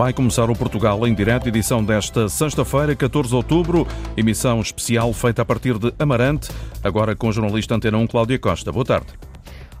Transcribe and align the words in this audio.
vai 0.00 0.14
começar 0.14 0.48
o 0.48 0.56
Portugal 0.56 1.06
em 1.06 1.12
direto, 1.12 1.46
edição 1.46 1.84
desta 1.84 2.26
sexta-feira, 2.26 2.96
14 2.96 3.28
de 3.28 3.34
outubro, 3.34 3.86
emissão 4.16 4.58
especial 4.58 5.12
feita 5.12 5.42
a 5.42 5.44
partir 5.44 5.78
de 5.78 5.92
Amarante, 5.98 6.50
agora 6.82 7.14
com 7.14 7.28
o 7.28 7.32
jornalista 7.32 7.74
Antena 7.74 7.98
1 7.98 8.06
Cláudia 8.06 8.38
Costa. 8.38 8.72
Boa 8.72 8.86
tarde. 8.86 9.29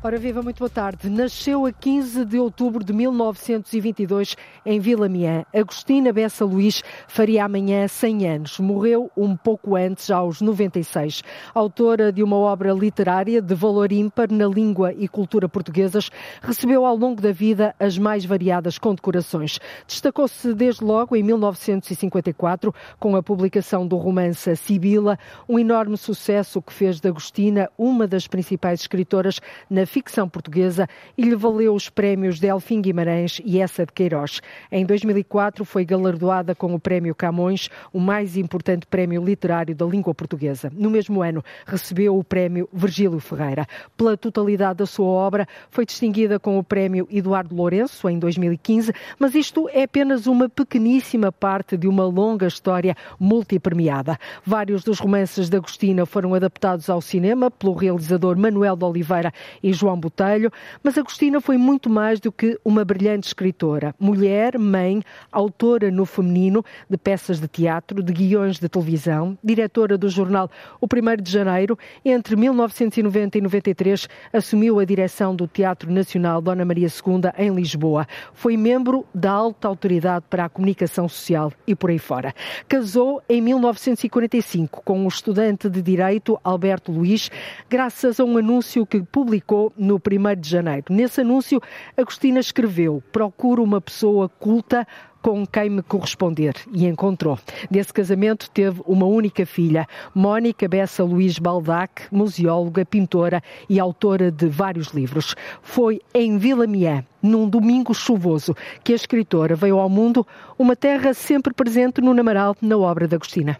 Ora 0.02 0.16
viva, 0.16 0.42
muito 0.42 0.60
boa 0.60 0.70
tarde. 0.70 1.10
Nasceu 1.10 1.66
a 1.66 1.72
15 1.72 2.24
de 2.24 2.38
outubro 2.38 2.82
de 2.82 2.90
1922 2.90 4.34
em 4.64 4.80
Vila 4.80 5.10
Miã. 5.10 5.44
Agostina 5.54 6.10
Bessa 6.10 6.42
Luís 6.42 6.82
faria 7.06 7.44
amanhã 7.44 7.86
100 7.86 8.26
anos. 8.26 8.58
Morreu 8.60 9.10
um 9.14 9.36
pouco 9.36 9.76
antes, 9.76 10.10
aos 10.10 10.40
96. 10.40 11.22
Autora 11.54 12.10
de 12.10 12.22
uma 12.22 12.36
obra 12.36 12.72
literária 12.72 13.42
de 13.42 13.54
valor 13.54 13.92
ímpar 13.92 14.32
na 14.32 14.46
língua 14.46 14.90
e 14.94 15.06
cultura 15.06 15.50
portuguesas, 15.50 16.10
recebeu 16.40 16.86
ao 16.86 16.96
longo 16.96 17.20
da 17.20 17.30
vida 17.30 17.74
as 17.78 17.98
mais 17.98 18.24
variadas 18.24 18.78
condecorações. 18.78 19.58
Destacou-se 19.86 20.54
desde 20.54 20.82
logo 20.82 21.14
em 21.14 21.22
1954 21.22 22.74
com 22.98 23.16
a 23.16 23.22
publicação 23.22 23.86
do 23.86 23.98
romance 23.98 24.56
Sibila, 24.56 25.18
um 25.46 25.58
enorme 25.58 25.98
sucesso 25.98 26.62
que 26.62 26.72
fez 26.72 27.00
de 27.00 27.08
Agostina 27.08 27.68
uma 27.76 28.06
das 28.06 28.26
principais 28.26 28.80
escritoras 28.80 29.40
na 29.68 29.89
ficção 29.90 30.28
portuguesa 30.28 30.88
e 31.18 31.24
lhe 31.24 31.34
valeu 31.34 31.74
os 31.74 31.88
prémios 31.88 32.38
Delfim 32.38 32.80
Guimarães 32.80 33.40
e 33.44 33.58
essa 33.58 33.84
de 33.84 33.92
Queiroz. 33.92 34.40
Em 34.70 34.86
2004 34.86 35.64
foi 35.64 35.84
galardoada 35.84 36.54
com 36.54 36.72
o 36.72 36.78
Prémio 36.78 37.12
Camões, 37.12 37.68
o 37.92 37.98
mais 37.98 38.36
importante 38.36 38.86
prémio 38.86 39.24
literário 39.24 39.74
da 39.74 39.84
língua 39.84 40.14
portuguesa. 40.14 40.70
No 40.72 40.88
mesmo 40.88 41.22
ano 41.22 41.42
recebeu 41.66 42.16
o 42.16 42.22
Prémio 42.22 42.68
Virgílio 42.72 43.18
Ferreira. 43.18 43.66
Pela 43.96 44.16
totalidade 44.16 44.78
da 44.78 44.86
sua 44.86 45.06
obra 45.06 45.48
foi 45.70 45.84
distinguida 45.84 46.38
com 46.38 46.56
o 46.56 46.62
Prémio 46.62 47.08
Eduardo 47.10 47.52
Lourenço 47.52 48.08
em 48.08 48.16
2015, 48.16 48.92
mas 49.18 49.34
isto 49.34 49.68
é 49.72 49.82
apenas 49.82 50.28
uma 50.28 50.48
pequeníssima 50.48 51.32
parte 51.32 51.76
de 51.76 51.88
uma 51.88 52.04
longa 52.04 52.46
história 52.46 52.96
multipremiada. 53.18 54.16
Vários 54.46 54.84
dos 54.84 55.00
romances 55.00 55.48
de 55.48 55.56
Agostina 55.56 56.06
foram 56.06 56.32
adaptados 56.32 56.88
ao 56.88 57.00
cinema 57.00 57.50
pelo 57.50 57.74
realizador 57.74 58.38
Manuel 58.38 58.76
de 58.76 58.84
Oliveira 58.84 59.32
e 59.60 59.79
João 59.80 59.98
Botelho, 59.98 60.52
mas 60.82 60.98
Agostina 60.98 61.40
foi 61.40 61.56
muito 61.56 61.88
mais 61.88 62.20
do 62.20 62.30
que 62.30 62.58
uma 62.62 62.84
brilhante 62.84 63.26
escritora. 63.26 63.94
Mulher, 63.98 64.58
mãe, 64.58 65.02
autora 65.32 65.90
no 65.90 66.04
feminino 66.04 66.62
de 66.88 66.98
peças 66.98 67.40
de 67.40 67.48
teatro, 67.48 68.02
de 68.02 68.12
guiões 68.12 68.58
de 68.58 68.68
televisão, 68.68 69.38
diretora 69.42 69.96
do 69.96 70.08
jornal 70.08 70.50
O 70.80 70.86
1 70.86 71.22
de 71.22 71.30
Janeiro. 71.30 71.78
Entre 72.04 72.36
1990 72.36 73.38
e 73.38 73.40
93 73.40 74.08
assumiu 74.32 74.78
a 74.78 74.84
direção 74.84 75.34
do 75.34 75.48
Teatro 75.48 75.90
Nacional 75.90 76.42
Dona 76.42 76.64
Maria 76.64 76.88
II 76.88 77.32
em 77.38 77.54
Lisboa. 77.54 78.06
Foi 78.34 78.56
membro 78.56 79.06
da 79.14 79.30
alta 79.30 79.66
autoridade 79.66 80.26
para 80.28 80.44
a 80.44 80.48
comunicação 80.48 81.08
social 81.08 81.52
e 81.66 81.74
por 81.74 81.90
aí 81.90 81.98
fora. 81.98 82.34
Casou 82.68 83.22
em 83.28 83.40
1945 83.40 84.82
com 84.84 85.04
o 85.04 85.08
estudante 85.08 85.68
de 85.70 85.80
Direito 85.80 86.38
Alberto 86.44 86.92
Luiz, 86.92 87.30
graças 87.68 88.20
a 88.20 88.24
um 88.24 88.36
anúncio 88.36 88.84
que 88.84 89.00
publicou 89.00 89.69
no 89.76 89.96
1 89.96 90.40
de 90.40 90.48
janeiro. 90.48 90.84
Nesse 90.90 91.20
anúncio, 91.20 91.60
Agostina 91.96 92.40
escreveu: 92.40 93.02
Procuro 93.12 93.62
uma 93.62 93.80
pessoa 93.80 94.28
culta 94.28 94.86
com 95.22 95.46
quem 95.46 95.70
me 95.70 95.82
corresponder 95.82 96.54
e 96.72 96.86
encontrou. 96.86 97.38
Desse 97.70 97.92
casamento 97.92 98.50
teve 98.50 98.82
uma 98.86 99.06
única 99.06 99.44
filha, 99.44 99.86
Mónica 100.14 100.68
Bessa 100.68 101.04
Luís 101.04 101.38
Baldac, 101.38 102.02
museóloga, 102.10 102.84
pintora 102.84 103.42
e 103.68 103.78
autora 103.78 104.30
de 104.30 104.46
vários 104.48 104.88
livros. 104.88 105.34
Foi 105.62 106.00
em 106.14 106.38
Vila 106.38 106.66
Miã, 106.66 107.04
num 107.22 107.48
domingo 107.48 107.94
chuvoso, 107.94 108.56
que 108.82 108.92
a 108.92 108.96
escritora 108.96 109.54
veio 109.54 109.78
ao 109.78 109.88
mundo, 109.88 110.26
uma 110.58 110.74
terra 110.74 111.12
sempre 111.12 111.52
presente 111.52 112.00
no 112.00 112.14
Namaral, 112.14 112.56
na 112.60 112.78
obra 112.78 113.06
de 113.06 113.14
Agostina. 113.14 113.58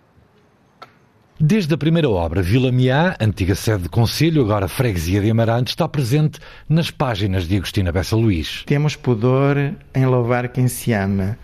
Desde 1.42 1.72
a 1.72 1.78
primeira 1.78 2.06
obra, 2.06 2.42
Vila 2.42 2.70
Miá, 2.70 3.16
antiga 3.18 3.54
sede 3.54 3.84
de 3.84 3.88
Conselho, 3.88 4.42
agora 4.42 4.68
freguesia 4.68 5.22
de 5.22 5.30
Amarante, 5.30 5.70
está 5.70 5.88
presente 5.88 6.38
nas 6.68 6.90
páginas 6.90 7.48
de 7.48 7.56
Agostina 7.56 7.90
Bessa 7.90 8.14
Luís. 8.14 8.62
Temos 8.66 8.94
pudor 8.94 9.56
em 9.94 10.04
louvar 10.04 10.50
quem 10.50 10.68
se 10.68 10.92
ama, 10.92 11.38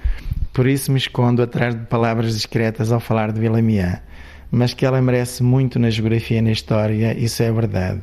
por 0.53 0.67
isso 0.67 0.93
me 0.93 0.99
escondo 0.99 1.41
atrás 1.41 1.75
de 1.75 1.87
palavras 1.87 2.35
discretas 2.35 2.93
ao 2.93 3.01
falar 3.01 3.33
de 3.33 3.41
Vila 3.41 3.63
Miá. 3.63 4.03
Mas 4.57 4.73
que 4.73 4.87
ela 4.87 5.03
merece 5.03 5.43
muito 5.43 5.79
na 5.79 5.91
geografia 5.91 6.39
e 6.39 6.41
na 6.41 6.51
história, 6.51 7.15
isso 7.17 7.43
é 7.43 7.53
verdade 7.53 8.03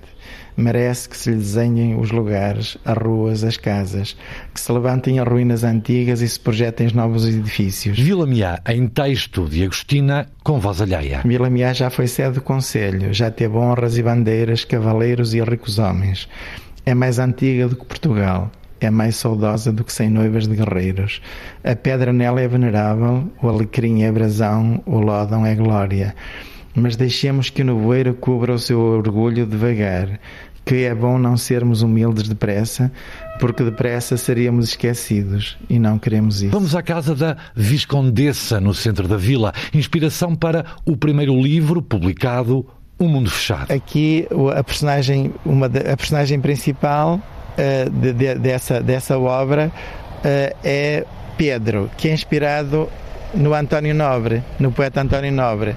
merece 0.56 1.10
que 1.10 1.18
se 1.18 1.32
lhe 1.32 1.38
desenhem 1.38 2.00
os 2.00 2.12
lugares, 2.12 2.78
as 2.86 2.96
ruas, 2.96 3.44
as 3.44 3.58
casas, 3.58 4.16
que 4.54 4.60
se 4.60 4.72
levantem 4.72 5.20
as 5.20 5.28
ruínas 5.28 5.64
antigas 5.64 6.22
e 6.22 6.30
se 6.30 6.40
projetem 6.40 6.86
os 6.86 6.94
novos 6.94 7.28
edifícios. 7.28 7.98
Vila 7.98 8.28
Miá, 8.28 8.62
em 8.70 8.88
texto 8.88 9.48
de 9.48 9.64
Agostina, 9.64 10.28
com 10.44 10.60
voz 10.60 10.80
alheia. 10.80 11.22
Vila 11.26 11.50
Miá 11.50 11.74
já 11.74 11.90
foi 11.90 12.08
sede 12.08 12.36
do 12.36 12.42
Conselho, 12.42 13.14
já 13.14 13.32
teve 13.32 13.56
honras 13.58 13.98
e 13.98 14.04
bandeiras, 14.04 14.64
cavaleiros 14.64 15.34
e 15.34 15.42
ricos 15.42 15.80
homens. 15.80 16.30
É 16.86 16.94
mais 16.94 17.18
antiga 17.18 17.68
do 17.68 17.76
que 17.76 17.86
Portugal 17.86 18.52
é 18.86 18.90
mais 18.90 19.16
saudosa 19.16 19.72
do 19.72 19.84
que 19.84 19.94
sem 19.94 20.10
noivas 20.10 20.48
de 20.48 20.56
guerreiros. 20.56 21.22
A 21.64 21.76
pedra 21.76 22.14
nela 22.14 22.42
é 22.42 22.48
venerável, 22.48 23.32
o 23.42 23.50
alecrim 23.50 24.04
é 24.04 24.12
brasão, 24.12 24.82
o 24.86 25.00
lódão 25.00 25.46
é 25.46 25.56
glória 25.56 26.16
mas 26.76 26.96
deixemos 26.96 27.50
que 27.50 27.62
o 27.62 27.66
nevoeiro 27.66 28.14
cubra 28.14 28.54
o 28.54 28.60
seu 28.60 28.80
orgulho 28.80 29.46
devagar, 29.46 30.20
que 30.66 30.84
é 30.84 30.96
bom 30.96 31.18
não 31.18 31.36
sermos 31.36 31.82
humildes 31.82 32.28
depressa, 32.28 32.92
porque 33.40 33.64
depressa 33.64 34.18
seríamos 34.18 34.70
esquecidos 34.70 35.58
e 35.70 35.78
não 35.78 36.00
queremos 36.00 36.42
isso. 36.42 36.52
Vamos 36.52 36.76
à 36.76 36.82
casa 36.82 37.16
da 37.16 37.38
Viscondessa, 37.56 38.60
no 38.60 38.74
centro 38.74 39.08
da 39.08 39.18
vila, 39.18 39.54
inspiração 39.74 40.36
para 40.36 40.66
o 40.86 40.96
primeiro 40.96 41.40
livro 41.40 41.82
publicado, 41.82 42.66
O 42.98 43.08
Mundo 43.08 43.30
Fechado. 43.30 43.72
Aqui 43.72 44.28
a 44.56 44.64
personagem, 44.64 45.34
uma, 45.46 45.68
a 45.68 45.98
personagem 45.98 46.40
principal 46.40 47.22
uh, 47.58 47.90
de, 47.90 48.14
de, 48.14 48.36
dessa, 48.36 48.82
dessa 48.82 49.18
obra 49.18 49.70
uh, 49.70 50.58
é 50.64 51.06
Pedro, 51.38 51.90
que 51.98 52.10
é 52.10 52.14
inspirado 52.14 52.90
no 53.34 53.54
António 53.54 53.96
Nobre, 53.96 54.44
no 54.60 54.72
poeta 54.72 55.02
António 55.02 55.32
Nobre 55.32 55.76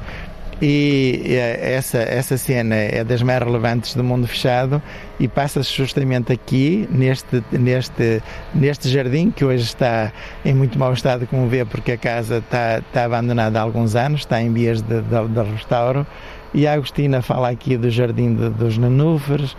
e 0.61 1.35
essa, 1.61 1.99
essa 1.99 2.37
cena 2.39 2.75
é 2.75 3.05
das 3.05 3.23
mais 3.23 3.43
relevantes 3.43 3.95
do 3.95 4.03
mundo 4.03 4.27
fechado 4.27 4.83
e 5.21 5.29
passa-se 5.29 5.73
justamente 5.73 6.33
aqui, 6.33 6.89
neste, 6.91 7.43
neste, 7.53 8.23
neste 8.55 8.89
jardim, 8.89 9.31
que 9.31 9.45
hoje 9.45 9.65
está 9.65 10.13
em 10.45 10.55
muito 10.55 10.79
mau 10.79 10.93
estado, 10.93 11.27
como 11.27 11.47
vê, 11.49 11.65
porque 11.65 11.93
a 11.93 11.99
casa 11.99 12.39
está, 12.39 12.79
está 12.79 13.05
abandonada 13.05 13.59
há 13.59 13.63
alguns 13.63 13.95
anos, 13.95 14.21
está 14.21 14.41
em 14.41 14.53
vias 14.53 14.81
de, 14.81 15.03
de, 15.03 15.29
de 15.29 15.53
restauro. 15.53 16.07
E 16.55 16.67
a 16.67 16.73
Agostina 16.73 17.21
fala 17.21 17.51
aqui 17.51 17.77
do 17.77 17.91
Jardim 17.91 18.35
de, 18.35 18.49
dos 18.49 18.79
Nanúferes, 18.79 19.55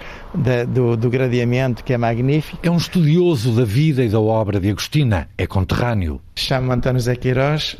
do, 0.68 0.98
do 0.98 1.10
gradeamento, 1.12 1.84
que 1.84 1.94
é 1.94 1.98
magnífico. 1.98 2.58
É 2.64 2.72
um 2.72 2.78
estudioso 2.78 3.52
da 3.52 3.64
vida 3.64 4.04
e 4.04 4.10
da 4.10 4.20
obra 4.20 4.60
de 4.60 4.72
Agostina, 4.72 5.30
é 5.38 5.46
conterrâneo. 5.46 6.20
Chamo-me 6.36 6.74
António 6.74 7.00
Zé 7.00 7.16
Queiroz, 7.16 7.78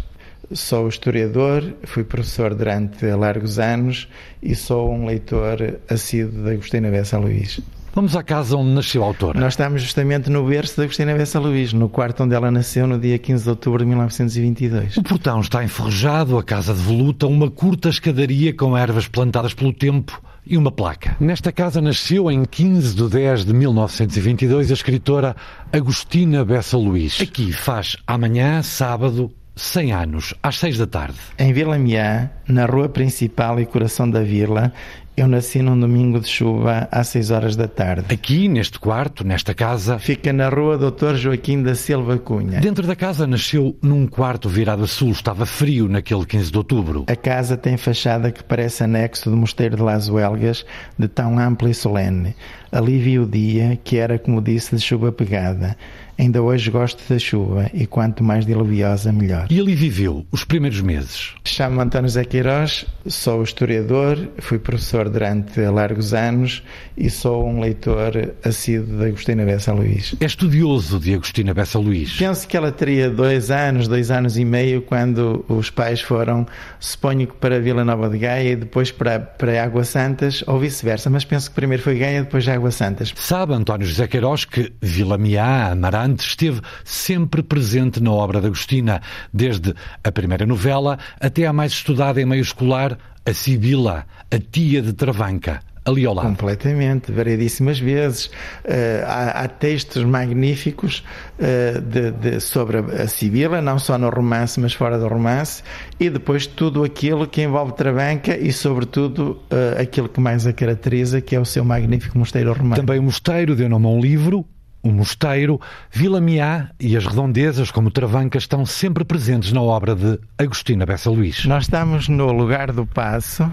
Sou 0.54 0.88
historiador, 0.88 1.76
fui 1.84 2.06
professor 2.06 2.56
durante 2.56 3.06
largos 3.06 3.60
anos 3.60 4.08
e 4.42 4.56
sou 4.56 4.94
um 4.94 5.06
leitor 5.06 5.80
assíduo 5.90 6.44
de 6.44 6.52
Agostina 6.52 6.90
Bessa 6.90 7.18
Luís. 7.18 7.60
Vamos 7.94 8.16
à 8.16 8.24
casa 8.24 8.56
onde 8.56 8.70
nasceu 8.70 9.04
a 9.04 9.08
autora. 9.08 9.38
Nós 9.38 9.54
estamos 9.54 9.82
justamente 9.82 10.30
no 10.30 10.46
berço 10.46 10.76
de 10.76 10.84
Agostina 10.84 11.14
Bessa 11.16 11.38
Luís, 11.38 11.74
no 11.74 11.90
quarto 11.90 12.24
onde 12.24 12.34
ela 12.34 12.50
nasceu 12.50 12.88
no 12.88 12.98
dia 12.98 13.18
15 13.18 13.44
de 13.44 13.50
outubro 13.50 13.80
de 13.80 13.86
1922. 13.88 14.98
O 14.98 15.04
portão 15.04 15.42
está 15.42 15.66
enferrujado, 15.66 16.38
a 16.38 16.44
casa 16.44 16.74
de 16.74 16.80
voluta, 16.80 17.28
uma 17.28 17.52
curta 17.52 17.90
escadaria 17.90 18.54
com 18.54 18.78
ervas 18.78 19.08
plantadas 19.08 19.54
pelo 19.54 19.74
tempo 19.74 20.22
e 20.46 20.56
uma 20.58 20.72
placa. 20.72 21.18
Nesta 21.20 21.52
casa 21.52 21.82
nasceu 21.82 22.32
em 22.32 22.46
15 22.46 22.96
de 22.96 23.10
10 23.10 23.46
de 23.46 23.54
1922 23.54 24.72
a 24.72 24.74
escritora 24.74 25.36
Agostina 25.74 26.46
Bessa 26.46 26.78
Luís. 26.78 27.20
Aqui 27.20 27.52
faz 27.52 27.98
amanhã, 28.08 28.62
sábado, 28.62 29.30
100 29.62 29.92
anos, 29.94 30.34
às 30.42 30.58
6 30.58 30.78
da 30.78 30.88
tarde. 30.88 31.18
Em 31.38 31.52
Vila 31.54 31.78
Miã, 31.78 32.30
na 32.48 32.66
rua 32.66 32.90
principal 32.90 33.60
e 33.60 33.66
coração 33.66 34.10
da 34.10 34.22
vila, 34.22 34.74
eu 35.18 35.28
nasci 35.28 35.64
num 35.64 35.80
domingo 35.80 36.20
de 36.20 36.28
chuva 36.28 36.88
às 36.92 37.08
6 37.08 37.32
horas 37.32 37.56
da 37.56 37.68
tarde. 37.68 38.06
Aqui, 38.14 38.48
neste 38.48 38.78
quarto, 38.80 39.26
nesta 39.26 39.52
casa. 39.52 39.98
Fica 39.98 40.32
na 40.32 40.48
rua 40.48 40.78
Doutor 40.78 41.16
Joaquim 41.16 41.64
da 41.64 41.74
Silva 41.74 42.20
Cunha. 42.20 42.60
Dentro 42.60 42.86
da 42.86 42.96
casa 42.96 43.26
nasceu 43.26 43.76
num 43.82 44.06
quarto 44.06 44.48
virado 44.48 44.84
a 44.84 44.88
sul. 44.88 45.10
Estava 45.10 45.48
frio 45.48 45.90
naquele 45.90 46.24
15 46.24 46.52
de 46.52 46.58
outubro. 46.60 47.06
A 47.08 47.16
casa 47.16 47.58
tem 47.58 47.78
fachada 47.78 48.32
que 48.32 48.44
parece 48.44 48.84
anexo 48.84 49.32
do 49.32 49.36
Mosteiro 49.36 49.78
de 49.78 49.82
Las 49.82 50.08
Huelgas, 50.08 50.64
de 51.00 51.08
tão 51.08 51.40
amplo 51.40 51.68
e 51.68 51.74
solene. 51.74 52.36
Ali 52.72 53.00
vi 53.00 53.18
o 53.18 53.26
dia, 53.26 53.76
que 53.84 53.98
era, 53.98 54.20
como 54.20 54.40
disse, 54.40 54.76
de 54.76 54.82
chuva 54.84 55.12
pegada. 55.12 55.76
Ainda 56.18 56.42
hoje 56.42 56.72
gosto 56.72 57.02
da 57.08 57.20
chuva 57.20 57.70
e 57.74 57.86
quanto 57.86 58.24
mais 58.24 58.46
diluviosa, 58.46 59.12
melhor. 59.12 59.48
E 59.52 59.60
ali 59.60 59.76
viveu 59.76 60.26
os 60.32 60.44
primeiros 60.44 60.82
meses? 60.82 61.34
Chamo-me 61.44 61.84
António 61.84 62.10
Zé 62.10 62.26
Queiroz, 62.26 62.86
sou 63.06 63.44
historiador, 63.44 64.18
fui 64.40 64.58
professor 64.58 65.10
durante 65.10 65.60
largos 65.62 66.14
anos 66.14 66.64
e 66.98 67.10
sou 67.10 67.48
um 67.48 67.60
leitor 67.60 68.34
assíduo 68.44 68.98
de 68.98 69.06
Agostina 69.06 69.46
Bessa 69.46 69.72
Luís. 69.74 70.16
É 70.20 70.26
estudioso 70.26 71.00
de 71.00 71.14
Agostina 71.14 71.54
Bessa 71.54 71.78
Luís. 71.78 72.18
Penso 72.18 72.48
que 72.48 72.58
ela 72.58 72.72
teria 72.72 73.10
dois 73.10 73.52
anos, 73.52 73.88
dois 73.88 74.10
anos 74.10 74.38
e 74.38 74.46
meio, 74.46 74.82
quando 74.82 75.46
os 75.48 75.70
pais 75.70 76.02
foram, 76.02 76.48
suponho 76.80 77.28
que 77.28 77.36
para 77.36 77.60
Vila 77.60 77.86
Nova 77.86 78.10
de 78.10 78.18
Gaia 78.18 78.54
e 78.54 78.56
depois 78.56 78.92
para, 78.92 79.20
para 79.20 79.64
Águas 79.64 79.90
Santas, 79.90 80.44
ou 80.48 80.58
vice-versa, 80.58 81.10
mas 81.10 81.24
penso 81.24 81.50
que 81.50 81.56
primeiro 81.56 81.84
foi 81.84 82.00
Gaia 82.00 82.20
e 82.20 82.22
depois 82.24 82.48
Águas 82.48 82.74
Santas. 82.76 83.14
Sabe, 83.16 83.54
António 83.54 83.86
José 83.86 84.08
Queiroz, 84.08 84.46
que 84.46 84.74
Vila 84.82 85.18
Miá, 85.18 85.72
Amarante, 85.72 86.07
esteve 86.16 86.62
sempre 86.84 87.44
presente 87.44 88.02
na 88.02 88.12
obra 88.12 88.40
de 88.40 88.48
Agostina, 88.48 89.02
desde 89.34 89.74
a 90.04 90.12
primeira 90.12 90.46
novela 90.46 90.98
até 91.20 91.46
a 91.46 91.54
mais 91.54 91.72
estudada 91.74 92.22
em 92.22 92.26
meio 92.26 92.42
escolar, 92.42 92.98
a 93.26 93.34
Sibila, 93.34 94.06
a 94.32 94.40
tia 94.40 94.82
de 94.82 94.94
Travanca 94.94 95.62
ali 95.88 96.06
ao 96.06 96.14
lado. 96.14 96.28
Completamente, 96.28 97.12
variedíssimas 97.12 97.80
vezes. 97.80 98.26
Uh, 98.26 99.06
há, 99.06 99.44
há, 99.44 99.48
textos 99.48 100.04
magníficos 100.04 101.04
uh, 101.40 101.82
de, 101.82 102.12
de, 102.12 102.40
sobre 102.42 102.80
a 102.80 103.08
Sibila, 103.08 103.62
não 103.62 103.80
só 103.80 103.98
no 103.98 104.10
romance, 104.10 104.60
mas 104.60 104.74
fora 104.74 105.00
do 105.00 105.08
romance, 105.08 105.64
e 106.00 106.10
depois 106.10 106.46
tudo 106.46 106.84
aquilo 106.84 107.26
que 107.26 107.42
envolve 107.42 107.74
Travanca 107.74 108.38
e, 108.38 108.52
sobretudo, 108.52 109.40
uh, 109.52 109.82
aquilo 109.82 110.10
que 110.10 110.20
mais 110.20 110.46
a 110.46 110.52
caracteriza, 110.52 111.22
que 111.22 111.36
é 111.36 111.40
o 111.40 111.46
seu 111.46 111.64
magnífico 111.64 112.18
mosteiro 112.18 112.52
romano. 112.52 112.76
Também 112.76 113.00
o 113.00 113.04
mosteiro 113.04 113.56
deu 113.56 113.70
nome 113.70 113.86
a 113.86 113.90
um 113.90 114.00
livro, 114.02 114.46
o 114.88 114.92
mosteiro, 114.92 115.60
Vila 115.92 116.22
Miá 116.22 116.70
e 116.80 116.96
as 116.96 117.06
redondezas 117.06 117.72
como 117.72 117.92
Travanca 117.92 118.38
estão 118.38 118.66
sempre 118.66 119.04
presentes 119.04 119.52
na 119.52 119.62
obra 119.62 119.96
de 119.96 120.20
Agostina 120.38 120.86
Bessa 120.86 121.10
Luís. 121.10 121.46
Nós 121.46 121.66
estamos 121.66 122.08
no 122.08 122.32
lugar 122.32 122.72
do 122.72 122.86
passo, 122.86 123.52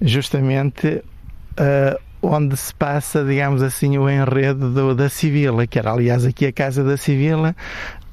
justamente 0.00 1.02
uh, 1.58 2.03
onde 2.26 2.56
se 2.56 2.74
passa, 2.74 3.24
digamos 3.24 3.62
assim, 3.62 3.98
o 3.98 4.08
enredo 4.08 4.70
do, 4.70 4.94
da 4.94 5.08
Sibila, 5.08 5.66
que 5.66 5.78
era 5.78 5.92
aliás 5.92 6.24
aqui 6.24 6.46
a 6.46 6.52
casa 6.52 6.82
da 6.82 6.96
Sibila, 6.96 7.54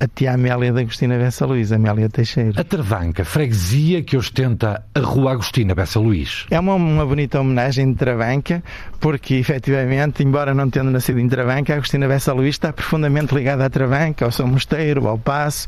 a 0.02 0.08
tia 0.08 0.34
Amélia 0.34 0.74
da 0.74 0.82
Agostina 0.82 1.16
Bessa 1.16 1.46
Luís, 1.46 1.72
Amélia 1.72 2.10
Teixeira. 2.10 2.60
A 2.60 2.64
Travanca, 2.64 3.24
freguesia 3.24 4.02
que 4.02 4.18
ostenta 4.18 4.84
a 4.96 5.00
Rua 5.00 5.34
Agostina 5.34 5.76
Bessa 5.76 6.00
Luís. 6.00 6.48
É 6.50 6.60
uma, 6.60 6.74
uma 6.74 7.06
bonita 7.06 7.40
homenagem 7.40 7.92
de 7.92 8.00
Travanca, 8.00 8.64
porque 9.00 9.36
efetivamente, 9.36 10.24
embora 10.24 10.56
não 10.56 10.72
tendo 10.72 10.90
nascido 10.90 11.20
em 11.20 11.30
Travanca, 11.30 11.74
a 11.74 11.76
Agostina 11.76 12.08
Bessa 12.08 12.34
Luís 12.34 12.56
está 12.56 12.74
profundamente 12.74 13.36
ligada 13.36 13.64
à 13.64 13.70
Travanca, 13.70 14.26
ao 14.26 14.32
seu 14.32 14.48
mosteiro, 14.48 15.08
ao 15.08 15.20
passo, 15.20 15.68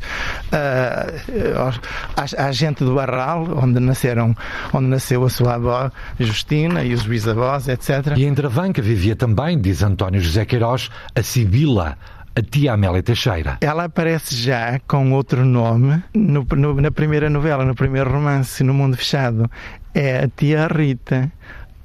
à, 0.50 2.46
à 2.46 2.50
gente 2.50 2.82
do 2.82 2.92
Barral, 2.96 3.46
onde 3.62 3.78
nasceram, 3.78 4.36
onde 4.72 4.88
nasceu 4.88 5.22
a 5.22 5.30
sua 5.30 5.54
avó 5.54 5.92
Justina 6.18 6.82
e 6.82 6.92
os 6.92 7.06
bisavós, 7.06 7.68
etc. 7.68 8.16
E 8.16 8.24
em 8.34 8.36
Travanca 8.36 8.82
vivia 8.82 9.14
também, 9.14 9.60
diz 9.60 9.80
António 9.80 10.20
José 10.20 10.44
Queiroz, 10.44 10.90
a 11.14 11.22
Sibila, 11.22 11.96
a 12.34 12.42
tia 12.42 12.72
Amélia 12.72 13.00
Teixeira. 13.00 13.58
Ela 13.60 13.84
aparece 13.84 14.34
já 14.34 14.80
com 14.88 15.12
outro 15.12 15.44
nome 15.44 16.02
no, 16.12 16.44
no, 16.56 16.80
na 16.80 16.90
primeira 16.90 17.30
novela, 17.30 17.64
no 17.64 17.76
primeiro 17.76 18.10
romance, 18.10 18.64
No 18.64 18.74
Mundo 18.74 18.96
Fechado. 18.96 19.48
É 19.94 20.24
a 20.24 20.28
tia 20.28 20.66
Rita 20.66 21.30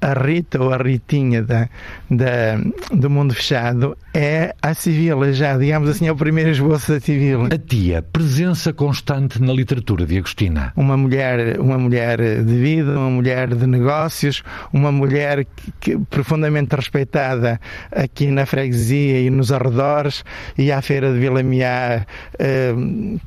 a 0.02 0.14
Rita 0.14 0.62
ou 0.62 0.74
a 0.74 0.78
Ritinha 0.78 1.44
da, 1.44 1.70
da, 2.10 2.58
do 2.92 3.10
mundo 3.10 3.34
fechado 3.34 3.98
é 4.14 4.56
a 4.62 4.74
Civila, 4.74 5.32
já, 5.34 5.58
digamos 5.58 5.90
assim, 5.90 6.08
é 6.08 6.12
o 6.12 6.16
primeiro 6.16 6.50
esboço 6.50 6.92
da 6.92 7.00
Civila. 7.00 7.50
A 7.52 7.58
tia, 7.58 8.02
presença 8.02 8.74
constante 8.74 9.42
na 9.42 9.54
literatura 9.54 10.06
de 10.06 10.18
Agostina. 10.18 10.74
Uma 10.76 10.98
mulher, 10.98 11.60
uma 11.60 11.78
mulher 11.78 12.18
de 12.44 12.56
vida, 12.60 12.92
uma 12.92 13.10
mulher 13.10 13.54
de 13.54 13.68
negócios, 13.68 14.44
uma 14.74 14.92
mulher 14.92 15.46
que, 15.46 15.72
que, 15.80 15.98
profundamente 16.10 16.76
respeitada 16.76 17.60
aqui 17.92 18.28
na 18.28 18.46
freguesia 18.46 19.22
e 19.22 19.30
nos 19.30 19.52
arredores, 19.52 20.24
e 20.58 20.72
à 20.72 20.82
feira 20.82 21.14
de 21.14 21.20
Vila 21.20 21.44
Miá 21.44 22.06
eh, 22.40 22.74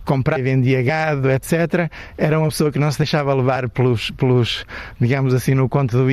comprar 0.05 0.41
e 0.41 0.43
vendia 0.43 0.83
gado, 0.83 1.31
etc. 1.31 1.91
Era 2.19 2.39
uma 2.39 2.49
pessoa 2.49 2.73
que 2.73 2.79
não 2.79 2.91
se 2.91 2.99
deixava 2.99 3.33
levar 3.35 3.69
pelos, 3.69 4.11
pelos 4.13 4.65
digamos 5.01 5.35
assim, 5.35 5.55
no 5.55 5.69
conto 5.69 5.97
do 5.97 6.07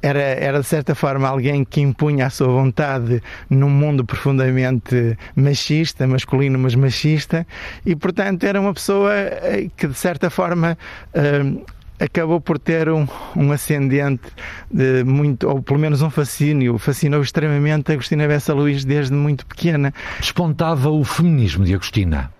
era, 0.00 0.20
era 0.20 0.60
de 0.60 0.66
certa 0.66 0.94
forma 0.94 1.28
alguém 1.28 1.64
que 1.64 1.80
impunha 1.80 2.26
a 2.26 2.30
sua 2.30 2.48
vontade 2.48 3.22
num 3.50 3.70
mundo 3.70 4.04
profundamente 4.04 5.16
machista, 5.34 6.06
masculino, 6.06 6.58
mas 6.58 6.74
machista, 6.74 7.46
e 7.84 7.96
portanto 7.96 8.44
era 8.44 8.60
uma 8.60 8.72
pessoa 8.72 9.12
eh, 9.12 9.68
que 9.76 9.86
de 9.86 9.94
certa 9.94 10.30
forma. 10.30 10.76
Uh, 11.14 11.78
acabou 12.00 12.40
por 12.40 12.58
ter 12.58 12.88
um, 12.88 13.06
um 13.34 13.50
ascendente 13.50 14.28
de 14.70 15.02
muito, 15.02 15.48
ou 15.48 15.60
pelo 15.60 15.80
menos 15.80 16.00
um 16.00 16.08
fascínio, 16.08 16.78
fascinou 16.78 17.20
extremamente 17.20 17.92
Agostina 17.92 18.28
Bessa 18.28 18.54
Luís 18.54 18.84
desde 18.84 19.12
muito 19.12 19.44
pequena. 19.44 19.92
Despontava 20.20 20.90
o 20.90 21.02
feminismo 21.02 21.64
de 21.64 21.74
Agostina. 21.74 22.30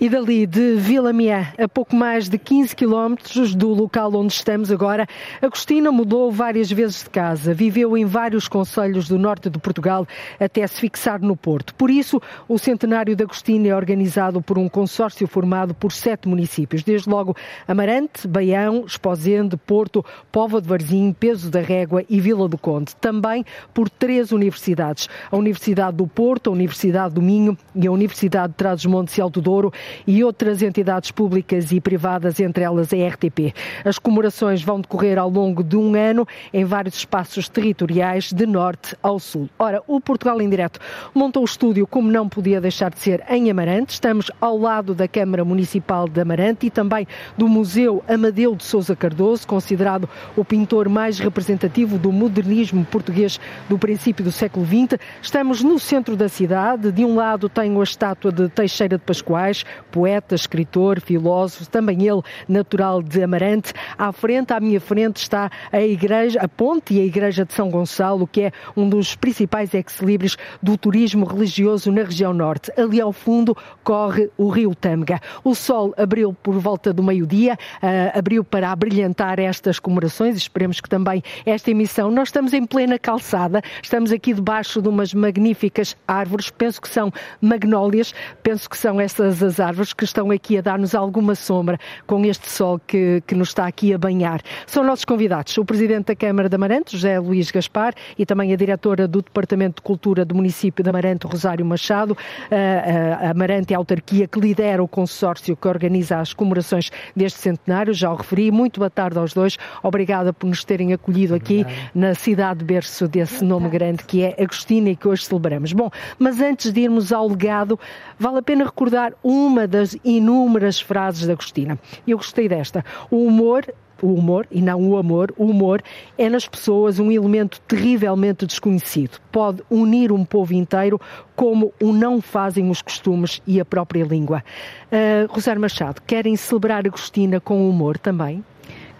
E 0.00 0.08
dali 0.08 0.46
de 0.46 0.76
Vila 0.76 1.12
Miã, 1.12 1.48
a 1.58 1.66
pouco 1.66 1.96
mais 1.96 2.28
de 2.28 2.38
15 2.38 2.76
quilómetros 2.76 3.52
do 3.52 3.70
local 3.70 4.14
onde 4.14 4.32
estamos 4.32 4.70
agora, 4.70 5.08
Agostina 5.42 5.90
mudou 5.90 6.30
várias 6.30 6.70
vezes 6.70 7.02
de 7.02 7.10
casa, 7.10 7.52
viveu 7.52 7.96
em 7.96 8.04
vários 8.04 8.46
conselhos 8.46 9.08
do 9.08 9.18
norte 9.18 9.50
de 9.50 9.58
Portugal 9.58 10.06
até 10.38 10.64
se 10.68 10.80
fixar 10.80 11.20
no 11.20 11.36
Porto. 11.36 11.74
Por 11.74 11.90
isso, 11.90 12.22
o 12.46 12.60
centenário 12.60 13.16
de 13.16 13.24
Agostina 13.24 13.66
é 13.66 13.74
organizado 13.74 14.40
por 14.40 14.56
um 14.56 14.68
consórcio 14.68 15.26
formado 15.26 15.74
por 15.74 15.90
sete 15.90 16.28
municípios, 16.28 16.84
desde 16.84 17.10
logo 17.10 17.36
Amarante, 17.66 18.28
Baião, 18.28 18.84
Esposende, 18.86 19.56
Porto, 19.56 20.04
Póvoa 20.30 20.62
de 20.62 20.68
Varzim, 20.68 21.12
Peso 21.12 21.50
da 21.50 21.60
Régua 21.60 22.04
e 22.08 22.20
Vila 22.20 22.48
do 22.48 22.56
Conde. 22.56 22.94
Também 23.00 23.44
por 23.74 23.90
três 23.90 24.30
universidades, 24.30 25.08
a 25.28 25.36
Universidade 25.36 25.96
do 25.96 26.06
Porto, 26.06 26.50
a 26.50 26.52
Universidade 26.52 27.14
do 27.14 27.20
Minho 27.20 27.58
e 27.74 27.84
a 27.84 27.90
Universidade 27.90 28.52
de 28.52 28.58
Trás-os-Montes 28.58 29.18
e 29.18 29.20
Alto 29.20 29.40
Douro, 29.40 29.72
e 30.06 30.22
outras 30.24 30.62
entidades 30.62 31.10
públicas 31.10 31.72
e 31.72 31.80
privadas, 31.80 32.40
entre 32.40 32.64
elas 32.64 32.92
a 32.92 32.96
RTP. 32.96 33.54
As 33.84 33.98
comemorações 33.98 34.62
vão 34.62 34.80
decorrer 34.80 35.18
ao 35.18 35.28
longo 35.28 35.62
de 35.62 35.76
um 35.76 35.94
ano 35.94 36.26
em 36.52 36.64
vários 36.64 36.96
espaços 36.96 37.48
territoriais 37.48 38.32
de 38.32 38.46
norte 38.46 38.96
ao 39.02 39.18
sul. 39.18 39.48
Ora, 39.58 39.82
o 39.86 40.00
Portugal 40.00 40.40
em 40.40 40.48
Direto 40.48 40.80
montou 41.14 41.42
o 41.42 41.44
estúdio 41.44 41.86
como 41.86 42.10
não 42.10 42.28
podia 42.28 42.60
deixar 42.60 42.90
de 42.90 42.98
ser 42.98 43.24
em 43.28 43.50
Amarante. 43.50 43.92
Estamos 43.92 44.30
ao 44.40 44.58
lado 44.58 44.94
da 44.94 45.08
Câmara 45.08 45.44
Municipal 45.44 46.08
de 46.08 46.20
Amarante 46.20 46.66
e 46.66 46.70
também 46.70 47.06
do 47.36 47.48
Museu 47.48 48.02
Amadeu 48.08 48.54
de 48.54 48.64
Sousa 48.64 48.94
Cardoso, 48.94 49.46
considerado 49.46 50.08
o 50.36 50.44
pintor 50.44 50.88
mais 50.88 51.18
representativo 51.18 51.98
do 51.98 52.12
modernismo 52.12 52.84
português 52.84 53.40
do 53.68 53.78
princípio 53.78 54.24
do 54.24 54.32
século 54.32 54.66
XX. 54.66 55.00
Estamos 55.22 55.62
no 55.62 55.78
centro 55.78 56.16
da 56.16 56.28
cidade. 56.28 56.92
De 56.92 57.04
um 57.04 57.14
lado 57.14 57.48
tenho 57.48 57.80
a 57.80 57.84
estátua 57.84 58.32
de 58.32 58.48
Teixeira 58.48 58.98
de 58.98 59.04
Pascoais, 59.04 59.64
poeta, 59.90 60.34
escritor, 60.34 61.00
filósofo, 61.00 61.68
também 61.68 62.06
ele 62.06 62.22
natural 62.48 63.02
de 63.02 63.22
Amarante. 63.22 63.72
À 63.96 64.12
frente, 64.12 64.52
à 64.52 64.60
minha 64.60 64.80
frente, 64.80 65.16
está 65.16 65.50
a 65.72 65.80
igreja, 65.80 66.40
a 66.40 66.48
ponte 66.48 66.94
e 66.94 67.00
a 67.00 67.04
igreja 67.04 67.44
de 67.44 67.52
São 67.52 67.70
Gonçalo, 67.70 68.26
que 68.26 68.42
é 68.42 68.52
um 68.76 68.88
dos 68.88 69.14
principais 69.14 69.74
ex-libris 69.74 70.36
do 70.62 70.76
turismo 70.76 71.26
religioso 71.26 71.90
na 71.90 72.02
região 72.02 72.32
norte. 72.32 72.72
Ali 72.76 73.00
ao 73.00 73.12
fundo 73.12 73.56
corre 73.82 74.30
o 74.36 74.48
rio 74.48 74.74
Tâmega. 74.74 75.20
O 75.44 75.54
sol 75.54 75.94
abriu 75.96 76.32
por 76.32 76.58
volta 76.58 76.92
do 76.92 77.02
meio-dia, 77.02 77.54
uh, 77.54 78.18
abriu 78.18 78.44
para 78.44 78.70
abrilhantar 78.70 79.38
estas 79.40 79.78
comemorações. 79.78 80.36
Esperemos 80.36 80.80
que 80.80 80.88
também 80.88 81.22
esta 81.44 81.70
emissão. 81.70 82.10
Nós 82.10 82.28
estamos 82.28 82.52
em 82.52 82.64
plena 82.64 82.98
calçada, 82.98 83.62
estamos 83.82 84.12
aqui 84.12 84.34
debaixo 84.34 84.80
de 84.80 84.88
umas 84.88 85.12
magníficas 85.14 85.96
árvores, 86.06 86.50
penso 86.50 86.80
que 86.80 86.88
são 86.88 87.12
magnólias, 87.40 88.14
penso 88.42 88.68
que 88.68 88.76
são 88.76 89.00
essas 89.00 89.42
as 89.42 89.60
árvores 89.68 89.92
que 89.92 90.04
estão 90.04 90.30
aqui 90.30 90.56
a 90.56 90.62
dar-nos 90.62 90.94
alguma 90.94 91.34
sombra 91.34 91.78
com 92.06 92.24
este 92.24 92.50
sol 92.50 92.80
que, 92.86 93.22
que 93.26 93.34
nos 93.34 93.48
está 93.48 93.66
aqui 93.66 93.92
a 93.92 93.98
banhar. 93.98 94.40
São 94.66 94.82
nossos 94.82 95.04
convidados 95.04 95.56
o 95.58 95.64
Presidente 95.64 96.06
da 96.06 96.16
Câmara 96.16 96.48
de 96.48 96.54
Amarante, 96.54 96.92
José 96.92 97.18
Luís 97.18 97.50
Gaspar, 97.50 97.92
e 98.18 98.24
também 98.24 98.52
a 98.52 98.56
Diretora 98.56 99.06
do 99.06 99.20
Departamento 99.20 99.76
de 99.76 99.82
Cultura 99.82 100.24
do 100.24 100.34
município 100.34 100.82
de 100.82 100.88
Amarante, 100.88 101.26
Rosário 101.26 101.64
Machado. 101.66 102.16
A, 102.50 103.30
Amarante 103.30 103.74
é 103.74 103.76
a 103.76 103.78
autarquia 103.78 104.26
que 104.26 104.40
lidera 104.40 104.82
o 104.82 104.88
consórcio 104.88 105.54
que 105.54 105.68
organiza 105.68 106.18
as 106.18 106.32
comemorações 106.32 106.90
deste 107.14 107.38
centenário, 107.38 107.92
já 107.92 108.10
o 108.10 108.16
referi. 108.16 108.50
Muito 108.50 108.80
boa 108.80 108.90
tarde 108.90 109.18
aos 109.18 109.34
dois. 109.34 109.58
Obrigada 109.82 110.32
por 110.32 110.46
nos 110.46 110.64
terem 110.64 110.92
acolhido 110.94 111.34
aqui 111.34 111.66
na 111.94 112.14
cidade 112.14 112.64
berço 112.64 113.06
desse 113.06 113.44
nome 113.44 113.68
grande 113.68 114.04
que 114.04 114.22
é 114.22 114.34
Agostina 114.42 114.90
e 114.90 114.96
que 114.96 115.06
hoje 115.06 115.24
celebramos. 115.24 115.72
Bom, 115.72 115.90
mas 116.18 116.40
antes 116.40 116.72
de 116.72 116.80
irmos 116.80 117.12
ao 117.12 117.28
legado, 117.28 117.78
vale 118.18 118.38
a 118.38 118.42
pena 118.42 118.64
recordar 118.64 119.12
uma 119.22 119.57
das 119.66 119.96
inúmeras 120.04 120.80
frases 120.80 121.26
da 121.26 121.32
Agostina. 121.32 121.78
Eu 122.06 122.18
gostei 122.18 122.48
desta. 122.48 122.84
O 123.10 123.24
humor 123.24 123.66
o 124.02 124.14
humor 124.14 124.46
e 124.50 124.62
não 124.62 124.88
o 124.88 124.96
amor, 124.96 125.34
o 125.36 125.46
humor 125.46 125.82
é 126.16 126.28
nas 126.28 126.46
pessoas 126.46 126.98
um 126.98 127.10
elemento 127.10 127.60
terrivelmente 127.62 128.46
desconhecido. 128.46 129.18
Pode 129.32 129.62
unir 129.70 130.12
um 130.12 130.24
povo 130.24 130.54
inteiro 130.54 131.00
como 131.34 131.72
o 131.82 131.92
não 131.92 132.20
fazem 132.20 132.70
os 132.70 132.82
costumes 132.82 133.42
e 133.46 133.60
a 133.60 133.64
própria 133.64 134.04
língua. 134.04 134.44
Uh, 134.86 135.32
Rosário 135.32 135.60
Machado, 135.60 136.00
querem 136.06 136.36
celebrar 136.36 136.86
Agostina 136.86 137.40
com 137.40 137.68
humor 137.68 137.98
também? 137.98 138.44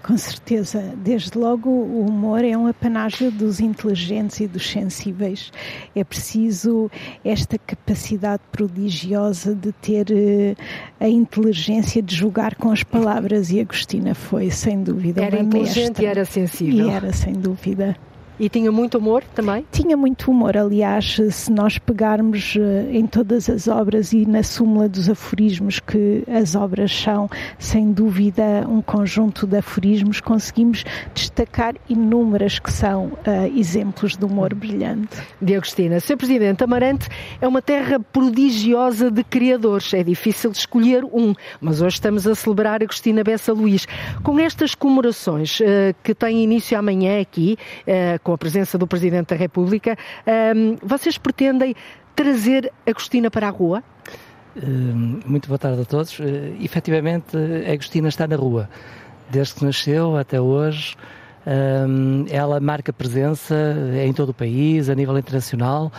Com 0.02 0.16
certeza. 0.16 0.94
Desde 0.96 1.36
logo, 1.36 1.68
o 1.68 2.06
humor 2.06 2.44
é 2.44 2.56
um 2.56 2.66
apanágio 2.66 3.30
dos 3.30 3.60
inteligentes 3.60 4.40
e 4.40 4.46
dos 4.46 4.68
sensíveis. 4.70 5.52
É 5.94 6.04
preciso 6.04 6.90
esta 7.24 7.58
capacidade 7.58 8.42
prodigiosa 8.50 9.54
de 9.54 9.72
ter 9.72 10.06
uh, 10.10 10.56
a 11.00 11.08
inteligência 11.08 12.02
de 12.02 12.14
jogar 12.14 12.54
com 12.54 12.70
as 12.70 12.82
palavras. 12.82 13.50
E 13.50 13.60
Agostina 13.60 14.14
foi, 14.14 14.50
sem 14.50 14.82
dúvida, 14.82 15.24
era 15.24 15.36
uma 15.36 15.44
inteligente 15.44 15.88
mestra. 15.88 16.04
e 16.04 16.06
era 16.06 16.24
sensível. 16.24 16.86
E 16.86 16.90
era, 16.90 17.12
sem 17.12 17.34
dúvida. 17.34 17.96
E 18.40 18.48
tinha 18.48 18.70
muito 18.70 18.98
humor 18.98 19.24
também? 19.34 19.66
Tinha 19.72 19.96
muito 19.96 20.30
humor. 20.30 20.56
Aliás, 20.56 21.18
se 21.30 21.50
nós 21.50 21.76
pegarmos 21.76 22.54
uh, 22.54 22.88
em 22.90 23.04
todas 23.04 23.50
as 23.50 23.66
obras 23.66 24.12
e 24.12 24.24
na 24.24 24.44
súmula 24.44 24.88
dos 24.88 25.10
aforismos, 25.10 25.80
que 25.80 26.22
as 26.28 26.54
obras 26.54 26.94
são, 26.94 27.28
sem 27.58 27.92
dúvida, 27.92 28.64
um 28.68 28.80
conjunto 28.80 29.44
de 29.44 29.58
aforismos, 29.58 30.20
conseguimos 30.20 30.84
destacar 31.12 31.74
inúmeras 31.88 32.60
que 32.60 32.72
são 32.72 33.06
uh, 33.06 33.58
exemplos 33.58 34.16
de 34.16 34.24
humor 34.24 34.54
brilhante. 34.54 35.16
De 35.42 35.56
Agostina. 35.56 35.98
Sr. 35.98 36.16
Presidente, 36.16 36.62
Amarante 36.62 37.08
é 37.40 37.48
uma 37.48 37.60
terra 37.60 37.98
prodigiosa 37.98 39.10
de 39.10 39.24
criadores. 39.24 39.92
É 39.92 40.04
difícil 40.04 40.52
escolher 40.52 41.04
um, 41.04 41.34
mas 41.60 41.82
hoje 41.82 41.96
estamos 41.96 42.24
a 42.24 42.36
celebrar 42.36 42.84
Agostina 42.84 43.24
Bessa 43.24 43.52
Luís. 43.52 43.84
Com 44.22 44.38
estas 44.38 44.76
comemorações 44.76 45.58
uh, 45.58 45.64
que 46.04 46.14
têm 46.14 46.44
início 46.44 46.78
amanhã 46.78 47.20
aqui, 47.20 47.58
com 48.28 48.34
a 48.34 48.36
presença 48.36 48.76
do 48.76 48.86
Presidente 48.86 49.28
da 49.28 49.36
República, 49.36 49.96
vocês 50.82 51.16
pretendem 51.16 51.74
trazer 52.14 52.70
Agostina 52.86 53.30
para 53.30 53.48
a 53.48 53.50
rua? 53.50 53.82
Muito 55.24 55.48
boa 55.48 55.56
tarde 55.56 55.80
a 55.80 55.84
todos. 55.86 56.18
Uh, 56.18 56.54
efetivamente, 56.60 57.34
Agostina 57.72 58.08
está 58.10 58.26
na 58.26 58.36
rua. 58.36 58.68
Desde 59.30 59.54
que 59.54 59.64
nasceu 59.64 60.14
até 60.14 60.38
hoje, 60.38 60.94
ela 62.30 62.60
marca 62.60 62.92
presença 62.92 63.54
em 64.04 64.12
todo 64.12 64.28
o 64.28 64.34
país, 64.34 64.90
a 64.90 64.94
nível 64.94 65.16
internacional, 65.16 65.90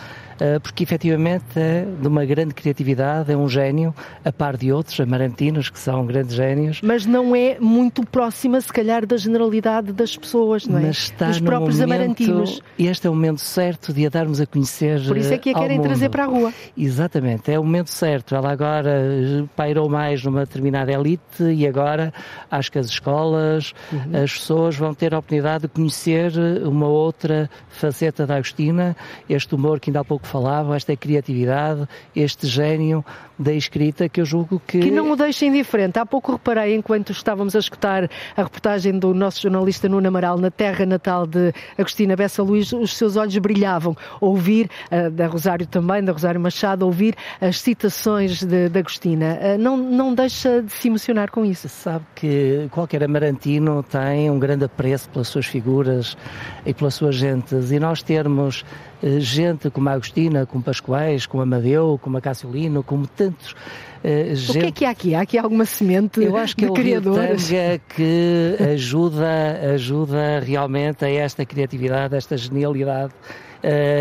porque 0.62 0.82
efetivamente 0.82 1.44
é 1.56 1.86
de 2.00 2.08
uma 2.08 2.24
grande 2.24 2.54
criatividade, 2.54 3.32
é 3.32 3.36
um 3.36 3.48
gênio, 3.48 3.94
a 4.24 4.32
par 4.32 4.56
de 4.56 4.72
outros 4.72 4.98
amarantinos, 5.00 5.68
que 5.68 5.78
são 5.78 6.06
grandes 6.06 6.34
gênios. 6.34 6.80
Mas 6.82 7.06
não 7.06 7.34
é 7.34 7.58
muito 7.60 8.04
próxima, 8.06 8.60
se 8.60 8.72
calhar, 8.72 9.06
da 9.06 9.16
generalidade 9.16 9.92
das 9.92 10.16
pessoas, 10.16 10.66
não 10.66 10.78
é? 10.78 10.82
Mas 10.82 10.96
está 10.96 11.26
Dos 11.28 11.40
próprios 11.40 11.80
momento, 11.80 11.94
amarantinos. 11.94 12.62
Este 12.78 13.06
é 13.06 13.10
o 13.10 13.14
momento 13.14 13.40
certo 13.40 13.92
de 13.92 14.06
a 14.06 14.08
darmos 14.08 14.40
a 14.40 14.46
conhecer. 14.46 15.04
Por 15.06 15.16
isso 15.16 15.32
é 15.32 15.38
que 15.38 15.50
a 15.50 15.54
querem 15.54 15.80
trazer 15.80 16.08
para 16.08 16.24
a 16.24 16.26
rua. 16.26 16.52
Exatamente, 16.76 17.50
é 17.50 17.58
o 17.58 17.64
momento 17.64 17.90
certo. 17.90 18.34
Ela 18.34 18.50
agora 18.50 19.46
pairou 19.56 19.88
mais 19.88 20.24
numa 20.24 20.40
determinada 20.40 20.92
elite 20.92 21.42
e 21.42 21.66
agora 21.66 22.12
acho 22.50 22.70
que 22.72 22.78
as 22.78 22.86
escolas, 22.86 23.72
uhum. 23.92 24.22
as 24.22 24.32
pessoas 24.32 24.76
vão 24.76 24.94
ter 24.94 25.14
a 25.14 25.18
oportunidade 25.18 25.62
de 25.62 25.68
conhecer 25.68 26.32
uma 26.64 26.86
outra 26.86 27.50
faceta 27.68 28.26
da 28.26 28.36
Agostina, 28.36 28.96
este 29.28 29.54
humor 29.54 29.80
que 29.80 29.90
ainda 29.90 30.00
há 30.00 30.04
pouco 30.04 30.26
falavam, 30.30 30.74
esta 30.74 30.96
criatividade, 30.96 31.88
este 32.14 32.46
gênio 32.46 33.04
da 33.38 33.52
escrita 33.52 34.08
que 34.08 34.20
eu 34.20 34.24
julgo 34.24 34.60
que. 34.66 34.78
Que 34.78 34.90
não 34.90 35.10
o 35.10 35.16
deixa 35.16 35.46
indiferente. 35.46 35.98
Há 35.98 36.06
pouco 36.06 36.32
reparei, 36.32 36.74
enquanto 36.74 37.10
estávamos 37.10 37.56
a 37.56 37.58
escutar 37.58 38.08
a 38.36 38.42
reportagem 38.42 38.98
do 38.98 39.12
nosso 39.14 39.42
jornalista 39.42 39.88
Nuno 39.88 40.06
Amaral 40.06 40.38
na 40.38 40.50
terra 40.50 40.86
natal 40.86 41.26
de 41.26 41.52
Agostina 41.76 42.14
Bessa 42.14 42.42
Luís, 42.42 42.72
os 42.72 42.96
seus 42.96 43.16
olhos 43.16 43.36
brilhavam. 43.38 43.96
Ouvir, 44.20 44.70
uh, 44.92 45.10
da 45.10 45.26
Rosário 45.26 45.66
também, 45.66 46.04
da 46.04 46.12
Rosário 46.12 46.40
Machado, 46.40 46.84
ouvir 46.84 47.14
as 47.40 47.60
citações 47.60 48.44
de, 48.44 48.68
de 48.68 48.78
Agostina. 48.78 49.38
Uh, 49.40 49.58
não, 49.58 49.76
não 49.76 50.14
deixa 50.14 50.62
de 50.62 50.70
se 50.72 50.88
emocionar 50.88 51.30
com 51.30 51.44
isso. 51.44 51.68
Sabe 51.68 52.04
que 52.14 52.68
qualquer 52.70 53.02
amarantino 53.02 53.82
tem 53.82 54.30
um 54.30 54.38
grande 54.38 54.64
apreço 54.64 55.08
pelas 55.08 55.28
suas 55.28 55.46
figuras 55.46 56.16
e 56.64 56.74
pelas 56.74 56.94
suas 56.94 57.16
gentes. 57.16 57.72
E 57.72 57.80
nós 57.80 58.02
termos 58.02 58.64
gente 59.20 59.70
como 59.70 59.88
a 59.88 59.92
Agostina, 59.92 60.46
como 60.46 60.62
Pascoais, 60.62 61.26
como 61.26 61.42
Amadeu, 61.42 61.98
como 62.02 62.18
a 62.18 62.20
Cassiolino, 62.20 62.82
como 62.82 63.06
tantos. 63.06 63.52
Uh, 64.02 64.34
gente... 64.34 64.58
O 64.58 64.60
que 64.60 64.66
é 64.66 64.72
que 64.72 64.84
há 64.84 64.90
aqui? 64.90 65.14
Há 65.14 65.20
aqui 65.20 65.38
alguma 65.38 65.64
semente 65.64 66.22
Eu 66.22 66.36
acho 66.36 66.56
que 66.56 66.66
de 66.66 66.72
criadores? 66.72 67.52
É 67.52 67.78
que 67.78 68.56
ajuda, 68.74 69.72
ajuda 69.74 70.40
realmente 70.40 71.04
a 71.04 71.10
esta 71.10 71.44
criatividade, 71.44 72.14
a 72.14 72.18
esta 72.18 72.36
genialidade 72.36 73.12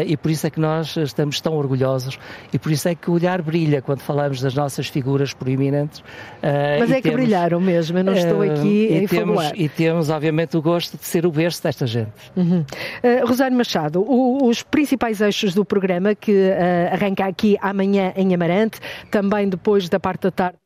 e 0.07 0.17
por 0.17 0.31
isso 0.31 0.47
é 0.47 0.49
que 0.49 0.59
nós 0.59 0.95
estamos 0.97 1.39
tão 1.41 1.53
orgulhosos 1.55 2.17
e 2.53 2.59
por 2.59 2.71
isso 2.71 2.87
é 2.87 2.95
que 2.95 3.09
o 3.09 3.13
olhar 3.13 3.41
brilha 3.41 3.81
quando 3.81 4.01
falamos 4.01 4.41
das 4.41 4.53
nossas 4.53 4.87
figuras 4.87 5.33
proeminentes. 5.33 5.99
Uh, 5.99 6.79
Mas 6.79 6.91
é 6.91 6.95
que 6.95 7.03
temos, 7.03 7.21
brilharam 7.21 7.59
mesmo, 7.59 7.97
eu 7.97 8.03
não 8.03 8.13
estou 8.13 8.41
aqui 8.41 8.87
e 8.91 9.07
temos, 9.07 9.51
e 9.55 9.69
temos, 9.69 10.09
obviamente, 10.09 10.57
o 10.57 10.61
gosto 10.61 10.97
de 10.97 11.05
ser 11.05 11.25
o 11.25 11.31
berço 11.31 11.61
desta 11.63 11.85
gente. 11.85 12.11
Uhum. 12.35 12.63
Rosário 13.25 13.55
Machado, 13.55 14.01
o, 14.01 14.47
os 14.47 14.63
principais 14.63 15.21
eixos 15.21 15.53
do 15.53 15.65
programa 15.65 16.15
que 16.15 16.51
arranca 16.91 17.25
aqui 17.25 17.57
amanhã 17.61 18.13
em 18.15 18.33
Amarante, 18.33 18.79
também 19.11 19.49
depois 19.49 19.89
da 19.89 19.99
parte 19.99 20.23
da 20.23 20.31
tarde. 20.31 20.57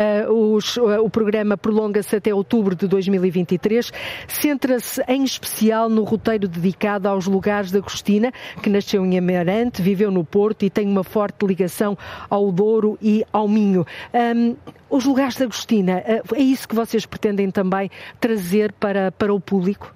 Uh, 0.00 0.54
os, 0.54 0.76
uh, 0.76 1.02
o 1.02 1.10
programa 1.10 1.56
prolonga-se 1.56 2.14
até 2.14 2.32
outubro 2.32 2.76
de 2.76 2.86
2023. 2.86 3.92
Centra-se 4.28 5.02
em 5.08 5.24
especial 5.24 5.88
no 5.88 6.04
roteiro 6.04 6.46
dedicado 6.46 7.08
aos 7.08 7.26
lugares 7.26 7.72
de 7.72 7.78
Agostina, 7.78 8.32
que 8.62 8.70
nasceu 8.70 9.04
em 9.04 9.18
Amarante, 9.18 9.82
viveu 9.82 10.12
no 10.12 10.22
Porto 10.22 10.64
e 10.64 10.70
tem 10.70 10.86
uma 10.86 11.02
forte 11.02 11.44
ligação 11.44 11.98
ao 12.30 12.52
Douro 12.52 12.96
e 13.02 13.24
ao 13.32 13.48
Minho. 13.48 13.84
Um, 14.14 14.54
os 14.88 15.04
lugares 15.04 15.34
de 15.34 15.42
Agostina, 15.42 15.98
uh, 15.98 16.36
é 16.36 16.42
isso 16.42 16.68
que 16.68 16.76
vocês 16.76 17.04
pretendem 17.04 17.50
também 17.50 17.90
trazer 18.20 18.72
para, 18.74 19.10
para 19.10 19.34
o 19.34 19.40
público? 19.40 19.92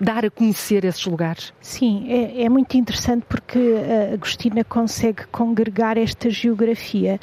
dar 0.00 0.24
a 0.24 0.30
conhecer 0.30 0.84
esses 0.84 1.04
lugares? 1.06 1.52
Sim, 1.60 2.06
é, 2.08 2.44
é, 2.44 2.48
muito 2.48 2.76
interessante 2.76 3.24
porque 3.28 3.58
a 3.58 4.14
Agostina 4.14 4.62
consegue 4.62 5.26
congregar 5.26 5.98
esta 5.98 6.30
geografia 6.30 7.18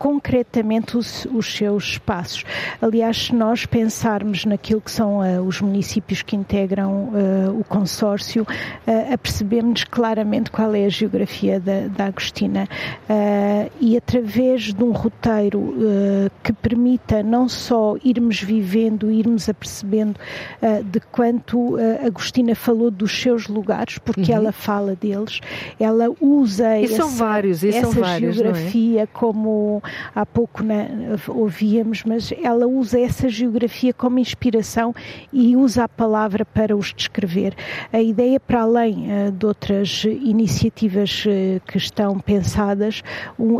concretamente 0.00 0.96
os, 0.96 1.26
os 1.26 1.54
seus 1.54 1.84
espaços. 1.84 2.42
Aliás, 2.80 3.26
se 3.26 3.34
nós 3.34 3.66
pensarmos 3.66 4.46
naquilo 4.46 4.80
que 4.80 4.90
são 4.90 5.18
uh, 5.18 5.46
os 5.46 5.60
municípios 5.60 6.22
que 6.22 6.34
integram 6.34 7.10
uh, 7.10 7.60
o 7.60 7.62
consórcio, 7.64 8.44
uh, 8.44 9.12
apercebemos 9.12 9.84
claramente 9.84 10.50
qual 10.50 10.74
é 10.74 10.86
a 10.86 10.88
geografia 10.88 11.60
da, 11.60 11.86
da 11.88 12.06
Agostina. 12.06 12.66
e 13.78 13.94
através 13.94 14.72
de 14.72 14.82
um 14.82 14.92
roteiro 14.92 15.74
que 16.42 16.52
permita 16.52 17.22
não 17.22 17.46
só 17.46 17.96
irmos 18.02 18.40
vivendo, 18.40 19.10
irmos 19.10 19.48
apercebendo 19.48 20.18
de 20.84 21.00
quanto 21.12 21.76
Agostina 22.06 22.54
falou 22.54 22.90
dos 22.90 23.20
seus 23.20 23.48
lugares, 23.48 23.98
porque 23.98 24.32
uhum. 24.32 24.38
ela 24.38 24.52
fala 24.52 24.96
deles, 24.96 25.40
ela 25.78 26.06
usa 26.20 26.78
e 26.78 26.84
essa, 26.84 27.04
vários, 27.04 27.62
essa 27.62 27.88
vários, 27.88 28.36
é? 28.36 28.42
geografia 28.42 29.02
é? 29.02 29.06
como 29.06 29.82
há 30.14 30.24
pouco 30.24 30.62
na, 30.62 30.86
ouvíamos, 31.28 32.04
mas 32.04 32.32
ela 32.42 32.66
usa 32.66 33.00
essa 33.00 33.28
geografia 33.28 33.92
como 33.92 34.18
inspiração 34.18 34.94
e 35.32 35.56
usa 35.56 35.84
a 35.84 35.88
palavra 35.88 36.44
para 36.44 36.76
os 36.76 36.92
descrever. 36.94 37.54
A 37.92 38.00
ideia, 38.00 38.38
para 38.38 38.62
além 38.62 39.06
uh, 39.10 39.32
de 39.32 39.46
outras 39.46 40.04
iniciativas 40.04 41.24
uh, 41.26 41.60
que 41.66 41.78
estão 41.78 42.18
pensadas, 42.18 43.02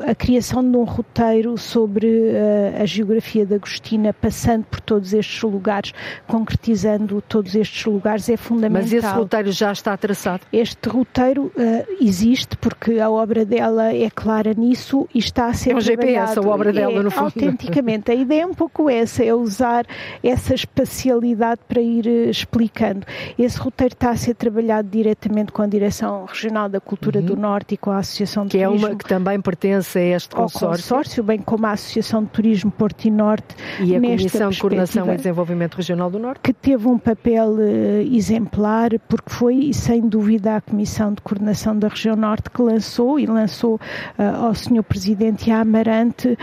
a 0.06 0.14
criação 0.14 0.68
de 0.68 0.76
um 0.76 0.84
roteiro 0.84 1.56
sobre 1.56 2.06
uh, 2.06 2.82
a 2.82 2.84
geografia 2.84 3.46
da 3.46 3.56
Agostina, 3.56 4.12
passando 4.12 4.64
por 4.64 4.80
todos 4.80 5.12
estes 5.12 5.42
lugares, 5.42 5.92
concretizando 6.26 7.22
todos 7.22 7.54
estes 7.54 7.84
lugares, 7.84 8.28
é 8.28 8.36
fundamental. 8.36 8.82
Mas 8.82 8.92
esse 8.92 9.12
roteiro 9.12 9.52
já 9.52 9.72
está 9.72 9.96
traçado? 9.96 10.42
Este 10.52 10.88
roteiro 10.88 11.52
existe 12.00 12.56
porque 12.56 12.98
a 12.98 13.10
obra 13.10 13.44
dela 13.44 13.92
é 13.94 14.10
clara 14.10 14.54
nisso 14.54 15.08
e 15.14 15.18
está 15.18 15.46
a 15.46 15.54
ser 15.54 15.72
é 15.72 15.76
um 15.76 15.80
GPS, 15.80 16.19
a 16.24 16.40
obra 16.40 16.72
dela, 16.72 16.92
é, 16.92 17.02
no 17.02 17.10
fundo. 17.10 17.24
Autenticamente. 17.24 18.10
A 18.10 18.14
ideia 18.14 18.42
é 18.42 18.46
um 18.46 18.54
pouco 18.54 18.88
essa, 18.88 19.24
é 19.24 19.34
usar 19.34 19.86
essa 20.22 20.54
espacialidade 20.54 21.60
para 21.68 21.80
ir 21.80 22.06
uh, 22.06 22.30
explicando. 22.30 23.06
Esse 23.38 23.58
roteiro 23.58 23.94
está 23.94 24.10
a 24.10 24.16
ser 24.16 24.34
trabalhado 24.34 24.88
diretamente 24.88 25.52
com 25.52 25.62
a 25.62 25.66
Direção 25.66 26.24
Regional 26.26 26.68
da 26.68 26.80
Cultura 26.80 27.20
uhum. 27.20 27.26
do 27.26 27.36
Norte 27.36 27.74
e 27.74 27.76
com 27.76 27.90
a 27.90 27.98
Associação 27.98 28.44
de 28.44 28.50
que 28.50 28.64
Turismo. 28.64 28.86
É 28.86 28.90
uma, 28.90 28.96
que 28.96 29.04
também 29.04 29.40
pertence 29.40 29.98
a 29.98 30.02
este 30.02 30.34
consórcio. 30.34 30.68
Consórcio, 30.68 31.22
bem 31.22 31.38
como 31.38 31.66
a 31.66 31.72
Associação 31.72 32.22
de 32.22 32.30
Turismo 32.30 32.70
Porto 32.70 33.04
e 33.04 33.10
Norte. 33.10 33.54
E 33.80 33.94
a 33.94 34.00
Comissão 34.00 34.50
de 34.50 34.58
Coordenação 34.58 35.12
e 35.12 35.16
Desenvolvimento 35.16 35.74
Regional 35.74 36.10
do 36.10 36.18
Norte. 36.18 36.40
Que 36.42 36.52
teve 36.52 36.88
um 36.88 36.98
papel 36.98 37.50
uh, 37.52 38.14
exemplar, 38.14 38.90
porque 39.08 39.30
foi, 39.30 39.72
sem 39.72 40.00
dúvida, 40.08 40.56
a 40.56 40.60
Comissão 40.60 41.12
de 41.12 41.20
Coordenação 41.22 41.78
da 41.78 41.88
Região 41.88 42.16
Norte 42.16 42.50
que 42.50 42.62
lançou 42.62 43.18
e 43.18 43.26
lançou 43.26 43.74
uh, 43.74 44.46
ao 44.46 44.54
Sr. 44.54 44.82
Presidente 44.82 45.48
e 45.48 45.52
à 45.52 45.60
Amarante 45.60 46.09
exatamente 46.10 46.36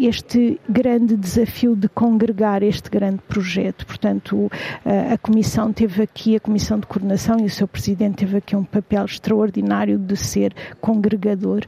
este 0.00 0.60
grande 0.68 1.16
desafio 1.16 1.74
de 1.74 1.88
congregar 1.88 2.62
este 2.62 2.90
grande 2.90 3.18
projeto. 3.28 3.86
Portanto, 3.86 4.50
a 4.84 5.16
Comissão 5.18 5.72
teve 5.72 6.02
aqui, 6.02 6.36
a 6.36 6.40
Comissão 6.40 6.78
de 6.78 6.86
Coordenação 6.86 7.38
e 7.40 7.44
o 7.44 7.50
seu 7.50 7.66
Presidente 7.66 8.16
teve 8.16 8.38
aqui 8.38 8.54
um 8.54 8.64
papel 8.64 9.04
extraordinário 9.04 9.98
de 9.98 10.16
ser 10.16 10.54
congregador. 10.80 11.62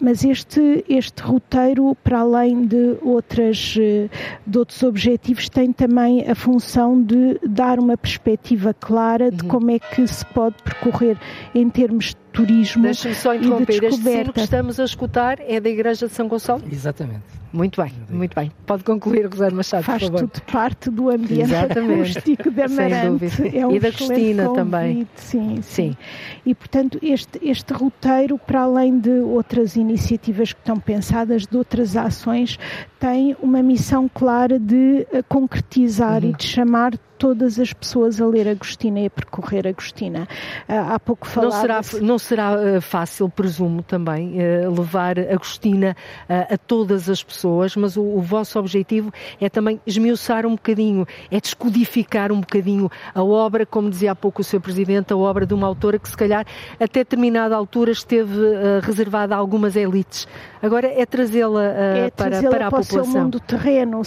Mas 0.00 0.24
este, 0.24 0.84
este 0.88 1.22
roteiro, 1.22 1.96
para 2.02 2.20
além 2.20 2.66
de, 2.66 2.96
outras, 3.02 3.74
de 4.46 4.58
outros 4.58 4.82
objetivos, 4.82 5.48
tem 5.48 5.72
também 5.72 6.28
a 6.28 6.34
função 6.34 7.00
de 7.00 7.38
dar 7.46 7.78
uma 7.78 7.96
perspectiva 7.96 8.74
clara 8.74 9.30
de 9.30 9.42
uhum. 9.42 9.48
como 9.48 9.70
é 9.70 9.78
que 9.78 10.06
se 10.06 10.24
pode 10.26 10.56
percorrer 10.62 11.18
em 11.54 11.68
termos 11.68 12.06
de 12.06 12.16
turismo 12.38 12.84
Deixa-me 12.84 13.14
só 13.14 13.34
interromper. 13.34 13.82
Este 13.84 14.02
sino 14.02 14.32
que 14.32 14.40
estamos 14.40 14.78
a 14.78 14.84
escutar 14.84 15.38
é 15.40 15.58
da 15.58 15.68
Igreja 15.68 16.06
de 16.06 16.12
São 16.14 16.28
Gonçalo? 16.28 16.62
Exatamente. 16.70 17.38
Muito 17.50 17.82
bem, 17.82 17.90
muito 18.10 18.34
bem. 18.34 18.52
Pode 18.66 18.84
concluir, 18.84 19.26
Rosana 19.26 19.56
Machado, 19.56 19.82
Faz 19.82 20.02
por 20.02 20.12
favor. 20.12 20.28
tudo 20.28 20.42
parte 20.52 20.90
do 20.90 21.08
ambiente 21.08 21.44
Exatamente. 21.44 22.10
acústico 22.10 22.50
da 22.50 22.66
Amarante. 22.66 23.56
É 23.56 23.66
um 23.66 23.74
e 23.74 23.80
da 23.80 23.90
Cristina 23.90 24.52
também. 24.52 25.08
Sim, 25.16 25.56
sim, 25.56 25.62
sim. 25.62 25.96
E, 26.44 26.54
portanto, 26.54 26.98
este, 27.02 27.40
este 27.42 27.72
roteiro, 27.72 28.38
para 28.38 28.60
além 28.60 29.00
de 29.00 29.20
outras 29.20 29.76
iniciativas 29.76 30.52
que 30.52 30.60
estão 30.60 30.78
pensadas, 30.78 31.46
de 31.46 31.56
outras 31.56 31.96
ações, 31.96 32.58
tem 33.00 33.34
uma 33.40 33.62
missão 33.62 34.10
clara 34.12 34.58
de 34.58 35.06
eh, 35.10 35.22
concretizar 35.26 36.22
uhum. 36.22 36.30
e 36.30 36.32
de 36.34 36.44
chamar 36.44 36.92
todas 37.18 37.58
as 37.58 37.72
pessoas 37.72 38.20
a 38.20 38.26
ler 38.26 38.48
Agostina 38.48 39.00
e 39.00 39.06
a 39.06 39.10
percorrer 39.10 39.66
Agostina. 39.66 40.28
Ah, 40.68 40.94
há 40.94 41.00
pouco 41.00 41.26
falava 41.26 41.54
não 41.54 41.82
será, 41.82 42.00
não 42.00 42.18
será 42.18 42.52
uh, 42.54 42.80
fácil, 42.80 43.28
presumo 43.28 43.82
também, 43.82 44.36
uh, 44.38 44.70
levar 44.70 45.18
Agostina 45.18 45.96
uh, 46.30 46.54
a 46.54 46.56
todas 46.56 47.10
as 47.10 47.22
pessoas, 47.22 47.74
mas 47.74 47.96
o, 47.96 48.02
o, 48.02 48.20
vosso 48.20 48.58
objetivo 48.58 49.12
é 49.40 49.48
também 49.48 49.80
esmiuçar 49.86 50.46
um 50.46 50.52
bocadinho, 50.52 51.06
é 51.30 51.40
descodificar 51.40 52.30
um 52.30 52.40
bocadinho 52.40 52.90
a 53.14 53.22
obra, 53.22 53.66
como 53.66 53.90
dizia 53.90 54.12
há 54.12 54.14
pouco 54.14 54.40
o 54.40 54.44
Sr. 54.44 54.60
Presidente, 54.60 55.12
a 55.12 55.16
obra 55.16 55.44
de 55.44 55.54
uma 55.54 55.66
autora 55.66 55.98
que 55.98 56.08
se 56.08 56.16
calhar 56.16 56.46
até 56.78 57.00
determinada 57.00 57.56
altura 57.56 57.90
esteve 57.90 58.32
reservada 58.82 59.34
a 59.34 59.38
algumas 59.38 59.74
elites. 59.74 60.28
Agora 60.62 60.86
é 60.86 61.04
trazê-la 61.06 61.64
é 61.64 62.10
para, 62.10 62.30
trazê 62.30 62.48
para 62.48 62.66
a 62.66 62.70
para 62.70 62.80
população. 62.80 63.02
o 63.02 63.12
seu 63.12 63.22
mundo 63.22 63.40
terreno, 63.40 64.02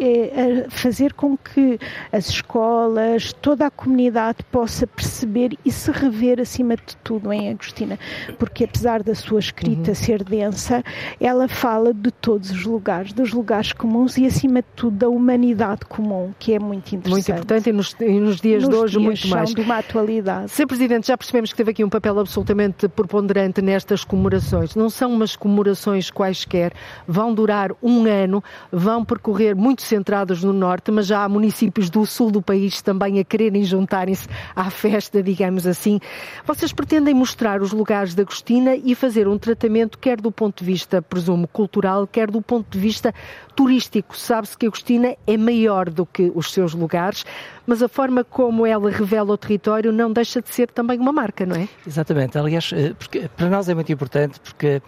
é 0.00 0.66
fazer 0.68 1.12
com 1.12 1.36
que 1.36 1.78
as 2.12 2.28
escolas, 2.28 3.32
toda 3.32 3.66
a 3.66 3.70
comunidade 3.70 4.38
possa 4.50 4.86
perceber 4.86 5.56
e 5.64 5.70
se 5.70 5.90
rever 5.90 6.40
acima 6.40 6.76
de 6.76 6.96
tudo 7.02 7.32
em 7.32 7.50
Agostina, 7.50 7.98
porque 8.38 8.64
apesar 8.64 9.02
da 9.02 9.14
sua 9.14 9.40
escrita 9.40 9.90
uhum. 9.90 9.94
ser 9.94 10.24
densa, 10.24 10.82
ela 11.20 11.48
fala 11.48 11.92
de 11.92 12.10
todos 12.10 12.50
os 12.50 12.64
lugares, 12.64 13.12
dos 13.12 13.32
lugares 13.32 13.72
comuns 13.72 14.16
e 14.16 14.26
acima 14.26 14.62
de 14.62 14.68
tudo 14.76 14.96
da 14.96 15.08
humanidade 15.08 15.84
comum, 15.86 16.32
que 16.38 16.52
é 16.52 16.58
muito 16.58 16.94
interessante. 16.94 17.10
Muito 17.10 17.30
importante 17.30 17.70
e 17.70 17.72
nos, 17.72 17.96
e 18.00 18.20
nos 18.20 18.40
dias 18.40 18.62
nos 18.64 18.70
de 18.70 18.76
hoje 18.76 18.98
dias 18.98 19.04
muito 19.04 19.28
mais. 19.28 19.54
de 19.54 19.60
uma 19.60 19.78
atualidade. 19.78 20.50
Sr. 20.50 20.66
Presidente, 20.66 21.06
já 21.06 21.16
percebemos 21.16 21.50
que 21.50 21.56
teve 21.56 21.70
aqui 21.70 21.84
um 21.84 21.88
papel 21.88 22.18
absolutamente 22.18 22.88
preponderante 22.88 23.62
nestas 23.62 24.04
comemorações. 24.04 24.74
Não 24.74 24.90
são 24.90 25.12
umas 25.12 25.36
comemorações 25.36 25.89
quaisquer, 26.10 26.72
vão 27.06 27.32
durar 27.32 27.70
um 27.80 28.06
ano, 28.06 28.42
vão 28.72 29.04
percorrer 29.04 29.54
muito 29.54 29.82
centrados 29.82 30.42
no 30.42 30.52
norte, 30.52 30.90
mas 30.90 31.06
já 31.06 31.22
há 31.22 31.28
municípios 31.28 31.88
do 31.88 32.04
sul 32.04 32.30
do 32.30 32.40
do 32.40 32.42
país 32.42 32.80
também 32.80 33.20
a 33.20 33.24
quererem 33.24 33.62
juntarem-se 33.62 34.26
à 34.56 34.70
festa, 34.70 35.22
digamos 35.22 35.66
assim. 35.66 36.00
Vocês 36.44 36.72
pretendem 36.72 37.14
mostrar 37.14 37.60
os 37.60 37.72
lugares 37.72 38.14
da 38.14 38.22
Agostina 38.22 38.74
e 38.74 38.94
fazer 38.94 39.28
um 39.28 39.38
tratamento, 39.38 39.98
quer 39.98 40.20
do 40.20 40.32
ponto 40.32 40.60
de 40.60 40.64
vista, 40.64 41.02
presumo, 41.02 41.46
cultural, 41.46 42.06
quer 42.06 42.30
do 42.30 42.40
ponto 42.40 42.66
de 42.70 42.78
vista 42.78 43.14
turístico. 43.54 44.16
Sabe-se 44.16 44.56
que 44.56 44.66
Agostina 44.66 45.14
é 45.26 45.36
maior 45.36 45.90
do 45.90 46.06
que 46.06 46.32
os 46.34 46.52
seus 46.52 46.72
lugares, 46.72 47.24
mas 47.66 47.82
a 47.82 47.88
forma 47.88 48.24
como 48.24 48.66
ela 48.66 48.90
revela 48.90 49.34
o 49.34 49.36
território 49.36 49.92
não 49.92 50.12
deixa 50.12 50.40
de 50.40 50.48
ser 50.48 50.70
também 50.70 50.98
uma 50.98 51.12
marca, 51.12 51.44
não 51.44 51.56
é? 51.56 51.68
Exatamente. 51.86 52.38
Aliás, 52.38 52.72
eh, 52.72 52.94
porque, 52.98 53.28
para 53.36 53.50
nós 53.50 53.68
é 53.68 53.74
muito 53.74 53.92
importante 53.92 54.40
porque 54.40 54.80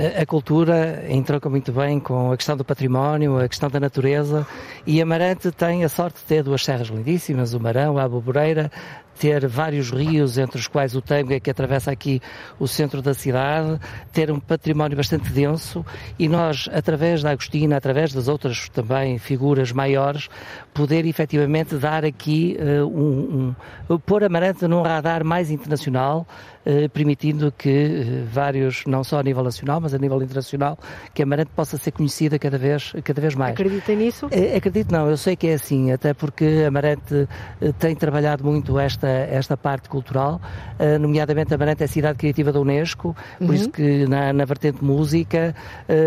a 0.00 0.24
cultura 0.24 1.04
entronca 1.10 1.50
muito 1.50 1.72
bem 1.72 2.00
com 2.00 2.32
a 2.32 2.36
questão 2.36 2.56
do 2.56 2.64
património, 2.64 3.38
a 3.38 3.46
questão 3.46 3.68
da 3.68 3.78
natureza 3.78 4.46
e 4.86 5.02
Amarante 5.02 5.50
tem 5.52 5.84
a 5.84 5.90
sorte 5.90 6.20
de 6.20 6.24
ter 6.24 6.42
duas 6.42 6.64
serras 6.64 6.88
lindíssimas, 6.88 7.52
o 7.52 7.60
Marão, 7.60 7.98
a 7.98 8.04
Aboboreira, 8.04 8.72
ter 9.18 9.46
vários 9.46 9.90
rios, 9.90 10.38
entre 10.38 10.58
os 10.58 10.66
quais 10.66 10.96
o 10.96 11.02
Tanga, 11.02 11.38
que 11.38 11.50
atravessa 11.50 11.90
aqui 11.90 12.22
o 12.58 12.66
centro 12.66 13.02
da 13.02 13.12
cidade, 13.12 13.78
ter 14.10 14.30
um 14.30 14.40
património 14.40 14.96
bastante 14.96 15.30
denso 15.30 15.84
e 16.18 16.26
nós, 16.26 16.70
através 16.72 17.22
da 17.22 17.32
Agostina, 17.32 17.76
através 17.76 18.14
das 18.14 18.28
outras 18.28 18.70
também 18.70 19.18
figuras 19.18 19.70
maiores, 19.70 20.30
poder 20.72 21.06
efetivamente 21.06 21.76
dar 21.76 22.04
aqui 22.04 22.56
uh, 22.58 22.86
um, 22.86 23.54
um, 23.88 23.98
pôr 23.98 24.24
Amarante 24.24 24.66
num 24.66 24.82
radar 24.82 25.24
mais 25.24 25.50
internacional, 25.50 26.26
uh, 26.64 26.88
permitindo 26.90 27.52
que 27.56 27.68
uh, 27.68 28.26
vários, 28.30 28.84
não 28.86 29.02
só 29.02 29.18
a 29.18 29.22
nível 29.22 29.42
nacional, 29.42 29.80
mas 29.80 29.94
a 29.94 29.98
nível 29.98 30.22
internacional, 30.22 30.78
que 31.12 31.22
Amarante 31.22 31.50
possa 31.54 31.76
ser 31.76 31.90
conhecida 31.90 32.38
cada 32.38 32.56
vez, 32.56 32.92
cada 33.02 33.20
vez 33.20 33.34
mais. 33.34 33.52
Acredita 33.52 33.94
nisso? 33.94 34.28
acredito 34.56 34.92
não, 34.92 35.08
eu 35.10 35.16
sei 35.16 35.34
que 35.36 35.48
é 35.48 35.54
assim, 35.54 35.92
até 35.92 36.14
porque 36.14 36.64
Amarante 36.66 37.28
tem 37.78 37.94
trabalhado 37.94 38.44
muito 38.44 38.78
esta 38.78 39.08
esta 39.08 39.56
parte 39.56 39.88
cultural, 39.88 40.40
nomeadamente 41.00 41.52
Amarante 41.52 41.82
é 41.82 41.86
a 41.86 41.88
cidade 41.88 42.18
criativa 42.18 42.52
da 42.52 42.60
Unesco, 42.60 43.16
por 43.38 43.48
uhum. 43.48 43.54
isso 43.54 43.70
que 43.70 44.06
na, 44.06 44.32
na 44.32 44.44
vertente 44.44 44.84
música 44.84 45.54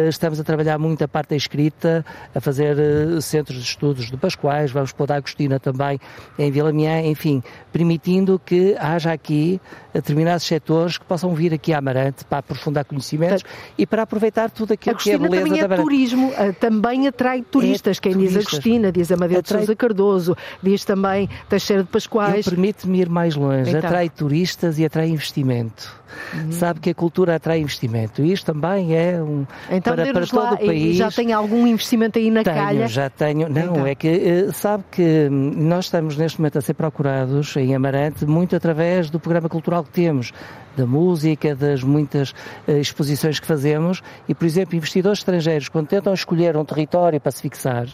estamos 0.08 0.40
a 0.40 0.44
trabalhar 0.44 0.78
muito 0.78 1.04
a 1.04 1.08
parte 1.08 1.30
da 1.30 1.36
escrita, 1.36 2.06
a 2.34 2.40
fazer 2.40 2.78
centros 3.22 3.58
de 3.58 3.64
estudos 3.64 4.10
do 4.10 4.18
Pascoais, 4.54 4.72
vamos 4.72 4.92
pôr 4.92 5.08
da 5.08 5.16
Agostina 5.16 5.60
também 5.60 6.00
em 6.38 6.52
Vila 6.52 6.72
Miã, 6.72 7.02
enfim, 7.02 7.42
permitindo 7.72 8.40
que 8.44 8.76
haja 8.80 9.12
aqui 9.12 9.60
determinados 9.94 10.46
setores 10.46 10.98
que 10.98 11.06
possam 11.06 11.34
vir 11.34 11.54
aqui 11.54 11.74
a 11.74 11.80
Amarante 11.80 12.26
para 12.26 12.40
aprofundar 12.40 12.86
conhecimentos 12.86 13.44
e 13.78 13.86
para 13.86 14.04
aproveitar 14.04 14.50
tudo 14.50 14.74
aquilo 14.74 14.96
que 14.96 15.12
é 15.12 15.16
a 15.16 15.18
beleza 15.18 15.44
também 15.44 15.60
é 15.62 15.68
da 15.68 15.76
turismo, 15.78 16.34
também 16.60 17.08
atrai 17.08 17.42
turistas, 17.42 17.98
é 17.98 18.02
quem 18.02 18.14
turistas. 18.14 18.44
diz 18.44 18.54
Agostina, 18.54 18.92
diz 18.92 19.12
Amadeu 19.12 19.40
atrai... 19.40 19.62
de 19.62 19.66
Sousa 19.66 19.76
Cardoso, 19.76 20.38
diz 20.62 20.86
também 20.86 21.30
Teixeira 21.50 21.84
de 21.84 21.90
Pascoais. 21.90 22.48
Permite-me 22.48 23.02
ir 23.02 23.10
mais 23.10 23.36
longe, 23.36 23.70
então. 23.70 23.80
atrai 23.80 24.10
turistas 24.10 24.80
e 24.80 24.86
atrai 24.86 25.10
investimento. 25.10 26.04
Uhum. 26.34 26.52
Sabe 26.52 26.80
que 26.80 26.92
a 26.92 26.94
cultura 26.94 27.36
atrai 27.36 27.60
investimento 27.60 28.22
e 28.22 28.32
isto 28.32 28.46
também 28.46 28.96
é 28.96 29.22
um 29.22 29.48
então, 29.72 29.96
para, 29.96 30.12
para 30.12 30.28
todo 30.28 30.44
lá, 30.44 30.54
o 30.54 30.58
país. 30.58 30.96
Já 30.96 31.12
tem 31.12 31.34
algum 31.34 31.66
investimento 31.66 32.20
aí 32.20 32.30
na 32.30 32.44
tenho, 32.44 32.56
calha? 32.56 32.88
Já 32.88 33.10
tenho, 33.10 33.50
não, 33.50 33.62
então. 33.62 33.88
é 33.88 33.96
que 33.96 34.08
eh, 34.08 34.43
sabe 34.52 34.84
que 34.92 35.30
nós 35.30 35.86
estamos 35.86 36.18
neste 36.18 36.40
momento 36.40 36.58
a 36.58 36.62
ser 36.62 36.74
procurados 36.74 37.56
em 37.56 37.74
Amarante 37.76 38.26
muito 38.26 38.56
através 38.56 39.10
do 39.10 39.20
programa 39.20 39.48
cultural 39.48 39.84
que 39.84 39.92
temos 39.92 40.34
da 40.76 40.86
música, 40.86 41.56
das 41.56 41.84
muitas 41.84 42.32
uh, 42.68 42.72
exposições 42.72 43.40
que 43.40 43.46
fazemos 43.46 44.02
e, 44.28 44.34
por 44.34 44.46
exemplo, 44.46 44.76
investidores 44.76 45.20
estrangeiros, 45.20 45.70
quando 45.70 45.88
tentam 45.88 46.14
escolher 46.14 46.58
um 46.58 46.66
território 46.66 47.20
para 47.22 47.32
se 47.32 47.42
fixar, 47.42 47.88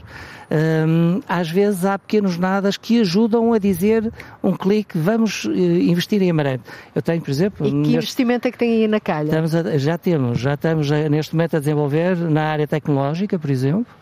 um, 0.49 1.19
às 1.27 1.49
vezes 1.49 1.85
há 1.85 1.99
pequenos 1.99 2.37
nadas 2.37 2.77
que 2.77 3.01
ajudam 3.01 3.53
a 3.53 3.57
dizer 3.57 4.11
um 4.41 4.55
clique, 4.55 4.97
vamos 4.97 5.45
uh, 5.45 5.51
investir 5.51 6.21
em 6.21 6.29
Amarante. 6.29 6.63
Eu 6.95 7.01
tenho, 7.01 7.21
por 7.21 7.29
exemplo... 7.29 7.67
E 7.67 7.69
que 7.69 7.75
neste... 7.75 7.95
investimento 7.95 8.47
é 8.47 8.51
que 8.51 8.57
tem 8.57 8.71
aí 8.71 8.87
na 8.87 8.99
calha? 8.99 9.31
A, 9.39 9.77
já 9.77 9.97
temos, 9.97 10.39
já 10.39 10.53
estamos 10.53 10.91
a, 10.91 11.09
neste 11.09 11.35
momento 11.35 11.57
a 11.57 11.59
desenvolver 11.59 12.15
na 12.15 12.43
área 12.43 12.67
tecnológica, 12.67 13.37
por 13.37 13.49
exemplo, 13.49 13.93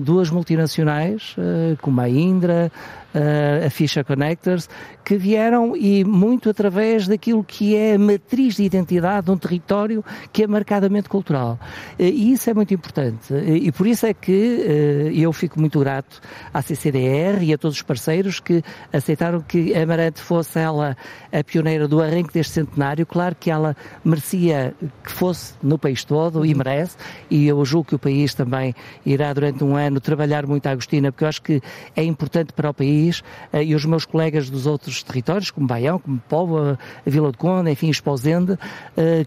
duas 0.00 0.30
multinacionais, 0.30 1.34
uh, 1.38 1.76
como 1.80 2.00
a 2.00 2.08
Indra, 2.08 2.70
a 3.14 3.70
Fisher 3.70 4.04
Connectors, 4.04 4.68
que 5.04 5.16
vieram 5.16 5.74
e 5.74 6.04
muito 6.04 6.50
através 6.50 7.08
daquilo 7.08 7.42
que 7.42 7.74
é 7.74 7.94
a 7.94 7.98
matriz 7.98 8.56
de 8.56 8.64
identidade 8.64 9.26
de 9.26 9.32
um 9.32 9.38
território 9.38 10.04
que 10.32 10.42
é 10.42 10.46
marcadamente 10.46 11.08
cultural. 11.08 11.58
Uh, 11.98 12.02
e 12.02 12.32
isso 12.32 12.50
é 12.50 12.54
muito 12.54 12.74
importante. 12.74 13.32
Uh, 13.32 13.56
e 13.56 13.72
por 13.72 13.86
isso 13.86 14.04
é 14.04 14.12
que 14.12 15.08
eu 15.14 15.32
fico 15.32 15.58
muito 15.58 15.80
grato 15.80 16.20
à 16.52 16.60
CCDR 16.60 17.42
e 17.42 17.54
a 17.54 17.58
todos 17.58 17.76
os 17.76 17.82
parceiros 17.82 18.40
que 18.40 18.62
aceitaram 18.92 19.40
que 19.40 19.74
a 19.74 19.82
Amarante 19.82 20.20
fosse 20.20 20.58
ela 20.58 20.96
a 21.32 21.42
pioneira 21.42 21.88
do 21.88 22.02
arranque 22.02 22.32
deste 22.32 22.52
centenário. 22.52 23.06
Claro 23.06 23.34
que 23.38 23.50
ela 23.50 23.76
merecia 24.04 24.74
que 25.02 25.12
fosse 25.12 25.54
no 25.62 25.78
país 25.78 26.04
todo 26.04 26.44
e 26.44 26.54
merece, 26.54 26.96
e 27.30 27.46
eu 27.46 27.64
julgo 27.64 27.88
que 27.88 27.94
o 27.94 27.98
país 27.98 28.34
também 28.34 28.74
irá 29.06 29.32
durante 29.32 29.64
um 29.64 29.76
ano 29.76 30.00
trabalhar 30.00 30.46
muito 30.46 30.66
a 30.66 30.72
Agostina, 30.72 31.10
porque 31.10 31.24
eu 31.24 31.28
acho 31.28 31.42
que 31.42 31.62
é 31.96 32.04
importante 32.04 32.52
para 32.52 32.70
o 32.70 32.74
país 32.74 32.97
país 32.98 33.22
e 33.52 33.74
os 33.74 33.84
meus 33.84 34.04
colegas 34.04 34.50
dos 34.50 34.66
outros 34.66 35.02
territórios, 35.02 35.50
como 35.50 35.66
Baião, 35.66 35.98
como 35.98 36.20
Póvoa, 36.28 36.78
a 37.06 37.10
Vila 37.10 37.30
do 37.30 37.38
Conde, 37.38 37.70
enfim, 37.70 37.88
Esposende, 37.88 38.58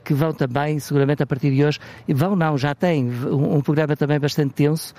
que 0.04 0.14
vão 0.14 0.34
também, 0.34 0.80
seguramente 0.80 1.24
a 1.24 1.26
partir 1.26 1.52
de 1.52 1.64
hoje, 1.64 1.80
vão 2.10 2.36
não, 2.36 2.58
já 2.58 2.76
têm 2.76 3.10
um, 3.10 3.58
um 3.58 3.62
programa 3.62 3.96
também 3.96 4.20
bastante 4.20 4.54
tenso, 4.54 4.94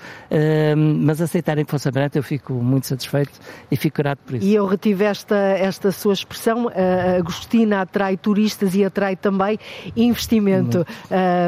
mas 0.97 1.21
aceitarem 1.21 1.63
que 1.63 1.71
fosse 1.71 1.87
aberto 1.87 2.15
eu 2.15 2.23
fico 2.23 2.53
muito 2.53 2.87
satisfeito 2.87 3.31
e 3.69 3.75
fico 3.75 3.97
grato 3.97 4.19
por 4.25 4.35
isso. 4.35 4.45
E 4.45 4.55
eu 4.55 4.65
retive 4.65 5.03
esta, 5.03 5.35
esta 5.35 5.91
sua 5.91 6.13
expressão, 6.13 6.69
Agostina 7.17 7.81
atrai 7.81 8.17
turistas 8.17 8.75
e 8.75 8.83
atrai 8.83 9.15
também 9.15 9.59
investimento, 9.95 10.85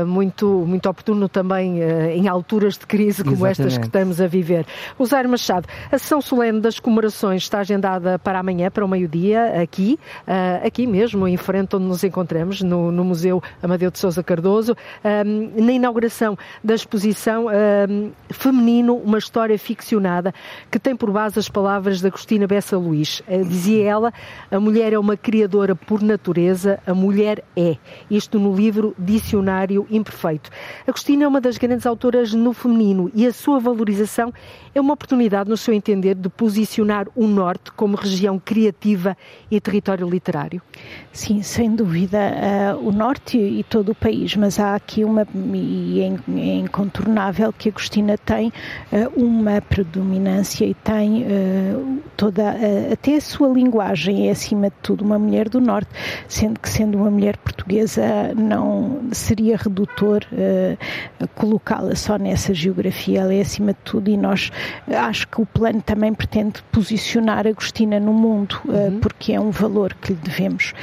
muito, 0.06 0.36
muito, 0.36 0.66
muito 0.68 0.90
oportuno 0.90 1.30
também 1.30 1.80
em 2.14 2.28
alturas 2.28 2.78
de 2.78 2.86
crise 2.86 3.24
como 3.24 3.36
Exatamente. 3.36 3.62
estas 3.62 3.78
que 3.78 3.86
estamos 3.86 4.22
a 4.22 4.28
viver. 4.28 4.66
Rosário 4.98 5.30
Machado, 5.30 5.68
a 5.92 5.98
sessão 5.98 6.22
solene 6.22 6.60
das 6.60 6.80
comemorações 6.80 7.15
está 7.36 7.60
agendada 7.60 8.20
para 8.20 8.40
amanhã, 8.40 8.70
para 8.70 8.84
o 8.84 8.88
meio-dia, 8.88 9.62
aqui, 9.62 10.00
uh, 10.28 10.66
aqui 10.66 10.86
mesmo, 10.88 11.28
em 11.28 11.38
frente 11.38 11.76
onde 11.76 11.86
nos 11.86 12.04
encontramos, 12.04 12.62
no, 12.62 12.92
no 12.92 13.04
Museu 13.04 13.42
Amadeu 13.62 13.92
de 13.92 14.00
Souza 14.00 14.24
Cardoso, 14.24 14.76
na 15.56 15.72
inauguração 15.72 16.38
da 16.64 16.74
exposição 16.74 17.48
Feminino, 18.30 18.96
uma 18.96 19.18
história 19.18 19.58
ficcionada, 19.58 20.34
que 20.72 20.80
tem 20.80 20.96
por 20.96 21.12
base 21.12 21.40
as 21.40 21.50
palavras 21.50 22.02
da 22.02 22.10
Agostina 22.10 22.48
Bessa 22.48 22.78
Luís. 22.78 23.22
dizia 23.48 23.86
ela, 23.86 24.14
a 24.50 24.60
mulher 24.60 24.94
é 24.94 25.00
uma 25.00 25.16
criadora 25.16 25.76
por 25.76 26.02
natureza, 26.02 26.80
a 26.86 26.94
mulher 26.94 27.44
é. 27.56 27.78
Isto 28.10 28.40
no 28.40 28.56
livro 28.56 28.96
Dicionário 28.98 29.86
Imperfeito. 29.90 30.50
Agostina 30.88 31.24
é 31.24 31.28
uma 31.28 31.42
das 31.42 31.58
grandes 31.58 31.86
autoras 31.86 32.34
no 32.34 32.54
feminino 32.54 33.12
e 33.14 33.26
a 33.26 33.34
sua 33.34 33.60
valorização 33.60 34.34
é 34.74 34.82
uma 34.82 34.94
oportunidade, 34.94 35.50
no 35.50 35.58
seu 35.58 35.74
entender, 35.74 36.16
de 36.16 36.30
posicionar 36.30 37.05
o 37.16 37.28
Norte 37.28 37.72
como 37.72 37.96
região 37.96 38.40
criativa 38.40 39.18
e 39.50 39.60
território 39.60 40.08
literário. 40.10 40.62
Sim, 41.12 41.42
sem 41.42 41.74
dúvida, 41.74 42.18
uh, 42.78 42.88
o 42.88 42.92
Norte 42.92 43.38
e 43.38 43.64
todo 43.64 43.94
o 43.94 43.96
país, 43.96 44.36
mas 44.36 44.60
há 44.60 44.76
aqui 44.76 45.04
uma, 45.04 45.26
e 45.54 46.02
é, 46.02 46.40
é 46.40 46.56
incontornável 46.56 47.54
que 47.54 47.70
Agostina 47.70 48.18
tem 48.18 48.50
uh, 48.50 48.54
uma 49.16 49.62
predominância 49.62 50.66
e 50.66 50.74
tem 50.74 51.24
uh, 51.24 52.02
toda, 52.18 52.56
até 52.92 53.16
a 53.16 53.22
sua 53.22 53.48
linguagem 53.48 54.28
é 54.28 54.32
acima 54.32 54.70
de 54.70 54.76
tudo 54.82 55.06
uma 55.06 55.18
mulher 55.18 55.48
do 55.50 55.62
Norte, 55.62 55.90
sendo 56.28 56.60
que 56.60 56.70
sendo 56.70 56.98
uma 56.98 57.10
mulher 57.10 57.38
portuguesa 57.38 58.34
não 58.36 59.02
seria 59.12 59.58
redutor 59.58 60.26
colocá-la 61.36 61.96
só 61.96 62.18
nessa 62.18 62.54
geografia, 62.54 63.22
ela 63.22 63.34
é 63.34 63.42
acima 63.42 63.74
de 63.74 63.80
tudo 63.84 64.10
e 64.10 64.18
nós 64.18 64.52
acho 64.88 65.28
que 65.28 65.42
o 65.42 65.46
plano 65.46 65.82
também 65.82 66.14
pretende 66.14 66.62
posicionar 66.72 66.95
Agostina 67.48 68.00
no 68.00 68.14
mundo, 68.14 68.60
uhum. 68.66 69.00
porque 69.00 69.34
é 69.34 69.40
um 69.40 69.52
valor 69.52 69.94
que 69.94 70.14
lhe 70.14 70.20
devemos. 70.20 70.74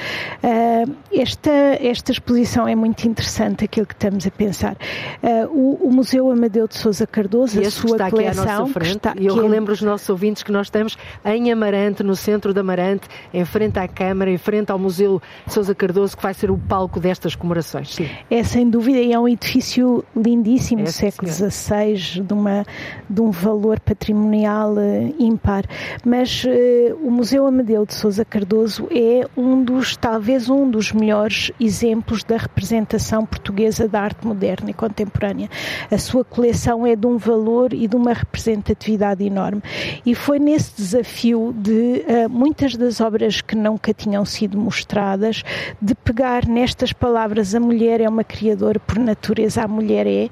Uh, 0.43 0.95
esta, 1.13 1.51
esta 1.51 2.13
exposição 2.13 2.67
é 2.67 2.75
muito 2.75 3.07
interessante, 3.07 3.65
aquilo 3.65 3.87
que 3.87 3.95
estamos 3.95 4.27
a 4.27 4.31
pensar. 4.31 4.77
Uh, 5.23 5.47
o, 5.51 5.89
o, 5.89 5.93
Museu 5.93 6.31
Amadeu 6.31 6.67
de 6.67 6.77
Souza 6.77 7.07
Cardoso, 7.07 7.61
a 7.61 7.71
sua 7.71 7.93
está 7.93 8.11
coleção. 8.11 8.43
Aqui 8.43 8.51
à 8.51 8.67
frente, 8.67 8.97
está, 8.97 9.15
e 9.19 9.27
eu 9.27 9.35
relembro 9.35 9.73
é... 9.73 9.75
os 9.75 9.83
nossos 9.83 10.09
ouvintes 10.09 10.43
que 10.43 10.53
nós 10.53 10.67
estamos 10.67 10.97
em 11.25 11.53
Amarante, 11.53 12.03
no 12.03 12.17
centro 12.17 12.53
de 12.53 12.61
Amarante, 12.61 13.09
em 13.33 13.45
frente 13.45 13.79
à 13.79 13.87
Câmara, 13.87 14.31
em 14.31 14.39
frente 14.39 14.71
ao 14.71 14.79
Museu 14.79 15.21
de 15.47 15.53
Souza 15.53 15.75
Cardoso, 15.75 16.17
que 16.17 16.23
vai 16.23 16.35
ser 16.35 16.51
o 16.51 16.59
palco 16.59 17.01
destas 17.01 17.35
comemorações. 17.35 17.95
Sim. 17.95 18.09
É 18.31 18.43
sem 18.43 18.69
dúvida, 18.69 18.99
e 18.99 19.13
é 19.13 19.19
um 19.19 19.29
edifício 19.29 20.05
lindíssimo, 20.17 20.81
é, 20.81 20.85
do 20.85 20.93
século 20.93 21.31
XVI, 21.31 22.23
de, 22.23 22.33
uma, 22.33 22.65
de 23.09 23.21
um 23.21 23.31
valor 23.31 23.81
patrimonial 23.81 24.73
uh, 24.75 25.15
ímpar. 25.19 25.65
Mas 26.05 26.45
uh, 26.45 26.97
o 27.01 27.11
Museu 27.11 27.47
Amadeu 27.47 27.87
de 27.87 27.95
Souza 27.95 28.25
Cardoso 28.25 28.89
é 28.91 29.27
um 29.37 29.63
dos, 29.63 29.97
talvez 29.97 30.49
um 30.51 30.69
dos 30.69 30.93
melhores 30.93 31.53
exemplos 31.61 32.25
da 32.25 32.37
representação 32.37 33.25
portuguesa 33.25 33.87
da 33.87 34.01
arte 34.01 34.27
moderna 34.27 34.71
e 34.71 34.75
contemporânea. 34.75 35.49
A 35.91 35.99
sua 35.99 36.25
coleção 36.25 36.87
é 36.87 36.97
de 36.97 37.07
um 37.07 37.17
valor 37.17 37.73
e 37.73 37.87
de 37.87 37.95
uma 37.95 38.13
representatividade 38.13 39.25
enorme. 39.25 39.63
E 40.05 40.15
foi 40.15 40.39
nesse 40.39 40.77
desafio 40.77 41.55
de 41.57 42.05
uh, 42.09 42.29
muitas 42.29 42.77
das 42.77 43.01
obras 43.01 43.41
que 43.41 43.55
nunca 43.55 43.95
tinham 43.95 44.25
sido 44.25 44.59
mostradas, 44.59 45.45
de 45.81 45.95
pegar 45.95 46.47
nestas 46.47 46.93
palavras 46.93 47.55
a 47.55 47.61
mulher 47.61 48.01
é 48.01 48.09
uma 48.09 48.25
criadora 48.25 48.81
por 48.81 48.99
natureza, 48.99 49.63
a 49.63 49.69
mulher 49.69 50.07
é, 50.07 50.29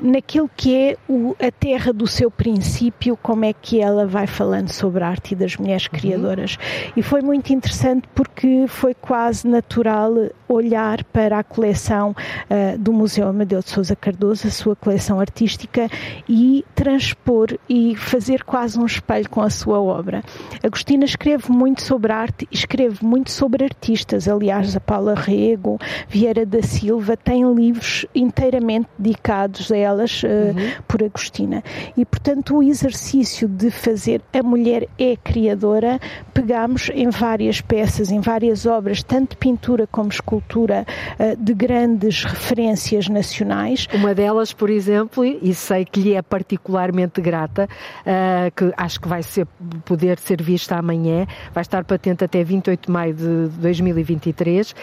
naquilo 0.00 0.50
que 0.56 0.74
é 0.74 0.96
o, 1.08 1.36
a 1.38 1.50
terra 1.50 1.92
do 1.92 2.06
seu 2.06 2.30
princípio, 2.30 3.16
como 3.16 3.44
é 3.44 3.52
que 3.52 3.80
ela 3.80 4.06
vai 4.06 4.26
falando 4.26 4.70
sobre 4.70 5.04
a 5.04 5.11
arte 5.12 5.32
e 5.32 5.36
das 5.36 5.56
mulheres 5.56 5.84
uhum. 5.86 5.98
criadoras. 5.98 6.56
Uhum. 6.56 6.92
E 6.96 7.02
foi 7.02 7.22
muito 7.22 7.52
interessante 7.52 8.08
porque 8.14 8.64
foi 8.68 8.94
quase 8.94 9.46
natural 9.46 10.12
olhar 10.48 11.04
para 11.04 11.38
a 11.38 11.44
coleção 11.44 12.10
uh, 12.10 12.78
do 12.78 12.92
Museu 12.92 13.28
Amadeu 13.28 13.60
de 13.60 13.70
Souza 13.70 13.96
Cardoso, 13.96 14.48
a 14.48 14.50
sua 14.50 14.76
coleção 14.76 15.20
artística, 15.20 15.88
e 16.28 16.64
transpor 16.74 17.56
e 17.68 17.96
fazer 17.96 18.44
quase 18.44 18.78
um 18.78 18.86
espelho 18.86 19.28
com 19.28 19.40
a 19.40 19.50
sua 19.50 19.80
obra. 19.80 20.22
Agostina 20.62 21.04
escreve 21.04 21.50
muito 21.50 21.82
sobre 21.82 22.12
arte 22.12 22.46
e 22.50 22.54
escreve 22.54 23.04
muito 23.04 23.30
sobre 23.30 23.64
artistas. 23.64 24.28
Aliás, 24.28 24.76
a 24.76 24.80
Paula 24.80 25.14
Rego, 25.14 25.78
Vieira 26.08 26.44
da 26.44 26.62
Silva, 26.62 27.16
têm 27.16 27.50
livros 27.54 28.06
inteiramente 28.14 28.88
dedicados 28.98 29.70
a 29.70 29.76
elas 29.76 30.22
uh, 30.22 30.26
uhum. 30.26 30.72
por 30.86 31.02
Agostina. 31.02 31.62
E, 31.96 32.04
portanto, 32.04 32.56
o 32.56 32.62
exercício 32.62 33.48
de 33.48 33.70
fazer 33.70 34.22
a 34.32 34.42
mulher 34.42 34.88
é 35.02 35.16
criadora, 35.16 35.98
pegamos 36.32 36.90
em 36.94 37.10
várias 37.10 37.60
peças, 37.60 38.10
em 38.10 38.20
várias 38.20 38.66
obras, 38.66 39.02
tanto 39.02 39.36
pintura 39.36 39.86
como 39.86 40.08
escultura, 40.08 40.86
uh, 41.18 41.36
de 41.36 41.54
grandes 41.54 42.24
referências 42.24 43.08
nacionais. 43.08 43.88
Uma 43.92 44.14
delas, 44.14 44.52
por 44.52 44.70
exemplo, 44.70 45.24
e 45.24 45.54
sei 45.54 45.84
que 45.84 46.00
lhe 46.00 46.14
é 46.14 46.22
particularmente 46.22 47.20
grata, 47.20 47.68
uh, 48.00 48.50
que 48.54 48.72
acho 48.76 49.00
que 49.00 49.08
vai 49.08 49.22
ser, 49.22 49.46
poder 49.84 50.18
ser 50.18 50.42
vista 50.42 50.76
amanhã, 50.76 51.26
vai 51.52 51.62
estar 51.62 51.84
patente 51.84 52.24
até 52.24 52.44
28 52.44 52.86
de 52.86 52.92
maio 52.92 53.14
de 53.14 53.48
2023, 53.58 54.70
uh, 54.70 54.74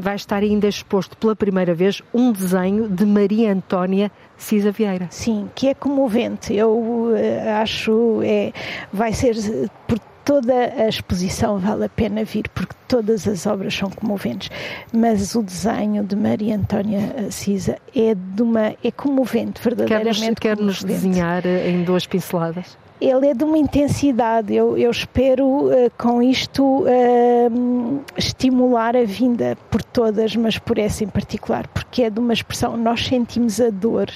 vai 0.00 0.16
estar 0.16 0.42
ainda 0.42 0.68
exposto 0.68 1.16
pela 1.16 1.34
primeira 1.34 1.74
vez 1.74 2.02
um 2.14 2.32
desenho 2.32 2.88
de 2.88 3.04
Maria 3.04 3.52
Antónia 3.52 4.10
Cisa 4.42 4.70
Vieira. 4.70 5.06
Sim, 5.10 5.48
que 5.54 5.68
é 5.68 5.74
comovente. 5.74 6.54
Eu 6.54 6.72
uh, 6.72 7.14
acho 7.60 8.20
é 8.22 8.52
vai 8.92 9.12
ser 9.12 9.36
por 9.86 9.98
toda 10.24 10.54
a 10.54 10.88
exposição 10.88 11.58
vale 11.58 11.84
a 11.84 11.88
pena 11.88 12.24
vir 12.24 12.48
porque 12.54 12.74
todas 12.86 13.26
as 13.26 13.46
obras 13.46 13.74
são 13.74 13.90
comoventes, 13.90 14.50
mas 14.92 15.34
o 15.34 15.42
desenho 15.42 16.04
de 16.04 16.14
Maria 16.14 16.56
Antónia 16.56 17.30
Cisa 17.30 17.76
é 17.94 18.14
de 18.14 18.42
uma 18.42 18.74
é 18.82 18.90
comovente, 18.90 19.60
verdadeiramente. 19.62 20.40
Quer 20.40 20.56
nos, 20.56 20.80
quer 20.80 20.82
nos 20.82 20.84
desenhar 20.84 21.46
eh, 21.46 21.70
em 21.70 21.82
duas 21.82 22.06
pinceladas? 22.06 22.76
ele 23.00 23.26
é 23.26 23.34
de 23.34 23.42
uma 23.42 23.58
intensidade. 23.58 24.54
Eu, 24.54 24.78
eu 24.78 24.90
espero 24.90 25.44
uh, 25.44 25.90
com 25.98 26.22
isto 26.22 26.84
uh, 26.84 28.00
estimular 28.16 28.96
a 28.96 29.02
vinda 29.02 29.58
por 29.68 29.82
todas, 29.82 30.36
mas 30.36 30.56
por 30.56 30.78
essa 30.78 31.02
em 31.02 31.08
particular, 31.08 31.66
porque 31.66 32.04
é 32.04 32.10
de 32.10 32.20
uma 32.20 32.32
expressão. 32.32 32.76
Nós 32.76 33.04
sentimos 33.04 33.60
a 33.60 33.70
dor 33.70 34.08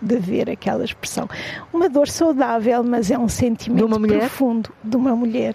de 0.00 0.16
ver 0.16 0.50
aquela 0.50 0.84
expressão. 0.84 1.28
Uma 1.72 1.88
dor 1.88 2.08
saudável, 2.08 2.82
mas 2.82 3.10
é 3.10 3.18
um 3.18 3.28
sentimento 3.28 4.00
de 4.00 4.08
profundo 4.18 4.70
de 4.82 4.96
uma 4.96 5.14
mulher. 5.14 5.54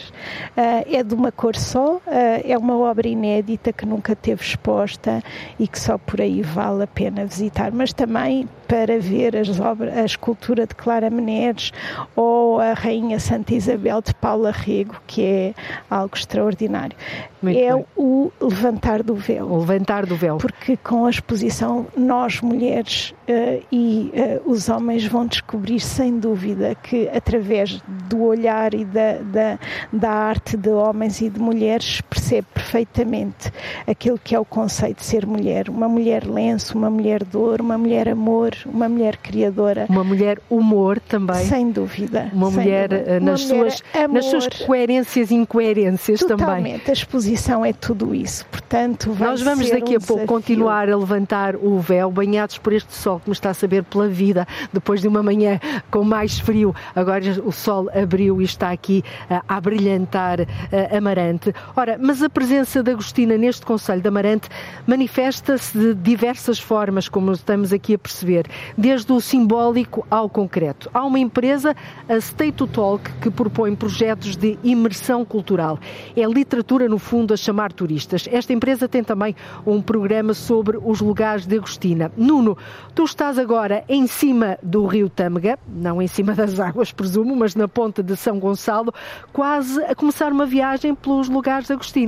Uh, 0.58 0.96
é 0.96 1.04
de 1.04 1.14
uma 1.14 1.32
cor 1.32 1.56
só, 1.56 1.96
uh, 1.96 2.02
é 2.44 2.58
uma 2.58 2.78
obra 2.78 3.08
inédita 3.08 3.74
que 3.74 3.86
nunca 3.86 4.16
teve 4.16 4.44
exposta 4.44 5.24
e 5.60 5.68
que 5.68 5.80
só 5.80 5.98
por 5.98 6.22
aí 6.22 6.42
vale 6.42 6.84
a 6.84 6.88
pena 6.88 7.26
visitar, 7.26 7.72
mas 7.72 7.94
também 7.94 8.48
para 8.68 9.00
ver 9.00 9.36
as 9.36 9.60
obras, 9.60 9.96
a 9.96 10.06
escultura 10.06 10.66
de 10.66 10.76
Clara 10.76 11.10
Menezes 11.10 11.72
ou 12.16 12.60
a 12.60 12.74
Rainha 12.74 13.20
Santa 13.20 13.54
Isabel 13.54 14.02
de 14.02 14.14
Paula 14.16 14.52
Rego, 14.52 14.96
que 15.06 15.24
é 15.24 15.54
algo 15.90 16.16
extraordinário. 16.16 16.96
Muito 17.42 17.60
é 17.60 17.74
bem. 17.74 17.86
o 17.96 18.32
levantar 18.42 19.04
do 19.04 19.16
véu. 19.16 19.48
O 19.48 19.60
levantar 19.60 20.06
do 20.06 20.16
véu. 20.16 20.38
Porque 20.38 20.76
com 20.78 21.06
a 21.06 21.10
exposição, 21.10 21.86
nós 21.96 22.42
mulheres 22.42 23.14
uh, 23.30 23.64
e 23.72 24.12
os 24.46 24.70
homens 24.70 25.06
vão 25.06 25.26
descobrir, 25.26 25.80
sem 25.80 26.20
dúvida, 26.20 26.76
que 26.76 27.08
através 27.10 27.82
do 28.10 28.24
olhar 28.24 28.74
e 28.74 28.84
da, 28.84 29.20
da, 29.20 29.60
da 29.92 30.12
arte 30.12 30.58
de 30.58 30.70
homens 30.70 31.22
e 31.22 31.30
de 31.30 31.40
mulheres 31.40 32.02
percebe 32.26 32.48
perfeitamente 32.54 33.52
aquilo 33.86 34.20
que 34.22 34.34
é 34.36 34.40
o 34.40 34.46
conceito 34.46 34.98
de 35.00 35.06
ser 35.06 35.26
mulher. 35.28 35.70
Uma 35.70 35.88
mulher 35.88 36.26
lenço, 36.26 36.76
uma 36.76 36.90
mulher 36.90 37.24
dor, 37.24 37.62
uma 37.62 37.78
mulher 37.78 38.10
amor, 38.10 38.52
uma 38.66 38.90
mulher 38.90 39.18
criadora. 39.18 39.86
Uma 39.88 40.04
mulher 40.04 40.40
humor 40.50 41.00
também. 41.00 41.46
Sem 41.46 41.70
dúvida. 41.72 42.30
Uma 42.34 42.50
sem 42.50 42.60
mulher 42.60 42.90
dúvida. 42.90 43.12
eh, 43.12 43.20
nas, 43.20 43.42
Uma 43.46 43.56
mulher 43.56 43.72
suas, 43.72 43.84
amor. 43.94 44.14
nas 44.16 44.26
suas 44.26 44.48
coerências 44.48 45.30
e 45.32 45.36
incoerências 45.36 46.20
também. 46.22 46.38
Totalmente. 46.38 46.90
A 46.90 46.94
exposição 46.94 47.64
é 47.64 47.72
tudo 47.74 48.16
isso. 48.16 48.44
Portanto, 48.48 49.12
vai 49.12 49.30
Nós 49.30 49.42
vamos 49.42 49.70
daqui 49.70 49.94
um 49.94 49.98
a 49.98 50.00
pouco 50.00 50.14
desafio. 50.14 50.28
continuar 50.28 50.90
a 50.90 50.98
levantar 50.98 51.56
o 51.56 51.78
véu, 51.80 52.10
banhados 52.10 52.58
por 52.58 52.74
este 52.74 52.94
sol 52.94 53.20
que 53.20 53.30
nos 53.30 53.38
está 53.38 53.52
a 53.52 53.54
saber 53.54 53.84
pela 53.84 54.08
vida, 54.08 54.48
depois 54.74 55.02
de 55.02 55.08
uma 55.08 55.22
manhã 55.22 55.60
com 55.92 56.04
mais 56.04 56.40
frio. 56.40 56.74
Agora 56.96 57.22
o 57.46 57.52
sol 57.52 57.90
abriu 57.94 58.42
e 58.42 58.46
está 58.46 58.72
aqui 58.72 59.04
ah, 59.30 59.44
a 59.48 59.62
brilhantar 59.62 60.42
ah, 60.42 60.98
Amarante. 60.98 61.54
Ora, 61.76 61.98
mas 62.00 62.15
a 62.22 62.30
presença 62.30 62.82
da 62.82 62.92
Agostina 62.92 63.38
neste 63.38 63.66
Conselho 63.66 64.02
de 64.02 64.08
Amarante 64.08 64.50
manifesta-se 64.86 65.78
de 65.78 65.94
diversas 65.94 66.60
formas, 66.60 67.10
como 67.10 67.32
estamos 67.32 67.74
aqui 67.74 67.96
a 67.96 67.98
perceber, 67.98 68.48
desde 68.78 69.12
o 69.12 69.20
simbólico 69.20 70.06
ao 70.10 70.30
concreto. 70.30 70.90
Há 70.94 71.04
uma 71.04 71.20
empresa, 71.20 71.76
a 72.08 72.18
State 72.18 72.54
to 72.54 72.68
Talk, 72.68 73.12
que 73.22 73.30
propõe 73.30 73.76
projetos 73.76 74.36
de 74.36 74.58
imersão 74.64 75.26
cultural. 75.26 75.80
É 76.16 76.24
literatura, 76.26 76.88
no 76.88 77.00
fundo, 77.00 77.34
a 77.34 77.38
chamar 77.38 77.74
turistas. 77.74 78.28
Esta 78.32 78.54
empresa 78.54 78.88
tem 78.88 79.04
também 79.04 79.36
um 79.66 79.82
programa 79.82 80.34
sobre 80.34 80.78
os 80.84 81.02
lugares 81.02 81.46
de 81.46 81.58
Agostina. 81.58 82.12
Nuno, 82.16 82.58
tu 82.94 83.04
estás 83.04 83.40
agora 83.40 83.84
em 83.90 84.08
cima 84.08 84.58
do 84.62 84.86
rio 84.86 85.10
Tâmega, 85.10 85.58
não 85.68 86.02
em 86.02 86.08
cima 86.08 86.34
das 86.34 86.60
águas, 86.60 86.92
presumo, 86.92 87.36
mas 87.36 87.56
na 87.56 87.68
ponta 87.68 88.04
de 88.04 88.16
São 88.16 88.40
Gonçalo, 88.40 88.94
quase 89.34 89.84
a 89.84 89.96
começar 89.96 90.32
uma 90.32 90.46
viagem 90.46 90.94
pelos 90.94 91.28
lugares 91.28 91.68
de 91.68 91.74
Agostina. 91.74 92.05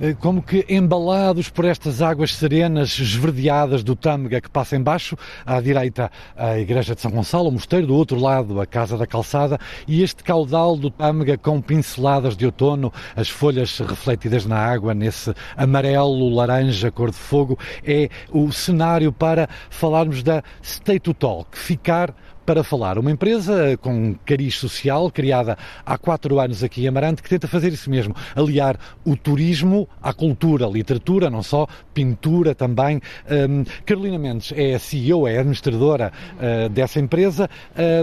Eh, 0.00 0.14
como 0.18 0.42
que 0.42 0.64
embalados 0.68 1.48
por 1.48 1.64
estas 1.64 2.02
águas 2.02 2.34
serenas 2.34 2.98
esverdeadas 2.98 3.82
do 3.82 3.96
Tâmega 3.96 4.40
que 4.40 4.50
passa 4.50 4.76
embaixo, 4.76 5.16
à 5.44 5.60
direita 5.60 6.10
a 6.36 6.58
Igreja 6.58 6.94
de 6.94 7.00
São 7.00 7.10
Gonçalo, 7.10 7.48
o 7.48 7.52
mosteiro, 7.52 7.86
do 7.86 7.94
outro 7.94 8.18
lado 8.18 8.60
a 8.60 8.66
Casa 8.66 8.96
da 8.96 9.06
Calçada 9.06 9.58
e 9.86 10.02
este 10.02 10.22
caudal 10.22 10.76
do 10.76 10.90
Tâmega 10.90 11.38
com 11.38 11.60
pinceladas 11.60 12.36
de 12.36 12.46
outono, 12.46 12.92
as 13.16 13.28
folhas 13.28 13.78
refletidas 13.78 14.46
na 14.46 14.58
água 14.58 14.94
nesse 14.94 15.34
amarelo, 15.56 16.28
laranja, 16.34 16.90
cor 16.90 17.10
de 17.10 17.16
fogo, 17.16 17.58
é 17.84 18.08
o 18.30 18.50
cenário 18.52 19.12
para 19.12 19.48
falarmos 19.70 20.22
da 20.22 20.42
State 20.62 21.00
to 21.00 21.14
Talk, 21.14 21.56
ficar 21.56 22.14
para 22.52 22.62
falar. 22.62 22.98
Uma 22.98 23.10
empresa 23.10 23.78
com 23.80 24.14
cariz 24.26 24.58
social, 24.58 25.10
criada 25.10 25.56
há 25.86 25.96
quatro 25.96 26.38
anos 26.38 26.62
aqui 26.62 26.84
em 26.84 26.88
Amarante, 26.88 27.22
que 27.22 27.30
tenta 27.30 27.48
fazer 27.48 27.72
isso 27.72 27.88
mesmo, 27.88 28.14
aliar 28.36 28.78
o 29.06 29.16
turismo 29.16 29.88
à 30.02 30.12
cultura, 30.12 30.66
literatura, 30.66 31.30
não 31.30 31.42
só, 31.42 31.66
pintura 31.94 32.54
também. 32.54 33.00
Um, 33.30 33.64
Carolina 33.86 34.18
Mendes 34.18 34.52
é 34.54 34.74
a 34.74 34.78
CEO, 34.78 35.26
é 35.26 35.38
a 35.38 35.40
administradora 35.40 36.12
uh, 36.34 36.68
dessa 36.68 37.00
empresa. 37.00 37.48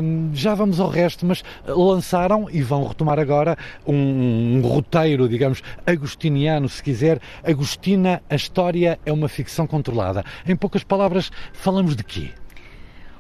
Um, 0.01 0.31
já 0.33 0.55
vamos 0.55 0.79
ao 0.79 0.89
resto, 0.89 1.27
mas 1.27 1.43
lançaram 1.67 2.47
e 2.51 2.63
vão 2.63 2.88
retomar 2.88 3.19
agora 3.19 3.55
um, 3.85 4.57
um 4.57 4.62
roteiro, 4.62 5.29
digamos, 5.29 5.62
agostiniano, 5.85 6.67
se 6.67 6.81
quiser. 6.81 7.21
Agostina, 7.43 8.19
a 8.27 8.35
história 8.35 8.99
é 9.05 9.13
uma 9.13 9.29
ficção 9.29 9.67
controlada. 9.67 10.25
Em 10.47 10.55
poucas 10.55 10.83
palavras, 10.83 11.31
falamos 11.53 11.95
de 11.95 12.03
quê? 12.03 12.31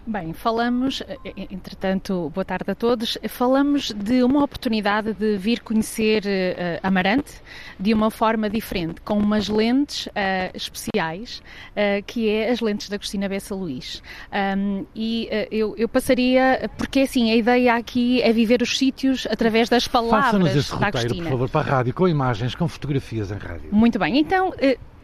Bem, 0.09 0.33
falamos, 0.33 1.03
entretanto, 1.51 2.31
boa 2.33 2.43
tarde 2.43 2.71
a 2.71 2.73
todos, 2.73 3.15
falamos 3.27 3.93
de 3.93 4.23
uma 4.23 4.43
oportunidade 4.43 5.13
de 5.13 5.37
vir 5.37 5.59
conhecer 5.59 6.23
uh, 6.23 6.79
Amarante 6.81 7.33
de 7.79 7.93
uma 7.93 8.09
forma 8.09 8.49
diferente, 8.49 9.01
com 9.01 9.19
umas 9.19 9.47
lentes 9.47 10.07
uh, 10.07 10.09
especiais, 10.55 11.43
uh, 11.73 12.03
que 12.07 12.27
é 12.27 12.49
as 12.49 12.59
lentes 12.59 12.89
da 12.89 12.95
Agostina 12.95 13.29
Bessa 13.29 13.53
Luís. 13.53 14.01
Um, 14.57 14.83
e 14.95 15.29
eu, 15.51 15.75
eu, 15.77 15.87
passaria, 15.87 16.67
porque 16.75 17.01
assim, 17.01 17.29
a 17.29 17.35
ideia 17.35 17.75
aqui 17.75 18.19
é 18.23 18.33
viver 18.33 18.63
os 18.63 18.79
sítios 18.79 19.27
através 19.29 19.69
das 19.69 19.87
palavras 19.87 20.25
Faça-nos 20.25 20.55
esse 20.55 20.71
da 20.71 20.87
roteiro, 20.87 20.97
Agostina. 20.97 21.23
por 21.25 21.29
favor, 21.29 21.49
para 21.51 21.61
a 21.61 21.75
rádio, 21.75 21.93
com 21.93 22.07
imagens, 22.07 22.55
com 22.55 22.67
fotografias 22.67 23.29
em 23.29 23.37
rádio. 23.37 23.69
Muito 23.71 23.99
bem, 23.99 24.17
então, 24.17 24.55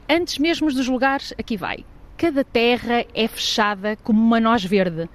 antes 0.09 0.39
mesmo 0.39 0.73
dos 0.73 0.87
lugares, 0.87 1.31
aqui 1.37 1.55
vai 1.55 1.85
cada 2.17 2.43
terra 2.43 3.05
é 3.13 3.27
fechada 3.27 3.97
como 4.03 4.21
uma 4.21 4.39
noz 4.39 4.63
verde 4.63 5.09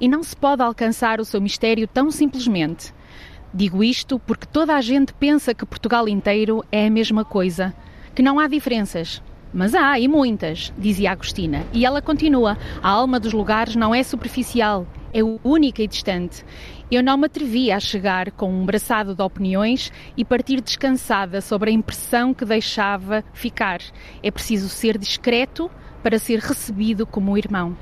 e 0.00 0.08
não 0.08 0.22
se 0.22 0.34
pode 0.36 0.62
alcançar 0.62 1.20
o 1.20 1.24
seu 1.24 1.40
mistério 1.40 1.86
tão 1.86 2.10
simplesmente. 2.10 2.92
Digo 3.52 3.84
isto 3.84 4.18
porque 4.18 4.46
toda 4.46 4.74
a 4.74 4.80
gente 4.80 5.12
pensa 5.12 5.54
que 5.54 5.66
Portugal 5.66 6.08
inteiro 6.08 6.64
é 6.70 6.86
a 6.86 6.90
mesma 6.90 7.24
coisa, 7.24 7.74
que 8.14 8.22
não 8.22 8.38
há 8.38 8.46
diferenças. 8.46 9.22
Mas 9.52 9.74
há, 9.74 9.98
e 9.98 10.06
muitas, 10.06 10.72
dizia 10.78 11.10
Agostina. 11.10 11.66
E 11.72 11.84
ela 11.84 12.00
continua: 12.00 12.56
a 12.80 12.88
alma 12.88 13.18
dos 13.18 13.32
lugares 13.32 13.74
não 13.74 13.92
é 13.92 14.02
superficial, 14.02 14.86
é 15.12 15.20
única 15.42 15.82
e 15.82 15.88
distante. 15.88 16.44
Eu 16.88 17.02
não 17.02 17.16
me 17.16 17.26
atrevi 17.26 17.70
a 17.70 17.78
chegar 17.78 18.30
com 18.32 18.52
um 18.52 18.64
braçado 18.64 19.14
de 19.14 19.22
opiniões 19.22 19.92
e 20.16 20.24
partir 20.24 20.60
descansada 20.60 21.40
sobre 21.40 21.70
a 21.70 21.72
impressão 21.72 22.32
que 22.32 22.44
deixava 22.44 23.24
ficar. 23.32 23.80
É 24.22 24.30
preciso 24.30 24.68
ser 24.68 24.98
discreto 24.98 25.70
para 26.02 26.18
ser 26.18 26.38
recebido 26.38 27.06
como 27.06 27.36
irmão. 27.36 27.76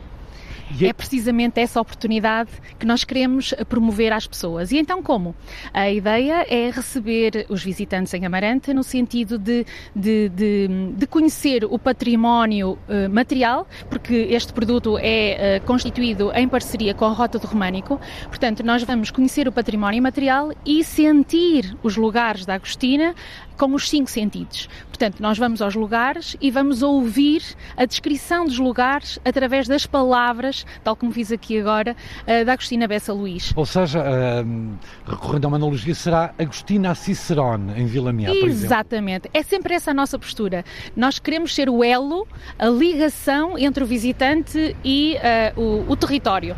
E 0.77 0.87
É 0.87 0.93
precisamente 0.93 1.61
essa 1.61 1.81
oportunidade 1.81 2.51
que 2.79 2.87
nós 2.87 3.05
queremos 3.05 3.55
promover 3.69 4.13
às 4.13 4.27
pessoas. 4.27 4.71
E 4.71 4.79
então 4.79 5.03
como? 5.03 5.35
A 5.73 5.91
ideia 5.91 6.47
é 6.49 6.71
receber 6.71 7.47
os 7.49 7.63
visitantes 7.63 8.13
em 8.15 8.27
Amarante 8.27 8.75
no 8.75 8.83
sentido 8.83 9.39
de, 9.39 9.65
de, 9.95 10.29
de, 10.29 10.69
de 10.95 11.07
conhecer 11.07 11.65
o 11.65 11.79
património 11.79 12.79
uh, 12.89 13.09
material, 13.11 13.67
porque 13.89 14.29
este 14.31 14.53
produto 14.53 14.99
é 15.01 15.61
uh, 15.63 15.67
constituído 15.67 16.31
em 16.35 16.49
parceria 16.49 16.93
com 16.93 17.07
a 17.07 17.13
Rota 17.13 17.39
do 17.39 17.47
Românico. 17.47 17.99
Portanto, 18.27 18.63
nós 18.63 18.83
vamos 18.83 19.11
conhecer 19.11 19.49
o 19.49 19.53
património 19.53 20.03
material 20.03 20.53
e 20.67 20.85
sentir 20.85 21.77
os 21.83 21.97
lugares 21.97 22.45
da 22.45 22.55
Agostina 22.55 23.15
com 23.59 23.75
os 23.75 23.89
cinco 23.89 24.09
sentidos. 24.09 24.69
Portanto, 24.87 25.21
nós 25.21 25.37
vamos 25.37 25.61
aos 25.61 25.75
lugares 25.75 26.37
e 26.41 26.51
vamos 26.51 26.83
ouvir 26.83 27.43
a 27.77 27.85
descrição 27.85 28.45
dos 28.45 28.59
lugares 28.59 29.19
através 29.25 29.67
das 29.69 29.85
palavras, 29.85 30.65
tal 30.83 30.97
como 30.97 31.13
fiz 31.13 31.31
aqui 31.33 31.61
agora, 31.61 31.95
uh, 32.23 32.45
da 32.45 32.53
Agostina 32.53 32.87
Bessa 32.87 33.13
Luís. 33.13 33.53
Ou 33.55 33.67
seja, 33.67 34.01
uh, 34.01 34.79
recorrendo 35.05 35.47
a 35.47 35.49
uma 35.49 35.57
analogia, 35.57 35.95
será 35.95 36.33
Agostina 36.39 36.93
a 36.93 36.95
Cicerone, 36.95 37.81
em 37.81 37.87
Vila 37.87 38.13
Miá, 38.13 38.29
por 38.29 38.49
exemplo. 38.49 38.65
Exatamente. 38.65 39.31
É 39.35 39.43
sempre 39.43 39.75
essa 39.75 39.91
a 39.91 39.95
nossa 39.95 40.19
postura. 40.19 40.65
Nós 40.97 41.19
queremos 41.19 41.55
ser 41.55 41.69
o 41.69 41.83
elo, 41.83 42.27
a 42.59 42.67
ligação 42.67 43.59
entre 43.59 43.83
o 43.83 43.87
visitante 43.87 44.77
e 44.85 45.17
uh, 45.57 45.61
o, 45.61 45.93
o 45.93 45.97
território. 45.97 46.57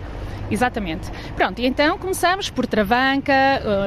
Exatamente. 0.51 1.11
Pronto, 1.37 1.61
e 1.61 1.67
então 1.67 1.97
começamos 1.97 2.51
por 2.51 2.67
Travanca, 2.67 3.33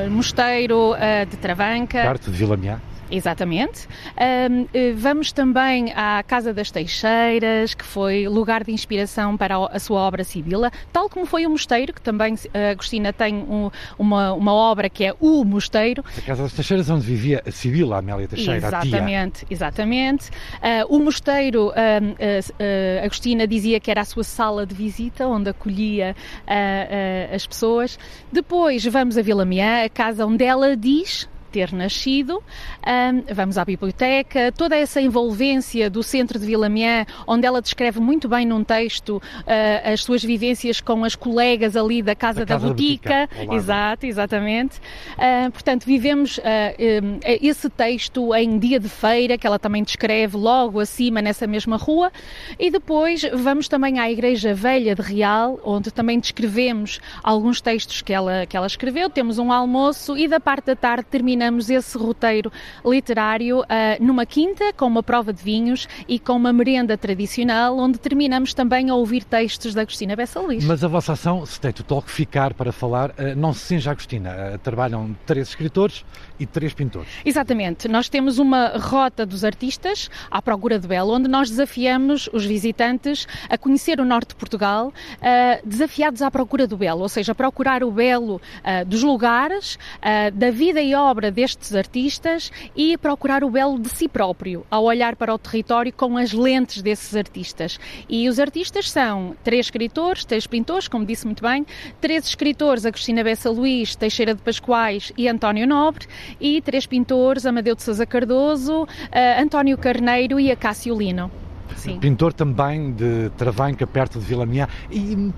uh, 0.08 0.10
Mosteiro 0.10 0.94
uh, 0.94 1.26
de 1.30 1.38
Travanca. 1.38 2.02
Perto 2.02 2.32
de 2.32 2.38
Vila 2.38 2.56
Miá. 2.56 2.80
Exatamente. 3.14 3.88
Um, 4.18 4.68
vamos 4.96 5.32
também 5.32 5.94
à 5.94 6.24
Casa 6.24 6.52
das 6.52 6.72
Teixeiras, 6.72 7.76
que 7.76 7.86
foi 7.86 8.28
lugar 8.28 8.64
de 8.64 8.72
inspiração 8.72 9.38
para 9.38 9.56
a 9.56 9.80
sua 9.80 10.02
obra 10.02 10.24
Sibila, 10.24 10.72
tal 10.92 11.08
como 11.08 11.26
foi 11.26 11.46
o 11.46 11.50
Mosteiro, 11.52 11.94
que 11.94 12.02
também 12.02 12.36
a 12.54 12.72
Agostina 12.72 13.14
tem 13.14 13.36
um, 13.36 13.70
uma, 14.00 14.34
uma 14.34 14.52
obra 14.52 14.90
que 14.90 15.04
é 15.06 15.14
o 15.20 15.44
Mosteiro. 15.44 16.04
A 16.18 16.22
Casa 16.22 16.44
das 16.44 16.54
Teixeiras, 16.54 16.90
onde 16.90 17.06
vivia 17.06 17.44
a 17.46 17.52
Sibila, 17.52 17.98
a 17.98 18.00
Amélia 18.00 18.28
Teixeira, 18.28 18.58
Exatamente, 18.58 19.46
exatamente. 19.50 20.30
Uh, 20.30 20.96
o 20.96 21.00
Mosteiro, 21.00 21.68
uh, 21.68 21.72
uh, 21.72 23.06
Agostina 23.06 23.46
dizia 23.46 23.80
que 23.80 23.92
era 23.92 24.02
a 24.02 24.06
sua 24.06 24.24
sala 24.24 24.66
de 24.66 24.74
visita, 24.74 25.28
onde 25.28 25.52
acolhia 25.52 26.16
as 27.34 27.46
pessoas. 27.46 28.00
Depois 28.32 28.84
vamos 28.86 29.18
a 29.18 29.22
Vila 29.22 29.46
Miã, 29.46 29.86
a 29.86 29.90
casa 29.90 30.26
onde 30.26 30.44
ela 30.44 30.76
diz 30.76 31.28
ter 31.54 31.72
nascido. 31.72 32.42
Um, 32.86 33.34
vamos 33.34 33.60
à 33.60 33.64
biblioteca, 33.64 34.52
toda 34.52 34.76
essa 34.76 35.00
envolvência 35.00 35.88
do 35.88 36.02
centro 36.02 36.40
de 36.40 36.48
Vila 36.48 36.68
Miã, 36.68 37.06
onde 37.28 37.46
ela 37.46 37.62
descreve 37.62 38.00
muito 38.00 38.28
bem 38.28 38.44
num 38.44 38.64
texto 38.64 39.18
uh, 39.18 39.94
as 39.94 40.02
suas 40.02 40.24
vivências 40.24 40.82
com 40.82 41.04
as 41.04 41.16
colegas 41.16 41.78
ali 41.78 42.02
da 42.02 42.16
Casa 42.16 42.44
da, 42.44 42.58
da 42.58 42.68
Botica. 42.68 43.30
Exato, 43.52 44.08
exatamente. 44.08 44.80
Uh, 45.14 45.52
portanto, 45.52 45.86
vivemos 45.86 46.40
uh, 46.40 46.42
um, 46.42 47.20
esse 47.24 47.70
texto 47.70 48.34
em 48.34 48.58
dia 48.58 48.80
de 48.80 48.90
feira, 48.90 49.38
que 49.38 49.46
ela 49.46 49.60
também 49.60 49.84
descreve 49.84 50.36
logo 50.36 50.80
acima 50.80 51.22
nessa 51.22 51.46
mesma 51.46 51.78
rua. 51.78 52.12
E 52.58 52.72
depois 52.72 53.22
vamos 53.32 53.68
também 53.68 54.00
à 54.00 54.10
Igreja 54.10 54.56
Velha 54.56 54.96
de 54.96 55.04
Real, 55.04 55.60
onde 55.64 55.92
também 55.92 56.20
descrevemos 56.20 57.00
alguns 57.22 57.62
textos 57.62 58.02
que 58.02 58.12
ela, 58.12 58.48
que 58.48 58.58
ela 58.58 58.66
escreveu. 58.66 59.08
Temos 59.08 59.38
um 59.38 59.52
almoço 59.52 60.18
e 60.18 60.28
da 60.28 60.40
parte 60.40 60.66
da 60.66 60.76
tarde 60.76 61.06
termina 61.12 61.43
terminamos 61.44 61.70
esse 61.70 61.98
roteiro 61.98 62.52
literário 62.86 63.62
uh, 63.62 63.66
numa 64.00 64.26
quinta, 64.26 64.72
com 64.74 64.86
uma 64.86 65.04
prova 65.04 65.34
de 65.34 65.44
vinhos 65.44 65.88
e 66.08 66.18
com 66.18 66.34
uma 66.34 66.54
merenda 66.54 66.98
tradicional, 66.98 67.78
onde 67.78 67.98
terminamos 67.98 68.54
também 68.54 68.90
a 68.90 68.96
ouvir 68.96 69.26
textos 69.26 69.74
da 69.74 69.82
Agostina 69.82 70.16
Bessa 70.16 70.40
Luís. 70.40 70.64
Mas 70.64 70.84
a 70.84 70.88
vossa 70.88 71.14
ação, 71.14 71.44
State 71.44 71.84
Talk, 71.84 72.10
ficar 72.10 72.54
para 72.54 72.72
falar, 72.72 73.10
uh, 73.12 73.36
não 73.36 73.54
se 73.54 73.60
cinge 73.60 73.90
a 73.90 73.92
Agostina. 73.92 74.30
Uh, 74.30 74.58
trabalham 74.60 75.16
três 75.26 75.50
escritores 75.50 76.06
e 76.40 76.46
três 76.46 76.74
pintores. 76.74 77.10
Exatamente. 77.26 77.90
Nós 77.90 78.08
temos 78.08 78.40
uma 78.40 78.78
rota 78.78 79.26
dos 79.26 79.44
artistas 79.44 80.10
à 80.32 80.42
procura 80.42 80.80
do 80.80 80.88
belo, 80.88 81.14
onde 81.14 81.28
nós 81.28 81.50
desafiamos 81.50 82.30
os 82.32 82.46
visitantes 82.46 83.28
a 83.50 83.58
conhecer 83.58 84.00
o 84.00 84.06
norte 84.06 84.30
de 84.30 84.36
Portugal, 84.36 84.94
desafiados 85.64 86.22
à 86.22 86.32
procura 86.32 86.66
do 86.66 86.78
belo, 86.78 87.02
ou 87.02 87.10
seja, 87.10 87.36
procurar 87.36 87.84
o 87.84 87.92
belo 87.92 88.42
dos 88.88 89.04
lugares, 89.04 89.78
da 90.34 90.52
vida 90.52 90.82
e 90.82 90.96
obra 90.96 91.32
destes 91.34 91.76
artistas 91.76 92.52
e 92.76 92.98
procurar 92.98 93.44
o 93.44 93.50
belo 93.50 93.80
de 93.80 93.90
si 93.90 94.08
próprio, 94.08 94.66
ao 94.72 94.84
olhar 94.86 95.16
para 95.16 95.34
o 95.34 95.38
território 95.38 95.92
com 95.92 96.16
as 96.16 96.32
lentes 96.32 96.82
desses 96.82 97.16
artistas. 97.16 97.80
E 98.08 98.30
os 98.30 98.40
artistas 98.40 98.90
são 98.90 99.36
três 99.44 99.66
escritores, 99.66 100.24
três 100.24 100.48
pintores, 100.48 100.88
como 100.88 101.06
disse 101.06 101.26
muito 101.26 101.44
bem, 101.44 101.66
três 102.00 102.26
escritores, 102.26 102.86
Agostina 102.86 103.24
Bessa 103.24 103.50
Luís, 103.50 103.96
Teixeira 103.96 104.34
de 104.34 104.42
Pascoais 104.42 105.12
e 105.18 105.28
António 105.28 105.68
Nobre, 105.68 106.08
e 106.40 106.62
três 106.62 106.86
pintores, 106.86 107.46
Amadeu 107.46 107.76
de 107.76 107.84
Sousa 107.84 108.06
Cardoso, 108.06 108.88
António 109.40 109.78
Carneiro 109.78 110.40
e 110.40 110.52
Acácio 110.52 110.96
Lino. 110.96 111.43
Sim. 111.84 112.00
pintor 112.00 112.34
também 112.34 112.92
de 112.92 113.30
Travanca, 113.38 113.86
perto 113.86 114.20
de 114.20 114.26
Vila 114.26 114.46
Miá. 114.46 114.68
E 114.90 115.16
uh, 115.16 115.34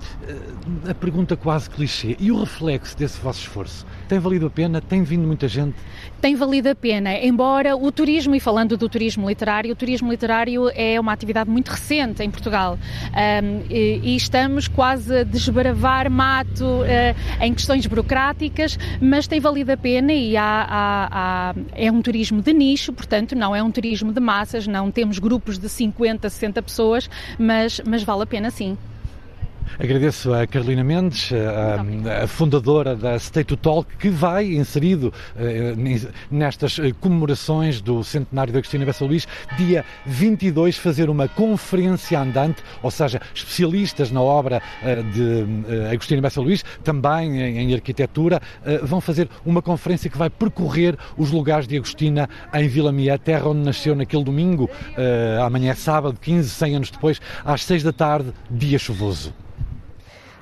a 0.90 0.94
pergunta 0.94 1.36
quase 1.36 1.68
clichê, 1.68 2.16
e 2.18 2.30
o 2.30 2.40
reflexo 2.40 2.96
desse 2.96 3.20
vosso 3.20 3.40
esforço? 3.40 3.86
Tem 4.08 4.18
valido 4.18 4.46
a 4.46 4.50
pena? 4.50 4.80
Tem 4.80 5.02
vindo 5.02 5.26
muita 5.26 5.48
gente? 5.48 5.74
Tem 6.20 6.34
valido 6.34 6.68
a 6.68 6.74
pena, 6.74 7.14
embora 7.18 7.76
o 7.76 7.90
turismo, 7.92 8.34
e 8.34 8.40
falando 8.40 8.76
do 8.76 8.88
turismo 8.88 9.28
literário, 9.28 9.72
o 9.72 9.76
turismo 9.76 10.10
literário 10.10 10.70
é 10.74 10.98
uma 10.98 11.12
atividade 11.12 11.50
muito 11.50 11.68
recente 11.68 12.22
em 12.22 12.30
Portugal 12.30 12.78
um, 13.12 13.62
e, 13.70 14.00
e, 14.02 14.16
estamos 14.16 14.68
quase 14.68 15.18
a 15.18 15.24
desbravar 15.24 16.10
mato 16.10 16.64
uh, 16.64 16.84
em 17.40 17.52
questões 17.52 17.86
burocráticas, 17.86 18.78
mas 19.00 19.26
tem 19.26 19.40
valido 19.40 19.72
a 19.72 19.76
pena 19.76 20.12
e 20.12 20.36
há, 20.36 20.66
há, 20.68 21.08
há, 21.10 21.54
é 21.72 21.90
um 21.90 22.00
turismo 22.00 22.40
de 22.42 22.52
nicho, 22.52 22.92
portanto 22.92 23.34
não 23.34 23.54
é 23.54 23.62
um 23.62 23.70
turismo 23.70 24.12
de 24.12 24.20
massas, 24.20 24.66
não 24.66 24.90
temos 24.90 25.18
grupos 25.18 25.58
de 25.58 25.68
50, 25.68 26.28
60 26.36 26.62
pessoas, 26.62 27.10
mas, 27.38 27.80
mas 27.84 28.02
vale 28.02 28.22
a 28.22 28.26
pena 28.26 28.50
sim. 28.50 28.76
Agradeço 29.78 30.32
a 30.32 30.46
Carolina 30.46 30.82
Mendes, 30.82 31.30
a, 31.32 32.22
a, 32.22 32.26
fundadora 32.26 32.96
da 32.96 33.16
State 33.16 33.48
to 33.48 33.56
Talk, 33.56 33.96
que 33.96 34.08
vai 34.08 34.46
inserido 34.54 35.12
uh, 35.36 36.10
nestas 36.30 36.78
eh, 36.78 36.92
comemorações 36.98 37.80
do 37.80 38.02
centenário 38.02 38.52
da 38.52 38.60
Cristina 38.60 38.86
Bessa 38.86 39.04
Luís, 39.04 39.28
dia 39.56 39.84
22, 40.06 40.78
fazer 40.78 41.10
uma 41.10 41.28
conferência 41.28 42.18
andante, 42.18 42.62
ou 42.82 42.90
seja, 42.90 43.20
especialistas 43.34 44.10
na 44.10 44.22
obra 44.22 44.62
uh, 44.82 45.02
de 45.12 45.92
Agostina 45.92 46.22
Bessa 46.22 46.40
Luís, 46.40 46.64
também 46.82 47.40
em, 47.40 47.58
em 47.58 47.74
arquitetura, 47.74 48.40
vão 48.82 49.00
fazer 49.00 49.28
uma 49.44 49.60
conferência 49.60 50.10
que 50.10 50.16
vai 50.16 50.30
percorrer 50.30 50.96
os 51.16 51.30
lugares 51.30 51.66
de 51.66 51.76
Agostina 51.76 52.28
em 52.54 52.68
Vila 52.68 52.92
Mia, 52.92 53.18
terra 53.18 53.48
onde 53.48 53.60
nasceu 53.60 53.94
naquele 53.94 54.24
domingo, 54.24 54.70
amanhã 55.44 55.72
é 55.72 55.74
sábado, 55.74 56.18
15, 56.20 56.48
100 56.48 56.76
anos 56.76 56.90
depois, 56.90 57.20
às 57.44 57.64
6 57.64 57.82
da 57.82 57.92
tarde, 57.92 58.32
dia 58.50 58.78
chuvoso. 58.78 59.34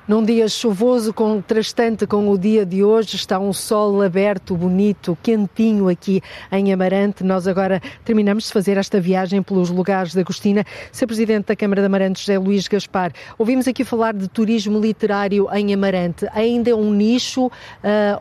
Num 0.07 0.23
dia 0.23 0.47
chuvoso, 0.47 1.11
contrastante 1.11 2.05
com 2.05 2.29
o 2.29 2.37
dia 2.37 2.63
de 2.63 2.83
hoje, 2.83 3.15
está 3.15 3.39
um 3.39 3.51
sol 3.51 4.03
aberto, 4.03 4.55
bonito, 4.55 5.17
quentinho 5.23 5.89
aqui 5.89 6.21
em 6.51 6.71
Amarante. 6.71 7.23
Nós 7.23 7.47
agora 7.47 7.81
terminamos 8.03 8.43
de 8.43 8.53
fazer 8.53 8.77
esta 8.77 9.01
viagem 9.01 9.41
pelos 9.41 9.71
lugares 9.71 10.13
da 10.13 10.21
Agostina. 10.21 10.63
Ser 10.91 11.07
Presidente 11.07 11.47
da 11.47 11.55
Câmara 11.55 11.81
de 11.81 11.87
Amarante, 11.87 12.19
José 12.19 12.37
Luís 12.37 12.67
Gaspar, 12.67 13.11
ouvimos 13.35 13.67
aqui 13.67 13.83
falar 13.83 14.13
de 14.13 14.27
turismo 14.27 14.79
literário 14.79 15.47
em 15.51 15.73
Amarante. 15.73 16.27
Ainda 16.33 16.69
é 16.69 16.75
um 16.75 16.93
nicho 16.93 17.47
uh, 17.47 17.51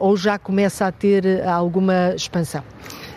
ou 0.01 0.17
já 0.17 0.39
começa 0.39 0.87
a 0.87 0.93
ter 0.93 1.47
alguma 1.47 2.15
expansão? 2.17 2.65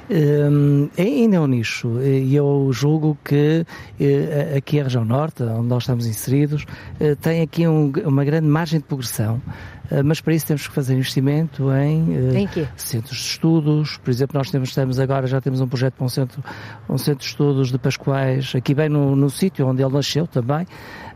Um, 0.10 0.90
é 0.96 1.02
ainda 1.02 1.36
é 1.36 1.40
um 1.40 1.48
nicho 1.48 2.02
e 2.02 2.34
eu 2.34 2.70
julgo 2.72 3.18
que 3.26 3.66
uh, 4.00 4.58
aqui 4.58 4.80
a 4.80 4.84
região 4.84 5.04
norte, 5.04 5.44
onde 5.44 5.68
nós 5.68 5.84
estamos 5.84 6.06
inseridos, 6.06 6.64
uh, 7.02 7.16
tem 7.18 7.42
aqui 7.42 7.68
um, 7.68 7.92
uma 8.06 8.24
grande 8.24 8.48
margem 8.48 8.80
de 8.80 8.86
progressão. 8.86 9.42
Uh, 9.92 10.04
mas 10.04 10.22
para 10.22 10.34
isso 10.34 10.46
temos 10.46 10.68
que 10.68 10.74
fazer 10.74 10.94
investimento 10.94 11.72
em, 11.72 12.44
em 12.44 12.50
centros 12.76 13.18
de 13.18 13.26
estudos. 13.26 13.98
Por 13.98 14.10
exemplo, 14.10 14.38
nós 14.38 14.50
temos, 14.50 15.00
agora, 15.00 15.28
já 15.28 15.42
temos 15.42 15.62
um 15.62 15.68
projeto 15.68 15.94
para 15.96 16.06
um 16.06 16.10
centro, 16.10 16.44
um 16.90 16.98
centro 16.98 17.20
de 17.20 17.26
estudos 17.26 17.72
de 17.72 17.78
Pascoais, 17.78 18.54
aqui 18.56 18.74
bem 18.74 18.90
no, 18.90 19.16
no 19.16 19.30
sítio 19.30 19.68
onde 19.68 19.84
ele 19.84 19.94
nasceu 19.94 20.28
também. 20.28 20.66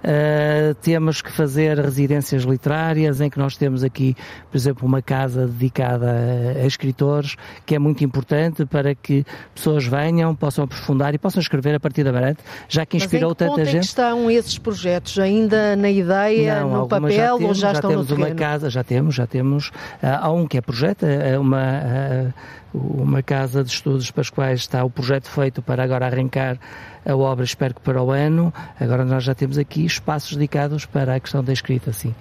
Uh, 0.02 0.74
temos 0.82 1.22
que 1.22 1.32
fazer 1.32 1.78
residências 1.78 2.42
literárias, 2.42 3.22
em 3.22 3.30
que 3.30 3.38
nós 3.38 3.56
temos 3.56 3.84
aqui, 3.84 4.16
por 4.50 4.58
exemplo, 4.58 4.88
uma 4.88 5.00
casa 5.00 5.46
dedicada 5.46 6.10
a, 6.10 6.64
a 6.64 6.66
escritores, 6.66 7.36
que 7.68 7.76
é 7.76 7.80
muito 7.80 8.04
importante 8.04 8.66
para 8.66 8.96
que 8.96 9.24
pessoas 9.54 9.86
venham, 9.86 10.34
possam 10.34 10.64
aprofundar 10.64 11.14
e 11.14 11.20
possam 11.20 11.40
escrever 11.40 11.76
a 11.76 11.80
partir 11.80 12.04
da 12.04 12.12
Marante, 12.12 12.40
já 12.68 12.84
que 12.84 12.98
inspirou 12.98 13.36
Mas 13.38 13.48
em 13.48 13.50
que 13.50 13.56
tanta 13.56 13.66
gente. 13.66 13.76
É 13.76 13.80
que 13.80 13.86
estão 13.86 14.32
esses 14.32 14.58
projetos? 14.58 15.20
Ainda 15.20 15.76
na 15.76 15.92
ideia, 15.92 16.62
Não, 16.62 16.82
no 16.82 16.88
papel 16.88 17.12
já 17.12 17.38
temos, 17.38 17.44
ou 17.44 17.54
já, 17.54 17.68
já 17.68 17.74
estão 17.74 17.90
temos 17.92 18.10
no 18.10 18.16
uma 18.16 18.32
casa, 18.32 18.61
já 18.70 18.84
temos, 18.84 19.16
já 19.16 19.28
temos. 19.28 19.70
Uh, 19.70 20.20
há 20.22 20.32
um 20.32 20.48
que 20.48 20.58
é 20.58 20.62
projeto, 20.62 21.06
é 21.06 21.38
uma. 21.38 22.34
Uma 22.74 23.22
casa 23.22 23.64
de 23.64 23.70
estudos 23.70 24.12
para 24.12 24.22
os 24.22 24.30
quais 24.30 24.62
está 24.62 24.84
o 24.84 24.90
projeto 24.90 25.30
feito 25.30 25.62
para 25.62 25.84
agora 25.84 26.06
arrancar 26.06 26.58
a 27.06 27.16
obra, 27.16 27.44
espero 27.44 27.74
que 27.74 27.82
para 27.82 28.02
o 28.02 28.12
ano. 28.12 28.54
Agora 28.80 29.04
nós 29.04 29.24
já 29.24 29.34
temos 29.34 29.58
aqui 29.58 29.86
espaços 29.86 30.36
dedicados 30.36 30.86
para 30.86 31.16
a 31.16 31.20
questão 31.20 31.44
da 31.44 31.52
escrita, 31.52 31.92
sim. 31.92 32.14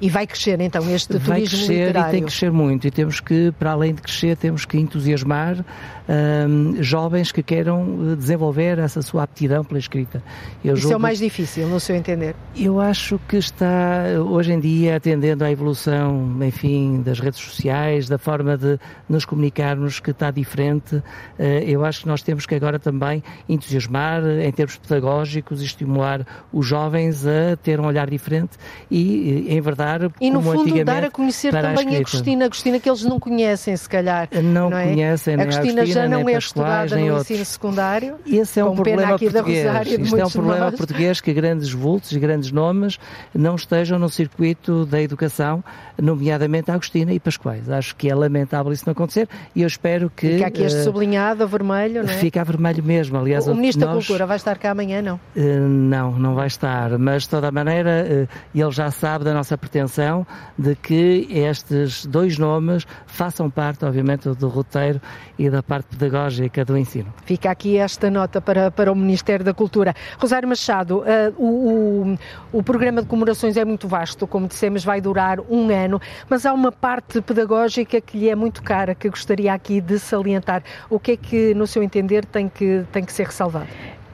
E 0.00 0.08
vai 0.08 0.28
crescer 0.28 0.60
então 0.60 0.88
este 0.94 1.18
vai 1.18 1.40
turismo 1.40 1.58
crescer 1.58 1.86
literário? 1.86 2.08
e 2.08 2.10
tem 2.12 2.20
que 2.20 2.26
crescer 2.26 2.52
muito. 2.52 2.86
E 2.86 2.90
temos 2.90 3.18
que, 3.18 3.50
para 3.58 3.72
além 3.72 3.94
de 3.94 4.00
crescer, 4.00 4.36
temos 4.36 4.64
que 4.64 4.78
entusiasmar 4.78 5.64
um, 6.08 6.80
jovens 6.80 7.32
que 7.32 7.42
queiram 7.42 8.12
eh, 8.12 8.14
desenvolver 8.14 8.78
essa 8.78 9.02
sua 9.02 9.24
aptidão 9.24 9.64
pela 9.64 9.78
escrita. 9.78 10.22
Eu 10.64 10.74
Isso 10.74 10.92
é 10.92 10.96
o 10.96 11.00
mais 11.00 11.18
difícil, 11.18 11.66
no 11.66 11.80
seu 11.80 11.96
entender? 11.96 12.36
Eu 12.56 12.80
acho 12.80 13.18
que 13.26 13.36
está, 13.36 14.04
hoje 14.24 14.52
em 14.52 14.60
dia, 14.60 14.96
atendendo 14.96 15.44
à 15.44 15.50
evolução, 15.50 16.36
enfim, 16.42 17.02
das 17.02 17.18
redes 17.18 17.40
sociais, 17.40 18.08
da 18.08 18.18
forma 18.18 18.56
de 18.56 18.78
nos 19.08 19.24
comunicarmos 19.24 19.97
que 20.00 20.10
está 20.10 20.30
diferente. 20.30 21.02
Eh, 21.38 21.64
eu 21.66 21.84
acho 21.84 22.02
que 22.02 22.08
nós 22.08 22.22
temos 22.22 22.46
que 22.46 22.54
agora 22.54 22.78
também 22.78 23.22
entusiasmar 23.48 24.22
em 24.24 24.50
termos 24.50 24.76
pedagógicos 24.76 25.62
e 25.62 25.64
estimular 25.64 26.26
os 26.52 26.66
jovens 26.66 27.26
a 27.26 27.56
ter 27.56 27.78
um 27.80 27.86
olhar 27.86 28.08
diferente 28.10 28.56
e 28.90 29.46
eh, 29.48 29.54
enverdar 29.54 30.10
E 30.20 30.30
no 30.30 30.42
fundo 30.42 30.84
dar 30.84 31.04
a 31.04 31.10
conhecer 31.10 31.52
também 31.52 31.94
a 31.94 31.98
a 31.98 32.00
Agostina, 32.00 32.44
Agostina 32.46 32.80
que 32.80 32.88
eles 32.88 33.04
não 33.04 33.20
conhecem 33.20 33.76
se 33.76 33.88
calhar. 33.88 34.28
Não, 34.42 34.70
não 34.70 34.78
é? 34.78 34.88
conhecem 34.88 35.34
a 35.34 35.42
Agostina 35.42 35.58
Agostina, 35.58 35.86
já 35.86 36.08
não 36.08 36.28
é 36.28 36.32
estudada 36.32 36.96
nem 36.96 37.06
no 37.06 37.14
outros. 37.14 37.30
ensino 37.30 37.44
secundário. 37.44 38.16
Esse 38.26 38.60
é 38.60 38.64
um 38.64 38.74
problema 38.74 39.18
português. 39.18 40.00
Isto 40.00 40.16
é 40.16 40.26
um 40.26 40.30
problema 40.30 40.64
nós. 40.66 40.74
português 40.76 41.20
que 41.20 41.32
grandes 41.32 41.70
vultos 41.70 42.12
e 42.12 42.18
grandes 42.18 42.50
nomes 42.50 42.98
não 43.34 43.54
estejam 43.56 43.98
no 43.98 44.08
circuito 44.08 44.86
da 44.86 45.00
educação, 45.00 45.62
nomeadamente 46.00 46.70
a 46.70 46.74
Agostina 46.74 47.12
e 47.12 47.20
Pascoais. 47.20 47.68
Acho 47.68 47.94
que 47.96 48.08
é 48.08 48.14
lamentável 48.14 48.72
isso 48.72 48.84
não 48.86 48.92
acontecer 48.92 49.28
e 49.54 49.62
eu 49.62 49.66
espero 49.66 49.87
que 50.14 50.34
Fica 50.34 50.46
aqui 50.46 50.62
este 50.62 50.78
eh, 50.80 50.82
sublinhado 50.82 51.42
a 51.42 51.46
vermelho, 51.46 52.02
não 52.04 52.10
é? 52.12 52.16
fica 52.16 52.40
a 52.40 52.44
vermelho 52.44 52.82
mesmo. 52.84 53.18
Aliás, 53.18 53.46
o 53.48 53.54
Ministro 53.54 53.86
da 53.86 53.94
nós- 53.94 54.06
Cultura 54.06 54.26
vai 54.26 54.36
estar 54.36 54.58
cá 54.58 54.70
amanhã, 54.72 55.00
não? 55.02 55.20
eh, 55.36 55.40
Não, 55.58 56.12
não 56.12 56.34
vai 56.34 56.46
estar, 56.46 56.98
mas 56.98 57.22
de 57.22 57.28
toda 57.30 57.48
a 57.48 57.52
maneira 57.52 57.90
eh, 58.08 58.28
ele 58.54 58.70
já 58.70 58.90
sabe 58.90 59.24
da 59.24 59.32
nossa 59.34 59.56
pretensão 59.56 60.26
de 60.58 60.74
que 60.74 61.26
estes 61.30 62.04
dois 62.06 62.38
nomes 62.38 62.86
façam 63.06 63.48
parte, 63.50 63.84
obviamente, 63.84 64.28
do 64.28 64.48
roteiro 64.48 65.00
e 65.38 65.48
da 65.48 65.62
parte 65.62 65.96
pedagógica 65.96 66.64
do 66.64 66.76
ensino. 66.76 67.12
Fica 67.24 67.50
aqui 67.50 67.76
esta 67.76 68.10
nota 68.10 68.40
para, 68.40 68.70
para 68.70 68.90
o 68.92 68.94
Ministério 68.96 69.44
da 69.44 69.54
Cultura. 69.54 69.94
Rosário 70.18 70.48
Machado, 70.48 71.02
o, 71.36 72.12
o, 72.52 72.58
o 72.58 72.62
programa 72.62 73.00
de 73.02 73.08
comemorações 73.08 73.56
é 73.56 73.64
muito 73.64 73.86
vasto, 73.88 74.26
como 74.26 74.46
dissemos, 74.48 74.84
vai 74.84 75.00
durar 75.00 75.38
um 75.48 75.68
ano, 75.70 76.00
mas 76.28 76.44
há 76.44 76.52
uma 76.52 76.72
parte 76.72 77.20
pedagógica 77.20 78.00
que 78.00 78.18
lhe 78.18 78.28
é 78.28 78.34
muito 78.34 78.62
cara, 78.62 78.94
que 78.94 79.08
gostaria 79.08 79.52
aqui 79.52 79.77
de 79.80 79.98
salientar. 79.98 80.62
O 80.88 80.98
que 80.98 81.12
é 81.12 81.16
que, 81.16 81.54
no 81.54 81.66
seu 81.66 81.82
entender, 81.82 82.24
tem 82.24 82.48
que, 82.48 82.84
tem 82.92 83.04
que 83.04 83.12
ser 83.12 83.26
ressalvado? 83.26 83.68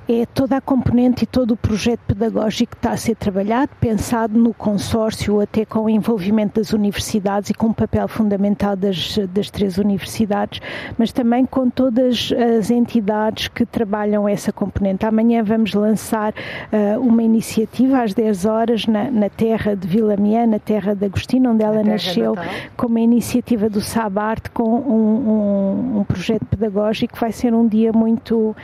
É 0.08 0.26
toda 0.26 0.56
a 0.56 0.60
componente 0.60 1.24
e 1.24 1.26
todo 1.26 1.52
o 1.52 1.56
projeto 1.56 2.00
pedagógico 2.06 2.72
que 2.72 2.78
está 2.78 2.92
a 2.92 2.96
ser 2.96 3.16
trabalhado, 3.16 3.70
pensado 3.80 4.38
no 4.38 4.52
consórcio, 4.52 5.40
até 5.40 5.64
com 5.64 5.80
o 5.80 5.90
envolvimento 5.90 6.60
das 6.60 6.72
universidades 6.72 7.50
e 7.50 7.54
com 7.54 7.68
o 7.68 7.74
papel 7.74 8.06
fundamental 8.08 8.76
das, 8.76 9.18
das 9.32 9.50
três 9.50 9.78
universidades, 9.78 10.60
mas 10.98 11.12
também 11.12 11.46
com 11.46 11.70
todas 11.70 12.32
as 12.58 12.70
entidades 12.70 13.48
que 13.48 13.64
trabalham 13.64 14.28
essa 14.28 14.52
componente. 14.52 15.06
Amanhã 15.06 15.42
vamos 15.42 15.72
lançar 15.74 16.32
uh, 16.32 17.00
uma 17.00 17.22
iniciativa 17.22 18.02
às 18.02 18.12
10 18.12 18.44
horas 18.44 18.86
na, 18.86 19.10
na 19.10 19.28
terra 19.28 19.74
de 19.74 19.86
Vila 19.86 20.16
Miã, 20.16 20.46
na 20.46 20.58
terra 20.58 20.94
de 20.94 21.06
Agostina, 21.06 21.50
onde 21.50 21.62
ela 21.62 21.82
nasceu, 21.82 22.34
natal. 22.34 22.52
com 22.76 22.86
uma 22.86 23.00
iniciativa 23.00 23.70
do 23.70 23.80
Sabarte, 23.80 24.50
com 24.50 24.64
um, 24.64 25.96
um, 25.96 26.00
um 26.00 26.04
projeto 26.04 26.44
pedagógico. 26.46 27.18
Vai 27.18 27.32
ser 27.32 27.54
um 27.54 27.66
dia 27.66 27.92
muito, 27.92 28.54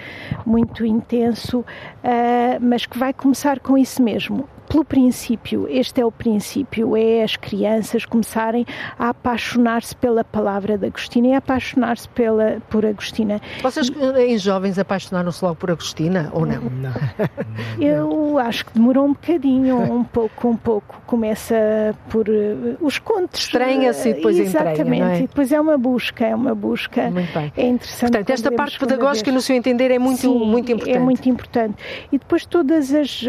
muito 0.44 0.85
intenso, 0.85 1.30
uh, 1.61 1.64
mas 2.61 2.87
que 2.87 2.99
vai 2.99 3.12
começar 3.12 3.61
com 3.61 3.77
isso 3.77 4.03
mesmo 4.03 4.49
pelo 4.70 4.85
princípio, 4.85 5.66
este 5.68 6.00
é 6.00 6.06
o 6.06 6.12
princípio, 6.12 6.96
é 6.96 7.24
as 7.24 7.35
crianças 7.35 8.04
começarem 8.04 8.64
a 8.96 9.09
apaixonar-se 9.09 9.96
pela 9.96 10.22
palavra 10.22 10.78
de 10.78 10.87
Agostina 10.87 11.26
e 11.26 11.33
a 11.35 11.38
apaixonar-se 11.38 12.09
pela, 12.11 12.62
por 12.70 12.87
Agostina. 12.87 13.40
Vocês, 13.62 13.90
em 14.16 14.38
jovens, 14.38 14.78
apaixonaram-se 14.78 15.44
logo 15.44 15.56
por 15.56 15.72
Agostina 15.72 16.30
ou 16.33 16.46
não? 16.46 16.61
Não. 16.70 16.92
Eu 17.80 18.38
acho 18.38 18.64
que 18.66 18.74
demorou 18.74 19.06
um 19.06 19.12
bocadinho, 19.12 19.76
um 19.76 20.04
pouco, 20.04 20.48
um 20.48 20.56
pouco. 20.56 21.02
Começa 21.04 21.94
por 22.09 22.28
uh, 22.28 22.76
os 22.80 22.98
contos. 22.98 23.40
Estranha-se 23.40 24.09
e 24.09 24.14
depois 24.14 24.38
Exatamente, 24.38 24.80
entrega, 24.83 25.12
é? 25.12 25.18
e 25.18 25.26
depois 25.26 25.52
é 25.52 25.61
uma 25.61 25.76
busca, 25.76 26.24
é 26.24 26.35
uma 26.35 26.54
busca. 26.54 27.11
Muito 27.11 27.33
bem. 27.35 27.52
É 27.56 27.66
interessante. 27.66 28.12
Portanto, 28.12 28.30
esta 28.30 28.52
parte 28.52 28.78
pedagógica, 28.78 29.33
no 29.33 29.40
seu 29.40 29.56
entender, 29.56 29.90
é 29.90 29.98
muito, 29.98 30.20
Sim, 30.20 30.38
muito 30.38 30.70
importante. 30.70 30.96
é 30.96 31.00
muito 31.00 31.28
importante. 31.28 31.74
E 32.12 32.18
depois 32.18 32.46
todas 32.46 32.94
as, 32.94 33.24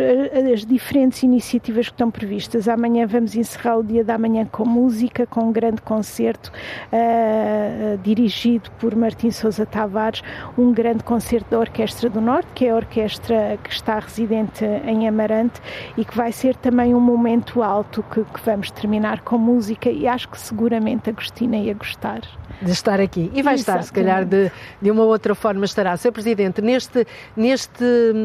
as 0.53 0.65
diferentes 0.65 1.23
iniciativas 1.31 1.87
que 1.87 1.93
estão 1.93 2.11
previstas. 2.11 2.67
Amanhã 2.67 3.07
vamos 3.07 3.35
encerrar 3.35 3.77
o 3.77 3.83
dia 3.83 4.03
da 4.03 4.17
manhã 4.17 4.45
com 4.45 4.65
música, 4.65 5.25
com 5.25 5.45
um 5.45 5.51
grande 5.51 5.81
concerto 5.81 6.51
uh, 6.91 7.97
dirigido 8.03 8.69
por 8.79 8.95
Martim 8.95 9.31
Sousa 9.31 9.65
Tavares, 9.65 10.21
um 10.57 10.73
grande 10.73 11.03
concerto 11.03 11.49
da 11.51 11.59
Orquestra 11.59 12.09
do 12.09 12.19
Norte, 12.19 12.47
que 12.53 12.65
é 12.65 12.71
a 12.71 12.75
orquestra 12.75 13.57
que 13.63 13.71
está 13.71 13.97
residente 13.99 14.65
em 14.85 15.07
Amarante 15.07 15.61
e 15.97 16.03
que 16.03 16.15
vai 16.15 16.31
ser 16.31 16.55
também 16.55 16.93
um 16.93 16.99
momento 16.99 17.63
alto 17.63 18.03
que, 18.03 18.23
que 18.23 18.45
vamos 18.45 18.69
terminar 18.71 19.21
com 19.21 19.37
música 19.37 19.89
e 19.89 20.07
acho 20.07 20.27
que 20.29 20.39
seguramente 20.39 21.09
a 21.09 21.13
Agostina 21.13 21.57
ia 21.57 21.73
gostar 21.73 22.21
de 22.61 22.71
estar 22.71 22.99
aqui. 22.99 23.31
E 23.33 23.41
vai 23.41 23.55
Exatamente. 23.55 23.59
estar, 23.59 23.83
se 23.83 23.91
calhar, 23.91 24.25
de, 24.25 24.51
de 24.81 24.91
uma 24.91 25.03
outra 25.03 25.33
forma 25.33 25.65
estará. 25.65 25.97
Sr. 25.97 26.11
Presidente, 26.11 26.61
neste, 26.61 27.05
neste 27.35 27.83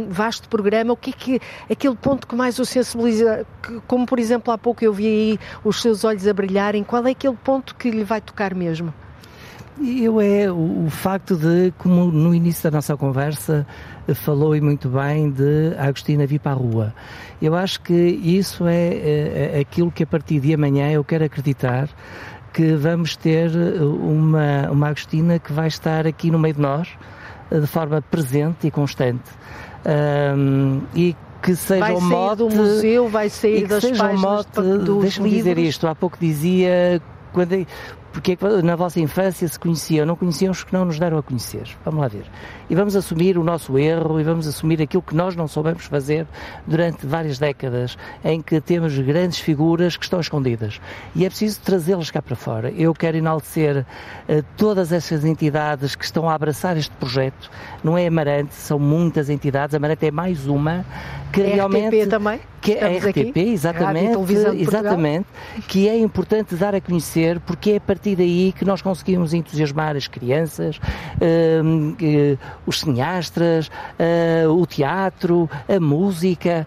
vasto 0.08 0.48
programa, 0.48 0.92
o 0.92 0.96
que 0.96 1.10
é 1.10 1.12
que 1.12 1.40
aquele 1.70 1.96
ponto 1.96 2.26
que 2.26 2.34
mais 2.34 2.58
o 2.58 2.64
sensibiliza, 2.96 3.46
como 3.86 4.06
por 4.06 4.18
exemplo 4.18 4.52
há 4.52 4.58
pouco 4.58 4.84
eu 4.84 4.92
vi 4.92 5.06
aí 5.06 5.38
os 5.64 5.80
seus 5.80 6.04
olhos 6.04 6.26
a 6.26 6.32
brilharem, 6.32 6.82
qual 6.82 7.06
é 7.06 7.10
aquele 7.10 7.36
ponto 7.36 7.74
que 7.74 7.90
lhe 7.90 8.04
vai 8.04 8.20
tocar 8.20 8.54
mesmo? 8.54 8.92
Eu 9.84 10.20
é 10.22 10.50
o, 10.50 10.86
o 10.86 10.90
facto 10.90 11.36
de, 11.36 11.72
como 11.76 12.06
no 12.06 12.34
início 12.34 12.70
da 12.70 12.76
nossa 12.76 12.96
conversa 12.96 13.66
falou 14.14 14.56
e 14.56 14.60
muito 14.60 14.88
bem 14.88 15.30
de 15.30 15.74
Agostina 15.76 16.26
vir 16.26 16.38
para 16.38 16.52
a 16.52 16.54
rua. 16.54 16.94
Eu 17.42 17.54
acho 17.54 17.82
que 17.82 17.92
isso 17.92 18.66
é, 18.66 18.86
é, 18.86 19.50
é 19.56 19.60
aquilo 19.60 19.92
que 19.92 20.02
a 20.02 20.06
partir 20.06 20.40
de 20.40 20.54
amanhã 20.54 20.90
eu 20.90 21.04
quero 21.04 21.24
acreditar 21.24 21.90
que 22.54 22.74
vamos 22.74 23.16
ter 23.16 23.50
eh, 23.54 23.82
uma, 23.82 24.70
uma 24.70 24.88
Agostina 24.88 25.38
que 25.38 25.52
vai 25.52 25.68
estar 25.68 26.06
aqui 26.06 26.30
no 26.30 26.38
meio 26.38 26.54
de 26.54 26.60
nós 26.60 26.88
eh, 27.50 27.60
de 27.60 27.66
forma 27.66 28.00
presente 28.00 28.66
e 28.66 28.70
constante. 28.70 29.30
Um, 29.86 30.80
e 30.94 31.14
que 31.46 31.54
seja 31.54 31.80
vai 31.80 31.94
um 31.94 32.00
mote 32.00 32.38
do 32.38 32.50
museu, 32.50 33.08
vai 33.08 33.30
sair 33.30 33.68
das 33.68 33.84
páginas 33.84 34.46
dos 34.84 35.02
Deixa-me 35.02 35.30
dizer 35.30 35.56
isto, 35.58 35.86
há 35.86 35.94
pouco 35.94 36.18
dizia 36.20 37.00
quando 37.32 37.64
porque 38.16 38.32
é 38.32 38.62
na 38.62 38.74
vossa 38.74 38.98
infância 38.98 39.46
se 39.46 39.58
conheciam, 39.58 40.06
não 40.06 40.16
conheciam 40.16 40.50
os 40.50 40.64
que 40.64 40.72
não 40.72 40.86
nos 40.86 40.98
deram 40.98 41.18
a 41.18 41.22
conhecer. 41.22 41.68
Vamos 41.84 42.00
lá 42.00 42.08
ver. 42.08 42.24
E 42.70 42.74
vamos 42.74 42.96
assumir 42.96 43.36
o 43.36 43.44
nosso 43.44 43.78
erro 43.78 44.18
e 44.18 44.24
vamos 44.24 44.46
assumir 44.46 44.80
aquilo 44.80 45.02
que 45.02 45.14
nós 45.14 45.36
não 45.36 45.46
soubemos 45.46 45.84
fazer 45.84 46.26
durante 46.66 47.06
várias 47.06 47.38
décadas, 47.38 47.98
em 48.24 48.40
que 48.40 48.58
temos 48.58 48.98
grandes 48.98 49.38
figuras 49.38 49.98
que 49.98 50.04
estão 50.04 50.18
escondidas. 50.18 50.80
E 51.14 51.26
é 51.26 51.28
preciso 51.28 51.60
trazê-las 51.60 52.10
cá 52.10 52.22
para 52.22 52.34
fora. 52.34 52.70
Eu 52.70 52.94
quero 52.94 53.18
enaltecer 53.18 53.84
uh, 53.84 54.42
todas 54.56 54.92
essas 54.92 55.22
entidades 55.22 55.94
que 55.94 56.04
estão 56.06 56.26
a 56.26 56.32
abraçar 56.32 56.74
este 56.78 56.92
projeto. 56.92 57.50
Não 57.84 57.98
é 57.98 58.06
Amarante, 58.06 58.54
são 58.54 58.78
muitas 58.78 59.28
entidades. 59.28 59.74
Amarante 59.74 60.06
é 60.06 60.10
mais 60.10 60.46
uma 60.46 60.86
que 61.34 61.42
é 61.42 61.54
realmente. 61.56 62.00
RTP 62.00 62.08
também? 62.08 62.40
Que 62.66 62.72
é 62.74 62.98
RTP, 62.98 63.18
aqui? 63.20 63.40
exatamente. 63.40 64.16
exatamente. 64.62 65.26
Que 65.68 65.88
é 65.88 65.98
importante 65.98 66.54
dar 66.54 66.74
a 66.74 66.80
conhecer 66.80 67.40
porque 67.40 67.72
é 67.72 67.76
a 67.76 67.80
partir 67.80 68.06
partir 68.06 68.14
daí 68.14 68.52
que 68.52 68.64
nós 68.64 68.82
conseguimos 68.82 69.34
entusiasmar 69.34 69.96
as 69.96 70.06
crianças, 70.06 70.76
uh, 70.76 71.64
uh, 71.64 72.38
os 72.66 72.80
cineastas, 72.80 73.68
uh, 73.68 74.52
o 74.52 74.66
teatro, 74.66 75.50
a 75.68 75.80
música. 75.80 76.66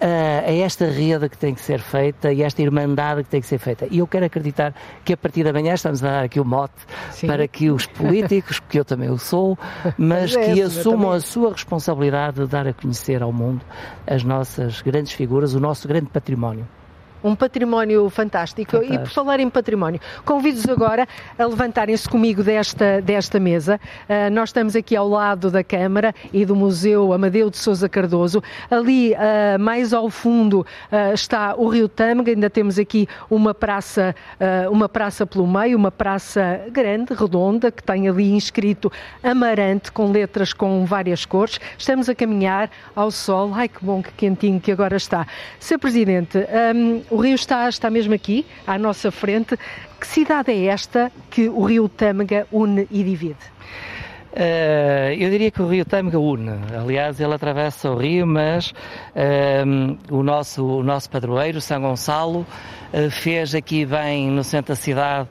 É 0.00 0.58
esta 0.60 0.86
rede 0.86 1.28
que 1.28 1.36
tem 1.36 1.54
que 1.54 1.60
ser 1.60 1.80
feita 1.80 2.32
e 2.32 2.42
esta 2.42 2.62
irmandade 2.62 3.24
que 3.24 3.30
tem 3.30 3.40
que 3.40 3.46
ser 3.46 3.58
feita. 3.58 3.86
E 3.90 3.98
eu 3.98 4.06
quero 4.06 4.26
acreditar 4.26 4.74
que 5.04 5.12
a 5.12 5.16
partir 5.16 5.44
da 5.44 5.52
manhã 5.52 5.74
estamos 5.74 6.02
a 6.04 6.10
dar 6.10 6.24
aqui 6.24 6.38
o 6.40 6.44
mote 6.44 6.74
Sim. 7.10 7.26
para 7.26 7.46
que 7.48 7.70
os 7.70 7.86
políticos, 7.86 8.60
que 8.60 8.78
eu 8.78 8.84
também 8.84 9.10
o 9.10 9.18
sou, 9.18 9.58
mas 9.98 10.34
é, 10.34 10.52
que 10.52 10.62
assumam 10.62 11.12
a 11.12 11.20
sua 11.20 11.52
responsabilidade 11.52 12.40
de 12.40 12.46
dar 12.46 12.66
a 12.66 12.72
conhecer 12.72 13.22
ao 13.22 13.32
mundo 13.32 13.64
as 14.06 14.22
nossas 14.22 14.82
grandes 14.82 15.12
figuras, 15.12 15.54
o 15.54 15.60
nosso 15.60 15.88
grande 15.88 16.06
património 16.06 16.66
um 17.22 17.34
património 17.34 18.08
fantástico. 18.10 18.72
fantástico. 18.72 18.94
E 18.94 18.98
por 18.98 19.08
falar 19.08 19.40
em 19.40 19.48
património, 19.48 20.00
convido-os 20.24 20.68
agora 20.68 21.06
a 21.38 21.44
levantarem-se 21.44 22.08
comigo 22.08 22.42
desta, 22.42 23.00
desta 23.00 23.40
mesa. 23.40 23.80
Uh, 24.08 24.30
nós 24.30 24.50
estamos 24.50 24.76
aqui 24.76 24.96
ao 24.96 25.08
lado 25.08 25.50
da 25.50 25.64
Câmara 25.64 26.14
e 26.32 26.44
do 26.44 26.54
Museu 26.54 27.12
Amadeu 27.12 27.50
de 27.50 27.56
Souza 27.56 27.88
Cardoso. 27.88 28.42
Ali, 28.70 29.12
uh, 29.12 29.58
mais 29.58 29.92
ao 29.92 30.10
fundo, 30.10 30.60
uh, 30.60 31.14
está 31.14 31.54
o 31.56 31.68
Rio 31.68 31.88
Tâmega. 31.88 32.30
Ainda 32.30 32.50
temos 32.50 32.78
aqui 32.78 33.08
uma 33.30 33.54
praça, 33.54 34.14
uma 34.70 34.88
praça 34.88 35.26
pelo 35.26 35.46
meio, 35.46 35.76
uma 35.76 35.90
praça 35.90 36.60
grande, 36.70 37.14
redonda, 37.14 37.70
que 37.70 37.82
tem 37.82 38.08
ali 38.08 38.32
inscrito 38.32 38.90
Amarante, 39.22 39.90
com 39.90 40.10
letras 40.10 40.52
com 40.52 40.84
várias 40.84 41.24
cores. 41.24 41.58
Estamos 41.76 42.08
a 42.08 42.14
caminhar 42.14 42.70
ao 42.94 43.10
sol. 43.10 43.52
Ai, 43.54 43.68
que 43.68 43.84
bom, 43.84 44.02
que 44.02 44.12
quentinho 44.12 44.60
que 44.60 44.70
agora 44.70 44.96
está. 44.96 45.26
Sr. 45.58 45.78
Presidente, 45.78 46.38
um, 46.38 47.02
o 47.10 47.16
rio 47.16 47.34
está, 47.34 47.68
está 47.68 47.90
mesmo 47.90 48.14
aqui, 48.14 48.44
à 48.66 48.78
nossa 48.78 49.10
frente. 49.10 49.56
Que 50.00 50.06
cidade 50.06 50.52
é 50.52 50.66
esta 50.66 51.10
que 51.30 51.48
o 51.48 51.64
rio 51.64 51.88
Tâmega 51.88 52.46
une 52.52 52.86
e 52.90 53.02
divide? 53.02 53.36
Uh, 54.30 55.14
eu 55.18 55.30
diria 55.30 55.50
que 55.50 55.62
o 55.62 55.66
rio 55.66 55.84
Tâmega 55.84 56.18
une. 56.18 56.52
Aliás, 56.78 57.18
ele 57.18 57.34
atravessa 57.34 57.90
o 57.90 57.96
rio, 57.96 58.26
mas 58.26 58.70
uh, 58.70 59.98
o, 60.14 60.22
nosso, 60.22 60.64
o 60.64 60.82
nosso 60.82 61.08
padroeiro, 61.08 61.60
São 61.60 61.80
Gonçalo, 61.80 62.46
uh, 62.92 63.10
fez 63.10 63.54
aqui 63.54 63.86
bem 63.86 64.30
no 64.30 64.44
centro 64.44 64.74
da 64.74 64.76
cidade 64.76 65.28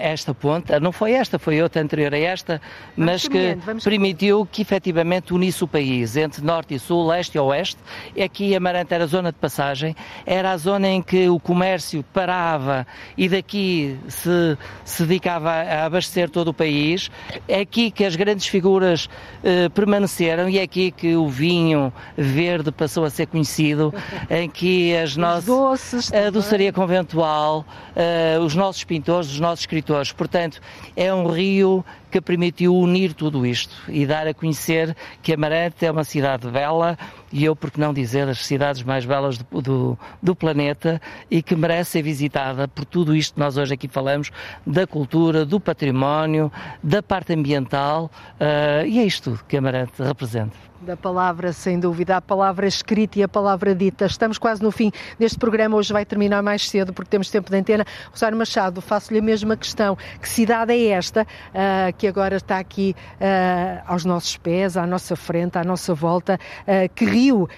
esta 0.00 0.34
ponte. 0.34 0.76
Não 0.80 0.90
foi 0.90 1.12
esta, 1.12 1.38
foi 1.38 1.62
outra 1.62 1.80
anterior 1.80 2.12
a 2.12 2.18
esta, 2.18 2.60
mas 2.96 3.28
que 3.28 3.56
permitiu 3.84 4.44
que 4.50 4.62
efetivamente 4.62 5.32
unisse 5.32 5.62
o 5.62 5.68
país 5.68 6.16
entre 6.16 6.44
norte 6.44 6.74
e 6.74 6.78
sul, 6.80 7.06
leste 7.06 7.36
e 7.36 7.38
oeste. 7.38 7.78
Aqui 8.20 8.56
Amarante 8.56 8.92
era 8.92 9.04
a 9.04 9.06
zona 9.06 9.30
de 9.30 9.38
passagem, 9.38 9.94
era 10.26 10.50
a 10.50 10.56
zona 10.56 10.88
em 10.88 11.00
que 11.00 11.28
o 11.28 11.38
comércio 11.38 12.04
parava 12.12 12.84
e 13.16 13.28
daqui 13.28 13.96
se, 14.08 14.58
se 14.84 15.04
dedicava 15.04 15.52
a 15.52 15.84
abastecer 15.84 16.28
todo 16.28 16.48
o 16.48 16.54
país. 16.54 17.08
É 17.46 17.60
aqui 17.60 17.92
que 17.92 18.04
as 18.04 18.16
grandes 18.20 18.46
figuras 18.46 19.06
uh, 19.06 19.70
permaneceram 19.70 20.46
e 20.46 20.58
é 20.58 20.62
aqui 20.62 20.90
que 20.90 21.16
o 21.16 21.26
vinho 21.26 21.90
verde 22.18 22.70
passou 22.70 23.02
a 23.02 23.08
ser 23.08 23.26
conhecido, 23.26 23.94
em 24.28 24.46
que 24.46 24.94
as 24.94 25.16
nossas, 25.16 26.12
a 26.12 26.28
doçaria 26.28 26.70
conventual, 26.70 27.64
uh, 27.96 28.40
os 28.44 28.54
nossos 28.54 28.84
pintores, 28.84 29.30
os 29.30 29.40
nossos 29.40 29.60
escritores. 29.60 30.12
Portanto, 30.12 30.60
é 30.94 31.12
um 31.14 31.28
rio 31.28 31.82
que 32.10 32.20
permitiu 32.20 32.74
unir 32.74 33.14
tudo 33.14 33.46
isto 33.46 33.74
e 33.88 34.04
dar 34.06 34.26
a 34.26 34.34
conhecer 34.34 34.96
que 35.22 35.32
Amarante 35.32 35.86
é 35.86 35.90
uma 35.90 36.04
cidade 36.04 36.48
bela 36.48 36.98
e 37.32 37.44
eu, 37.44 37.54
por 37.54 37.70
que 37.70 37.78
não 37.78 37.94
dizer, 37.94 38.28
as 38.28 38.44
cidades 38.44 38.82
mais 38.82 39.04
belas 39.04 39.38
do, 39.38 39.62
do, 39.62 39.98
do, 40.22 40.34
planeta 40.34 41.00
e 41.30 41.42
que 41.42 41.54
merece 41.54 41.92
ser 41.92 42.02
visitada 42.02 42.66
por 42.66 42.84
tudo 42.84 43.14
isto 43.14 43.34
que 43.34 43.40
nós 43.40 43.56
hoje 43.56 43.74
aqui 43.74 43.86
falamos, 43.86 44.30
da 44.66 44.86
cultura, 44.86 45.44
do 45.44 45.60
património, 45.60 46.50
da 46.82 47.02
parte 47.02 47.32
ambiental 47.32 48.10
uh, 48.40 48.86
e 48.86 48.98
é 48.98 49.04
isto 49.04 49.38
que 49.48 49.56
Amarante 49.56 50.02
representa. 50.02 50.69
Da 50.80 50.96
palavra, 50.96 51.52
sem 51.52 51.78
dúvida, 51.78 52.16
a 52.16 52.20
palavra 52.20 52.66
escrita 52.66 53.18
e 53.18 53.22
a 53.22 53.28
palavra 53.28 53.74
dita. 53.74 54.06
Estamos 54.06 54.38
quase 54.38 54.62
no 54.62 54.70
fim 54.70 54.90
deste 55.18 55.38
programa, 55.38 55.76
hoje 55.76 55.92
vai 55.92 56.04
terminar 56.04 56.42
mais 56.42 56.68
cedo 56.68 56.92
porque 56.92 57.10
temos 57.10 57.30
tempo 57.30 57.50
de 57.50 57.56
antena. 57.56 57.84
Rosário 58.10 58.36
Machado, 58.36 58.80
faço-lhe 58.80 59.18
a 59.18 59.22
mesma 59.22 59.56
questão. 59.56 59.96
Que 60.20 60.28
cidade 60.28 60.72
é 60.72 60.88
esta 60.88 61.22
uh, 61.22 61.96
que 61.96 62.06
agora 62.06 62.36
está 62.36 62.58
aqui 62.58 62.94
uh, 63.16 63.82
aos 63.86 64.04
nossos 64.04 64.36
pés, 64.38 64.76
à 64.76 64.86
nossa 64.86 65.14
frente, 65.14 65.58
à 65.58 65.64
nossa 65.64 65.94
volta? 65.94 66.38
Uh, 66.62 66.92
que 66.94 67.04
rio, 67.04 67.48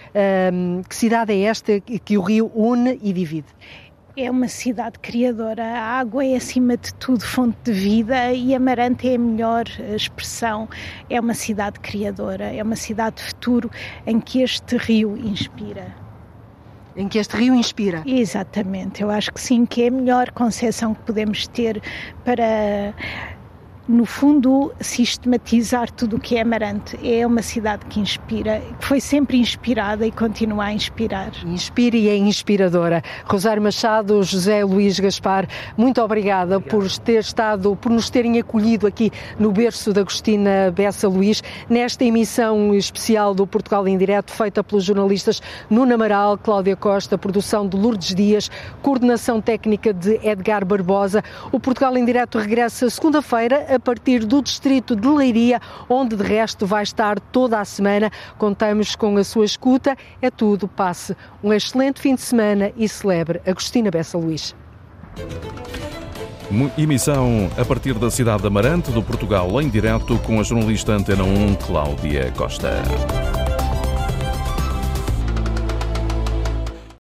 que 0.88 0.96
cidade 0.96 1.32
é 1.32 1.42
esta 1.42 1.80
que 1.80 2.18
o 2.18 2.22
rio 2.22 2.50
une 2.54 2.98
e 3.02 3.12
divide? 3.12 3.48
É 4.16 4.30
uma 4.30 4.48
cidade 4.48 4.98
criadora. 4.98 5.64
A 5.64 5.98
água 5.98 6.24
é, 6.24 6.36
acima 6.36 6.76
de 6.76 6.92
tudo, 6.94 7.24
fonte 7.24 7.56
de 7.64 7.72
vida 7.72 8.32
e 8.32 8.54
Amarante 8.54 9.08
é 9.08 9.14
a 9.14 9.18
melhor 9.18 9.64
expressão. 9.94 10.68
É 11.08 11.18
uma 11.20 11.34
cidade 11.34 11.80
criadora, 11.80 12.44
é 12.44 12.62
uma 12.62 12.76
cidade 12.76 13.16
de 13.16 13.22
futuro 13.22 13.70
em 14.06 14.20
que 14.20 14.42
este 14.42 14.76
rio 14.76 15.16
inspira. 15.16 15.94
Em 16.94 17.08
que 17.08 17.18
este 17.18 17.36
rio 17.36 17.54
inspira? 17.54 18.02
Exatamente, 18.04 19.02
eu 19.02 19.10
acho 19.10 19.32
que 19.32 19.40
sim, 19.40 19.64
que 19.64 19.84
é 19.84 19.88
a 19.88 19.90
melhor 19.90 20.30
concepção 20.32 20.92
que 20.94 21.00
podemos 21.02 21.46
ter 21.46 21.80
para 22.22 22.94
no 23.88 24.04
fundo, 24.04 24.72
sistematizar 24.80 25.90
tudo 25.90 26.16
o 26.16 26.20
que 26.20 26.36
é 26.36 26.42
Amarante. 26.42 26.98
É 27.02 27.26
uma 27.26 27.42
cidade 27.42 27.84
que 27.86 27.98
inspira, 27.98 28.62
que 28.78 28.86
foi 28.86 29.00
sempre 29.00 29.38
inspirada 29.38 30.06
e 30.06 30.12
continua 30.12 30.64
a 30.64 30.72
inspirar. 30.72 31.32
Inspira 31.44 31.96
e 31.96 32.08
é 32.08 32.16
inspiradora. 32.16 33.02
Rosário 33.24 33.62
Machado, 33.62 34.22
José 34.22 34.64
Luís 34.64 35.00
Gaspar, 35.00 35.48
muito 35.76 36.00
obrigada 36.00 36.60
por 36.60 36.88
ter 36.98 37.20
estado, 37.20 37.74
por 37.76 37.90
nos 37.90 38.08
terem 38.08 38.38
acolhido 38.38 38.86
aqui 38.86 39.10
no 39.38 39.50
berço 39.50 39.92
da 39.92 40.02
Agostina 40.02 40.72
Bessa 40.74 41.08
Luís, 41.08 41.42
nesta 41.68 42.04
emissão 42.04 42.74
especial 42.74 43.34
do 43.34 43.46
Portugal 43.46 43.86
em 43.88 43.98
Direto, 43.98 44.32
feita 44.32 44.62
pelos 44.62 44.84
jornalistas 44.84 45.42
Nuno 45.68 45.94
Amaral, 45.94 46.38
Cláudia 46.38 46.76
Costa, 46.76 47.18
produção 47.18 47.66
de 47.66 47.76
Lourdes 47.76 48.14
Dias, 48.14 48.50
coordenação 48.80 49.40
técnica 49.40 49.92
de 49.92 50.20
Edgar 50.22 50.64
Barbosa. 50.64 51.22
O 51.50 51.58
Portugal 51.58 51.96
em 51.96 52.04
Direto 52.04 52.38
regressa 52.38 52.88
segunda-feira 52.88 53.71
a 53.72 53.80
partir 53.80 54.24
do 54.24 54.42
distrito 54.42 54.94
de 54.94 55.08
Leiria, 55.08 55.60
onde 55.88 56.16
de 56.16 56.22
resto 56.22 56.66
vai 56.66 56.82
estar 56.82 57.18
toda 57.18 57.60
a 57.60 57.64
semana. 57.64 58.10
Contamos 58.38 58.94
com 58.94 59.16
a 59.16 59.24
sua 59.24 59.44
escuta. 59.44 59.96
É 60.20 60.30
tudo. 60.30 60.68
Passe 60.68 61.16
um 61.42 61.52
excelente 61.52 62.00
fim 62.00 62.14
de 62.14 62.22
semana 62.22 62.72
e 62.76 62.88
celebre 62.88 63.40
Agostina 63.46 63.90
Bessa 63.90 64.18
Luís. 64.18 64.54
Emissão 66.76 67.50
a 67.56 67.64
partir 67.64 67.94
da 67.94 68.10
cidade 68.10 68.42
de 68.42 68.48
Amarante, 68.48 68.90
do 68.90 69.02
Portugal, 69.02 69.60
em 69.60 69.68
direto 69.68 70.18
com 70.18 70.38
a 70.38 70.42
jornalista 70.42 70.92
Antena 70.92 71.24
1, 71.24 71.54
Cláudia 71.54 72.30
Costa. 72.36 72.82